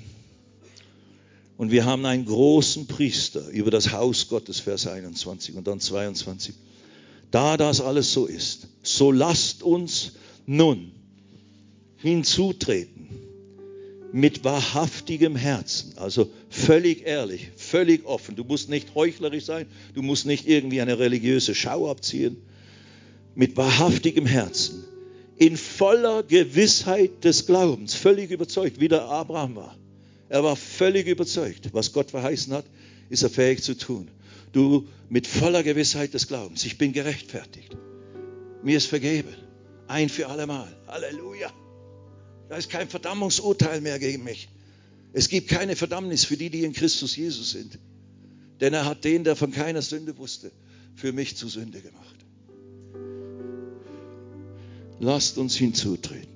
Und 1.57 1.71
wir 1.71 1.85
haben 1.85 2.05
einen 2.05 2.25
großen 2.25 2.87
Priester 2.89 3.49
über 3.49 3.71
das 3.71 3.93
Haus 3.93 4.29
Gottes, 4.29 4.61
Vers 4.61 4.87
21 4.87 5.55
und 5.55 5.67
dann 5.67 5.79
22. 5.79 6.55
Da 7.31 7.57
das 7.57 7.81
alles 7.81 8.13
so 8.13 8.27
ist, 8.27 8.69
so 8.83 9.13
lasst 9.13 9.63
uns 9.63 10.13
nun 10.47 10.93
hinzutreten 11.97 13.24
mit 14.15 14.45
wahrhaftigem 14.45 15.35
Herzen, 15.35 15.99
also 15.99 16.31
völlig 16.49 17.05
ehrlich, 17.05 17.51
völlig 17.57 18.07
offen. 18.07 18.37
Du 18.37 18.45
musst 18.45 18.69
nicht 18.71 18.95
heuchlerisch 18.95 19.45
sein, 19.45 19.67
du 19.93 20.03
musst 20.03 20.25
nicht 20.25 20.47
irgendwie 20.47 20.81
eine 20.81 21.01
religiöse 21.01 21.53
Schau 21.53 21.91
abziehen. 21.91 22.37
Mit 23.35 23.57
wahrhaftigem 23.57 24.25
Herzen, 24.25 24.85
in 25.37 25.57
voller 25.57 26.23
Gewissheit 26.23 27.25
des 27.25 27.47
Glaubens, 27.47 27.95
völlig 27.95 28.31
überzeugt, 28.31 28.79
wie 28.79 28.87
der 28.87 29.03
Abraham 29.03 29.57
war. 29.57 29.77
Er 30.29 30.45
war 30.45 30.55
völlig 30.55 31.09
überzeugt, 31.09 31.71
was 31.73 31.93
Gott 31.93 32.13
verheißen 32.13 32.53
hat, 32.53 32.67
ist 33.11 33.25
er 33.25 33.31
fähig 33.31 33.65
zu 33.65 33.77
tun. 33.77 34.13
Du 34.53 34.87
mit 35.09 35.27
voller 35.27 35.65
Gewissheit 35.65 36.15
des 36.15 36.29
Glaubens, 36.29 36.65
ich 36.65 36.79
bin 36.79 36.93
gerechtfertigt. 36.93 37.77
Mir 38.63 38.77
ist 38.77 38.87
vergeben. 38.87 39.35
Ein 39.89 40.09
für 40.09 40.29
allemal. 40.29 40.69
Halleluja. 40.87 41.64
Da 42.55 42.59
ist 42.59 42.71
kein 42.71 42.89
Verdammungsurteil 42.89 43.81
mehr 43.81 43.99
gegen 43.99 44.23
mich. 44.23 44.49
Es 45.13 45.29
gibt 45.29 45.49
keine 45.49 45.75
Verdammnis 45.75 46.25
für 46.25 46.37
die, 46.37 46.51
die 46.51 46.63
in 46.63 46.73
Christus 46.73 47.17
Jesus 47.17 47.51
sind. 47.51 47.81
Denn 48.61 48.73
er 48.73 48.85
hat 48.85 49.03
den, 49.03 49.25
der 49.25 49.35
von 49.35 49.51
keiner 49.51 49.83
Sünde 49.83 50.17
wusste, 50.19 50.53
für 50.95 51.13
mich 51.13 51.37
zu 51.37 51.49
Sünde 51.49 51.81
gemacht. 51.81 52.15
Lasst 55.01 55.37
uns 55.37 55.57
hinzutreten. 55.57 56.31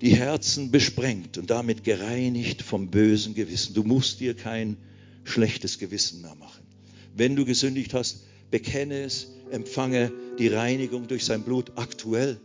Die 0.00 0.16
Herzen 0.16 0.70
besprengt 0.70 1.36
und 1.36 1.50
damit 1.50 1.84
gereinigt 1.84 2.62
vom 2.62 2.90
bösen 2.90 3.34
Gewissen. 3.34 3.74
Du 3.74 3.82
musst 3.82 4.20
dir 4.20 4.32
kein 4.34 4.78
schlechtes 5.24 5.78
Gewissen 5.78 6.22
mehr 6.22 6.34
machen. 6.34 6.64
Wenn 7.14 7.36
du 7.36 7.44
gesündigt 7.44 7.92
hast, 7.92 8.24
bekenne 8.50 9.02
es, 9.02 9.26
empfange 9.50 10.10
die 10.38 10.48
Reinigung 10.48 11.08
durch 11.08 11.26
sein 11.26 11.42
Blut 11.42 11.72
aktuell 11.76 12.40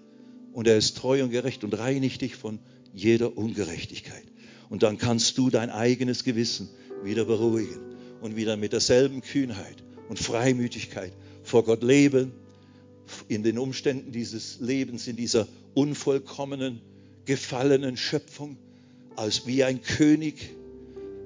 und 0.53 0.67
er 0.67 0.77
ist 0.77 0.97
treu 0.97 1.23
und 1.23 1.31
gerecht 1.31 1.63
und 1.63 1.77
reinigt 1.77 2.21
dich 2.21 2.35
von 2.35 2.59
jeder 2.93 3.37
Ungerechtigkeit. 3.37 4.23
Und 4.69 4.83
dann 4.83 4.97
kannst 4.97 5.37
du 5.37 5.49
dein 5.49 5.69
eigenes 5.69 6.23
Gewissen 6.23 6.69
wieder 7.03 7.25
beruhigen 7.25 7.79
und 8.21 8.35
wieder 8.35 8.55
mit 8.55 8.71
derselben 8.71 9.21
Kühnheit 9.21 9.83
und 10.09 10.19
Freimütigkeit 10.19 11.11
vor 11.43 11.63
Gott 11.63 11.83
leben, 11.83 12.31
in 13.27 13.43
den 13.43 13.59
Umständen 13.59 14.11
dieses 14.11 14.59
Lebens, 14.61 15.07
in 15.07 15.15
dieser 15.15 15.47
unvollkommenen, 15.73 16.81
gefallenen 17.25 17.97
Schöpfung, 17.97 18.57
als 19.15 19.45
wie 19.45 19.63
ein 19.63 19.81
König, 19.81 20.55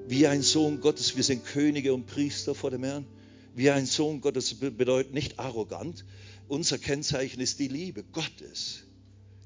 wie 0.08 0.26
ein 0.26 0.42
Sohn 0.42 0.80
Gottes. 0.80 1.16
Wir 1.16 1.22
sind 1.22 1.44
Könige 1.44 1.94
und 1.94 2.06
Priester 2.06 2.54
vor 2.54 2.70
dem 2.70 2.82
Herrn. 2.82 3.06
Wie 3.54 3.70
ein 3.70 3.86
Sohn 3.86 4.20
Gottes 4.20 4.54
bedeutet 4.54 5.14
nicht 5.14 5.38
arrogant. 5.38 6.04
Unser 6.48 6.78
Kennzeichen 6.78 7.40
ist 7.40 7.58
die 7.58 7.68
Liebe 7.68 8.02
Gottes 8.12 8.87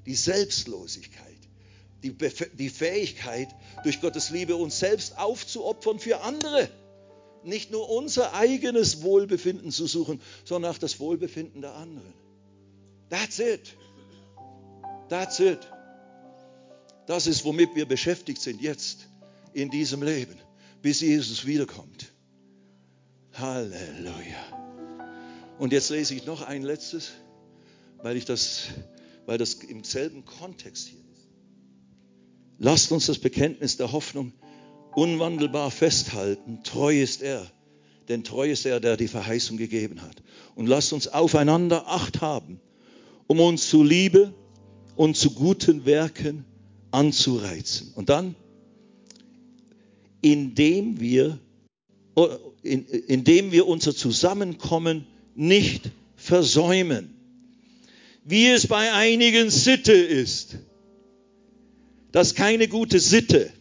die 0.05 0.15
Selbstlosigkeit, 0.15 1.37
die, 2.03 2.15
die 2.53 2.69
Fähigkeit, 2.69 3.49
durch 3.83 4.01
Gottes 4.01 4.29
Liebe 4.29 4.55
uns 4.55 4.79
selbst 4.79 5.17
aufzuopfern 5.17 5.99
für 5.99 6.21
andere. 6.21 6.69
Nicht 7.43 7.71
nur 7.71 7.89
unser 7.89 8.33
eigenes 8.33 9.01
Wohlbefinden 9.01 9.71
zu 9.71 9.87
suchen, 9.87 10.21
sondern 10.45 10.71
auch 10.71 10.77
das 10.77 10.99
Wohlbefinden 10.99 11.61
der 11.61 11.73
anderen. 11.73 12.13
That's 13.09 13.39
it. 13.39 13.75
That's 15.09 15.39
it. 15.39 15.59
Das 17.05 17.27
ist, 17.27 17.43
womit 17.43 17.75
wir 17.75 17.85
beschäftigt 17.85 18.41
sind 18.41 18.61
jetzt 18.61 19.07
in 19.53 19.69
diesem 19.69 20.01
Leben, 20.03 20.37
bis 20.81 21.01
Jesus 21.01 21.45
wiederkommt. 21.45 22.11
Halleluja. 23.33 24.63
Und 25.59 25.73
jetzt 25.73 25.89
lese 25.89 26.15
ich 26.15 26.25
noch 26.25 26.41
ein 26.41 26.63
letztes, 26.63 27.11
weil 28.01 28.17
ich 28.17 28.25
das 28.25 28.67
weil 29.25 29.37
das 29.37 29.55
im 29.55 29.83
selben 29.83 30.25
Kontext 30.25 30.87
hier 30.87 30.99
ist. 30.99 31.27
Lasst 32.59 32.91
uns 32.91 33.07
das 33.07 33.19
Bekenntnis 33.19 33.77
der 33.77 33.91
Hoffnung 33.91 34.33
unwandelbar 34.95 35.71
festhalten. 35.71 36.59
Treu 36.63 37.01
ist 37.01 37.21
er, 37.21 37.49
denn 38.09 38.23
treu 38.23 38.49
ist 38.49 38.65
er, 38.65 38.79
der 38.79 38.97
die 38.97 39.07
Verheißung 39.07 39.57
gegeben 39.57 40.01
hat. 40.01 40.21
Und 40.55 40.67
lasst 40.67 40.93
uns 40.93 41.07
aufeinander 41.07 41.87
Acht 41.87 42.21
haben, 42.21 42.59
um 43.27 43.39
uns 43.39 43.69
zu 43.69 43.83
Liebe 43.83 44.33
und 44.95 45.17
zu 45.17 45.31
guten 45.31 45.85
Werken 45.85 46.45
anzureizen. 46.91 47.91
Und 47.95 48.09
dann, 48.09 48.35
indem 50.21 50.99
wir, 50.99 51.39
indem 52.61 53.51
wir 53.51 53.67
unser 53.67 53.95
Zusammenkommen 53.95 55.07
nicht 55.35 55.89
versäumen 56.15 57.12
wie 58.25 58.47
es 58.47 58.67
bei 58.67 58.91
einigen 58.93 59.49
Sitte 59.49 59.93
ist. 59.93 60.57
Das 62.11 62.27
ist 62.27 62.35
keine 62.35 62.67
gute 62.67 62.99
Sitte. 62.99 63.51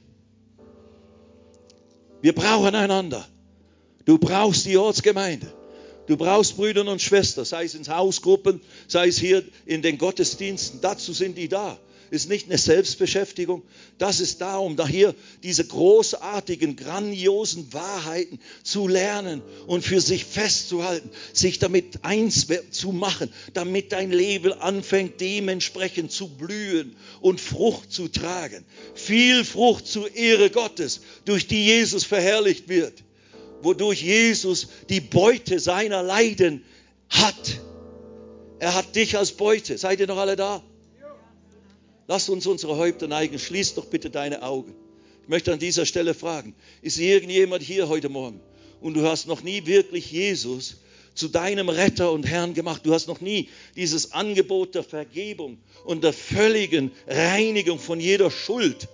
Wir 2.21 2.35
brauchen 2.35 2.75
einander. 2.75 3.27
Du 4.05 4.19
brauchst 4.19 4.67
die 4.67 4.77
Ortsgemeinde. 4.77 5.53
Du 6.07 6.17
brauchst 6.17 6.57
Brüder 6.57 6.87
und 6.87 7.01
Schwestern, 7.01 7.45
sei 7.45 7.65
es 7.65 7.75
in 7.75 7.87
Hausgruppen, 7.87 8.61
sei 8.89 9.09
es 9.09 9.19
hier 9.19 9.45
in 9.67 9.83
den 9.83 9.99
Gottesdiensten. 9.99 10.81
Dazu 10.81 11.13
sind 11.13 11.39
die 11.39 11.49
da 11.49 11.79
ist 12.13 12.29
nicht 12.29 12.49
eine 12.49 12.59
Selbstbeschäftigung. 12.59 13.63
Das 13.97 14.21
ist 14.21 14.43
da, 14.43 14.59
um 14.59 14.77
da 14.77 14.87
hier 14.87 15.15
diese 15.43 15.65
großartigen, 15.65 16.77
grandiosen 16.77 17.73
Wahrheiten 17.73 18.39
zu 18.63 18.87
lernen 18.87 19.41
und 19.67 19.83
für 19.83 19.99
sich 20.03 20.27
festzuhalten, 20.27 21.09
sich 21.33 21.59
damit 21.59 22.05
eins 22.05 22.47
zu 22.71 22.93
machen, 22.93 23.33
damit 23.55 23.93
dein 23.93 24.13
Leben 24.13 24.53
anfängt 24.53 25.23
dementsprechend 25.23 26.13
zu 26.13 26.29
blühen 26.29 26.95
und 27.23 27.41
Frucht 27.41 27.91
zu 27.91 28.09
tragen. 28.09 28.63
Viel 28.95 29.43
Frucht 29.43 29.87
zur 29.87 30.15
Ehre 30.15 30.51
Gottes, 30.51 31.01
durch 31.25 31.47
die 31.47 31.65
Jesus 31.65 32.05
verherrlicht 32.05 32.69
wird, 32.69 32.93
wodurch 33.63 34.03
Jesus 34.03 34.69
die 34.91 35.01
Beute 35.01 35.59
seiner 35.59 36.03
Leiden 36.03 36.63
hat. 37.09 37.61
Er 38.59 38.75
hat 38.75 38.97
dich 38.97 39.17
als 39.17 39.33
Beute. 39.33 39.79
Seid 39.79 39.99
ihr 40.01 40.07
noch 40.07 40.19
alle 40.19 40.37
da? 40.37 40.63
Lass 42.13 42.29
uns 42.29 42.47
unsere 42.47 42.77
Häupter 42.77 43.09
neigen. 43.09 43.39
Schließ 43.39 43.73
doch 43.73 43.87
bitte 43.87 44.11
deine 44.11 44.43
Augen. 44.43 44.75
Ich 45.23 45.31
möchte 45.31 45.51
an 45.51 45.59
dieser 45.59 45.87
Stelle 45.87 46.13
fragen, 46.13 46.55
ist 46.83 46.99
irgendjemand 46.99 47.63
hier 47.63 47.89
heute 47.89 48.11
Morgen 48.11 48.39
und 48.83 48.93
du 48.93 49.09
hast 49.09 49.27
noch 49.29 49.43
nie 49.43 49.65
wirklich 49.65 50.13
Jesus 50.13 50.77
zu 51.15 51.29
deinem 51.29 51.71
Retter 51.71 52.13
und 52.13 52.25
Herrn 52.25 52.53
gemacht. 52.53 52.83
Du 52.85 52.93
hast 52.93 53.09
noch 53.09 53.23
nie 53.23 53.49
dieses 53.77 54.13
Angebot 54.13 54.75
der 54.75 54.83
Vergebung 54.83 55.57
und 55.87 56.05
der 56.05 56.13
völligen 56.13 56.91
Reinigung 57.07 57.79
von 57.79 57.99
jeder 57.99 58.31
Schuld 58.31 58.89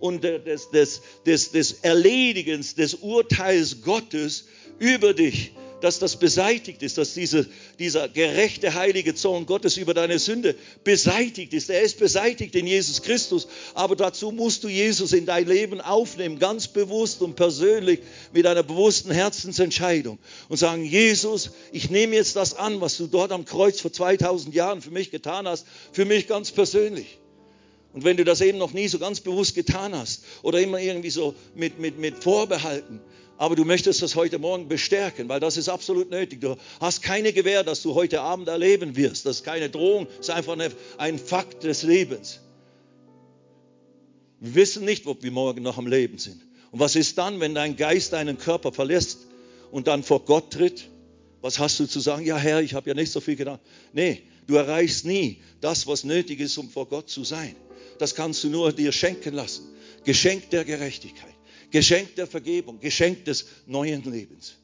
und 0.00 0.24
des, 0.24 0.70
des, 0.70 1.02
des, 1.24 1.52
des 1.52 1.70
Erledigens 1.82 2.74
des 2.74 2.94
Urteils 2.94 3.82
Gottes 3.82 4.46
über 4.80 5.14
dich 5.14 5.52
dass 5.80 5.98
das 5.98 6.16
beseitigt 6.16 6.82
ist, 6.82 6.98
dass 6.98 7.14
diese, 7.14 7.46
dieser 7.78 8.08
gerechte, 8.08 8.74
heilige 8.74 9.14
Zorn 9.14 9.46
Gottes 9.46 9.76
über 9.76 9.94
deine 9.94 10.18
Sünde 10.18 10.54
beseitigt 10.84 11.52
ist. 11.52 11.70
Er 11.70 11.82
ist 11.82 11.98
beseitigt 11.98 12.54
in 12.54 12.66
Jesus 12.66 13.02
Christus, 13.02 13.46
aber 13.74 13.96
dazu 13.96 14.32
musst 14.32 14.64
du 14.64 14.68
Jesus 14.68 15.12
in 15.12 15.26
dein 15.26 15.46
Leben 15.46 15.80
aufnehmen, 15.80 16.38
ganz 16.38 16.68
bewusst 16.68 17.22
und 17.22 17.36
persönlich 17.36 18.00
mit 18.32 18.46
einer 18.46 18.62
bewussten 18.62 19.10
Herzensentscheidung 19.10 20.18
und 20.48 20.56
sagen, 20.56 20.84
Jesus, 20.84 21.50
ich 21.72 21.90
nehme 21.90 22.14
jetzt 22.14 22.36
das 22.36 22.54
an, 22.54 22.80
was 22.80 22.96
du 22.96 23.06
dort 23.06 23.32
am 23.32 23.44
Kreuz 23.44 23.80
vor 23.80 23.92
2000 23.92 24.54
Jahren 24.54 24.80
für 24.80 24.90
mich 24.90 25.10
getan 25.10 25.46
hast, 25.46 25.66
für 25.92 26.04
mich 26.04 26.26
ganz 26.26 26.50
persönlich. 26.50 27.18
Und 27.92 28.04
wenn 28.04 28.18
du 28.18 28.24
das 28.24 28.42
eben 28.42 28.58
noch 28.58 28.74
nie 28.74 28.88
so 28.88 28.98
ganz 28.98 29.20
bewusst 29.20 29.54
getan 29.54 29.94
hast 29.94 30.22
oder 30.42 30.60
immer 30.60 30.78
irgendwie 30.78 31.08
so 31.08 31.34
mit, 31.54 31.78
mit, 31.78 31.98
mit 31.98 32.22
Vorbehalten, 32.22 33.00
aber 33.38 33.56
du 33.56 33.64
möchtest 33.64 34.02
das 34.02 34.14
heute 34.16 34.38
Morgen 34.38 34.68
bestärken, 34.68 35.28
weil 35.28 35.40
das 35.40 35.56
ist 35.56 35.68
absolut 35.68 36.10
nötig. 36.10 36.40
Du 36.40 36.56
hast 36.80 37.02
keine 37.02 37.32
Gewähr, 37.32 37.64
dass 37.64 37.82
du 37.82 37.94
heute 37.94 38.20
Abend 38.20 38.48
erleben 38.48 38.96
wirst. 38.96 39.26
Das 39.26 39.36
ist 39.36 39.44
keine 39.44 39.68
Drohung, 39.68 40.06
das 40.18 40.28
ist 40.28 40.34
einfach 40.34 40.56
ein 40.98 41.18
Fakt 41.18 41.64
des 41.64 41.82
Lebens. 41.82 42.40
Wir 44.40 44.54
wissen 44.54 44.84
nicht, 44.84 45.06
ob 45.06 45.22
wir 45.22 45.30
morgen 45.30 45.62
noch 45.62 45.78
am 45.78 45.86
Leben 45.86 46.18
sind. 46.18 46.40
Und 46.70 46.80
was 46.80 46.96
ist 46.96 47.16
dann, 47.18 47.40
wenn 47.40 47.54
dein 47.54 47.76
Geist 47.76 48.12
deinen 48.12 48.38
Körper 48.38 48.72
verlässt 48.72 49.20
und 49.70 49.86
dann 49.86 50.02
vor 50.02 50.24
Gott 50.24 50.52
tritt? 50.52 50.88
Was 51.40 51.58
hast 51.58 51.78
du 51.80 51.86
zu 51.86 52.00
sagen? 52.00 52.24
Ja, 52.24 52.36
Herr, 52.36 52.60
ich 52.60 52.74
habe 52.74 52.88
ja 52.88 52.94
nicht 52.94 53.12
so 53.12 53.20
viel 53.20 53.36
getan. 53.36 53.58
Nee, 53.92 54.22
du 54.46 54.56
erreichst 54.56 55.04
nie 55.04 55.42
das, 55.60 55.86
was 55.86 56.04
nötig 56.04 56.40
ist, 56.40 56.58
um 56.58 56.68
vor 56.68 56.86
Gott 56.88 57.08
zu 57.08 57.24
sein. 57.24 57.54
Das 57.98 58.14
kannst 58.14 58.44
du 58.44 58.48
nur 58.48 58.72
dir 58.72 58.92
schenken 58.92 59.34
lassen. 59.34 59.64
Geschenk 60.04 60.50
der 60.50 60.64
Gerechtigkeit. 60.64 61.35
Geschenk 61.70 62.14
der 62.16 62.26
Vergebung, 62.26 62.80
Geschenk 62.80 63.24
des 63.24 63.46
neuen 63.66 64.02
Lebens. 64.04 64.56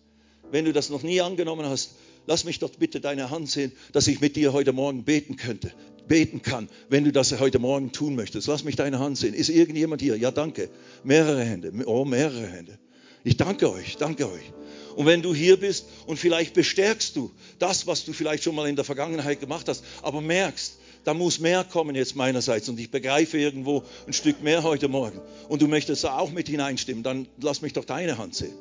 Wenn 0.51 0.65
du 0.65 0.73
das 0.73 0.91
noch 0.91 1.03
nie 1.03 1.21
angenommen 1.21 1.67
hast, 1.67 1.93
lass 2.27 2.45
mich 2.45 2.59
doch 2.59 2.71
bitte 2.71 3.01
deine 3.01 3.31
Hand 3.31 3.49
sehen, 3.51 3.73
dass 3.93 4.07
ich 4.07 4.21
mit 4.21 4.37
dir 4.37 4.53
heute 4.53 4.73
Morgen 4.73 5.05
beten 5.05 5.37
könnte, 5.37 5.73
beten 6.07 6.43
kann, 6.43 6.69
wenn 6.89 7.05
du 7.05 7.13
das 7.13 7.39
heute 7.41 7.59
Morgen 7.59 7.93
tun 7.93 8.15
möchtest. 8.15 8.49
Lass 8.49 8.65
mich 8.65 8.77
deine 8.77 8.99
Hand 8.99 9.19
sehen. 9.19 9.35
Ist 9.35 9.49
irgendjemand 9.49 10.03
hier? 10.03 10.17
Ja, 10.17 10.31
danke. 10.31 10.69
Mehrere 11.05 11.45
Hände. 11.45 11.73
Oh, 11.87 12.05
mehrere 12.05 12.47
Hände. 12.47 12.79
Ich 13.25 13.37
danke 13.37 13.71
euch, 13.71 13.97
danke 13.97 14.31
euch. 14.31 14.53
Und 14.97 15.07
wenn 15.07 15.23
du 15.23 15.35
hier 15.35 15.57
bist 15.57 15.87
und 16.07 16.19
vielleicht 16.19 16.55
bestärkst 16.55 17.17
du 17.17 17.31
das, 17.59 17.87
was 17.87 18.05
du 18.05 18.13
vielleicht 18.13 18.43
schon 18.43 18.55
mal 18.55 18.69
in 18.69 18.77
der 18.77 18.85
Vergangenheit 18.85 19.41
gemacht 19.41 19.69
hast, 19.69 19.85
aber 20.03 20.21
merkst, 20.21 20.79
da 21.05 21.15
muss 21.15 21.41
mehr 21.41 21.65
kommen 21.65 21.97
jetzt 21.97 22.17
meinerseits 22.17 22.69
und 22.69 22.79
ich 22.79 22.91
begreife 22.91 23.39
irgendwo 23.39 23.83
ein 24.07 24.13
Stück 24.13 24.43
mehr 24.43 24.63
heute 24.63 24.89
Morgen 24.89 25.21
und 25.49 25.63
du 25.63 25.69
möchtest 25.69 26.05
da 26.05 26.19
auch 26.19 26.31
mit 26.31 26.49
hineinstimmen, 26.49 27.03
dann 27.03 27.29
lass 27.41 27.63
mich 27.63 27.73
doch 27.73 27.85
deine 27.85 28.19
Hand 28.19 28.35
sehen. 28.35 28.55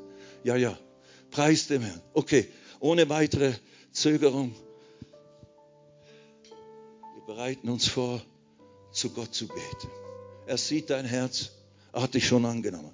Ja, 0.43 0.55
ja, 0.55 0.77
preis 1.29 1.67
dem 1.67 1.81
Herrn. 1.81 2.01
Okay, 2.13 2.47
ohne 2.79 3.09
weitere 3.09 3.53
Zögerung. 3.91 4.55
Wir 7.15 7.35
bereiten 7.35 7.69
uns 7.69 7.87
vor, 7.87 8.21
zu 8.91 9.11
Gott 9.11 9.33
zu 9.33 9.47
beten. 9.47 9.89
Er 10.47 10.57
sieht 10.57 10.89
dein 10.89 11.05
Herz, 11.05 11.51
er 11.93 12.01
hat 12.01 12.13
dich 12.13 12.27
schon 12.27 12.45
angenommen. 12.45 12.91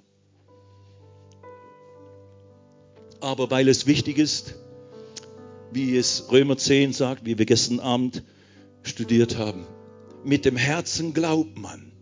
Aber 3.20 3.50
weil 3.50 3.68
es 3.68 3.86
wichtig 3.86 4.18
ist, 4.18 4.54
wie 5.72 5.96
es 5.96 6.30
Römer 6.30 6.56
10 6.56 6.92
sagt, 6.92 7.24
wie 7.24 7.38
wir 7.38 7.46
gestern 7.46 7.80
Abend 7.80 8.22
studiert 8.82 9.36
haben. 9.36 9.66
Mit 10.24 10.44
dem 10.44 10.56
Herzen 10.56 11.14
glaubt 11.14 11.58
man 11.58 11.92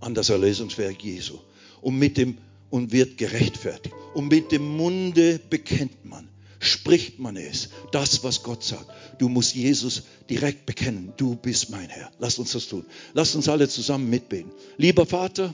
an 0.00 0.14
das 0.14 0.30
Erlösungswerk 0.30 1.02
Jesu 1.02 1.38
und 1.80 1.98
mit 1.98 2.16
dem 2.16 2.38
und 2.70 2.92
wird 2.92 3.18
gerechtfertigt. 3.18 3.94
Und 4.14 4.28
mit 4.28 4.52
dem 4.52 4.76
Munde 4.76 5.40
bekennt 5.50 6.04
man, 6.04 6.28
spricht 6.60 7.18
man 7.18 7.36
es, 7.36 7.70
das, 7.92 8.24
was 8.24 8.42
Gott 8.42 8.62
sagt. 8.62 8.86
Du 9.18 9.28
musst 9.28 9.54
Jesus 9.54 10.04
direkt 10.28 10.66
bekennen, 10.66 11.12
du 11.16 11.34
bist 11.34 11.70
mein 11.70 11.88
Herr. 11.88 12.10
Lass 12.18 12.38
uns 12.38 12.52
das 12.52 12.68
tun. 12.68 12.86
Lass 13.12 13.34
uns 13.34 13.48
alle 13.48 13.68
zusammen 13.68 14.08
mitbeten. 14.08 14.52
Lieber 14.76 15.04
Vater, 15.04 15.52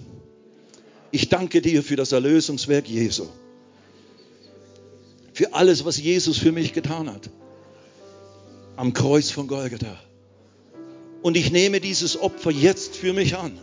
ich 1.10 1.28
danke 1.28 1.62
dir 1.62 1.82
für 1.82 1.96
das 1.96 2.12
Erlösungswerk 2.12 2.88
Jesu. 2.88 3.26
Für 5.32 5.54
alles, 5.54 5.84
was 5.84 5.98
Jesus 5.98 6.38
für 6.38 6.52
mich 6.52 6.72
getan 6.72 7.10
hat. 7.10 7.30
Am 8.76 8.92
Kreuz 8.92 9.30
von 9.30 9.48
Golgatha. 9.48 9.98
Und 11.26 11.36
ich 11.36 11.50
nehme 11.50 11.80
dieses 11.80 12.20
Opfer 12.20 12.52
jetzt 12.52 12.94
für 12.94 13.12
mich 13.12 13.36
an. 13.36 13.58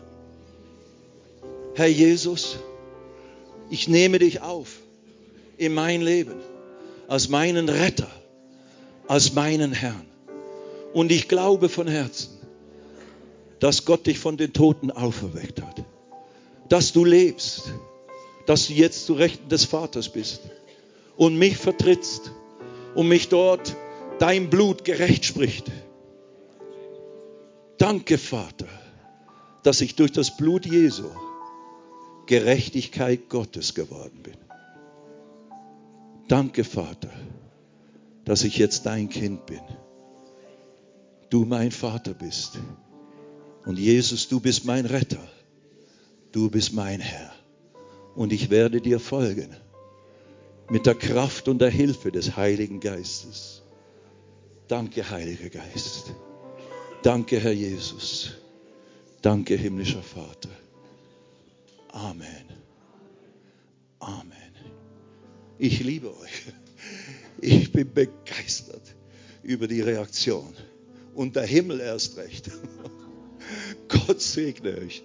Herr 1.75 1.87
Jesus, 1.87 2.57
ich 3.69 3.87
nehme 3.87 4.19
dich 4.19 4.41
auf 4.41 4.67
in 5.55 5.73
mein 5.73 6.01
Leben 6.01 6.35
als 7.07 7.29
meinen 7.29 7.69
Retter, 7.69 8.11
als 9.07 9.31
meinen 9.31 9.71
Herrn. 9.71 10.05
Und 10.91 11.09
ich 11.13 11.29
glaube 11.29 11.69
von 11.69 11.87
Herzen, 11.87 12.31
dass 13.61 13.85
Gott 13.85 14.07
dich 14.07 14.19
von 14.19 14.35
den 14.35 14.51
Toten 14.51 14.91
auferweckt 14.91 15.61
hat. 15.61 15.85
Dass 16.67 16.91
du 16.91 17.05
lebst, 17.05 17.71
dass 18.45 18.67
du 18.67 18.73
jetzt 18.73 19.05
zu 19.05 19.13
Rechten 19.13 19.47
des 19.47 19.63
Vaters 19.63 20.09
bist 20.09 20.41
und 21.15 21.37
mich 21.37 21.55
vertrittst 21.55 22.29
und 22.93 23.07
mich 23.07 23.29
dort 23.29 23.73
dein 24.19 24.49
Blut 24.49 24.83
gerecht 24.83 25.23
spricht 25.23 25.71
Danke, 27.83 28.17
Vater, 28.17 28.69
dass 29.63 29.81
ich 29.81 29.95
durch 29.95 30.13
das 30.13 30.37
Blut 30.37 30.65
Jesu 30.65 31.09
Gerechtigkeit 32.27 33.27
Gottes 33.27 33.75
geworden 33.75 34.23
bin. 34.23 34.37
Danke, 36.29 36.63
Vater, 36.63 37.09
dass 38.23 38.45
ich 38.45 38.57
jetzt 38.57 38.85
dein 38.85 39.09
Kind 39.09 39.45
bin. 39.47 39.59
Du 41.29 41.43
mein 41.43 41.71
Vater 41.71 42.13
bist. 42.13 42.57
Und 43.65 43.77
Jesus, 43.77 44.29
du 44.29 44.39
bist 44.39 44.63
mein 44.63 44.85
Retter. 44.85 45.27
Du 46.31 46.49
bist 46.49 46.71
mein 46.71 47.01
Herr. 47.01 47.33
Und 48.15 48.31
ich 48.31 48.49
werde 48.49 48.79
dir 48.79 49.01
folgen 49.01 49.53
mit 50.69 50.85
der 50.85 50.95
Kraft 50.95 51.49
und 51.49 51.59
der 51.59 51.69
Hilfe 51.69 52.13
des 52.13 52.37
Heiligen 52.37 52.79
Geistes. 52.79 53.61
Danke, 54.69 55.09
Heiliger 55.09 55.49
Geist. 55.49 56.13
Danke, 57.03 57.37
Herr 57.37 57.51
Jesus. 57.51 58.31
Danke, 59.21 59.55
himmlischer 59.55 60.01
Vater. 60.01 60.49
Amen. 61.89 62.45
Amen. 63.99 64.53
Ich 65.57 65.81
liebe 65.81 66.17
euch. 66.17 66.43
Ich 67.41 67.71
bin 67.73 67.93
begeistert 67.93 68.95
über 69.43 69.67
die 69.67 69.81
Reaktion. 69.81 70.53
Und 71.13 71.35
der 71.35 71.45
Himmel 71.45 71.81
erst 71.81 72.15
recht. 72.15 72.49
Gott 73.89 74.21
segne 74.21 74.77
euch. 74.77 75.03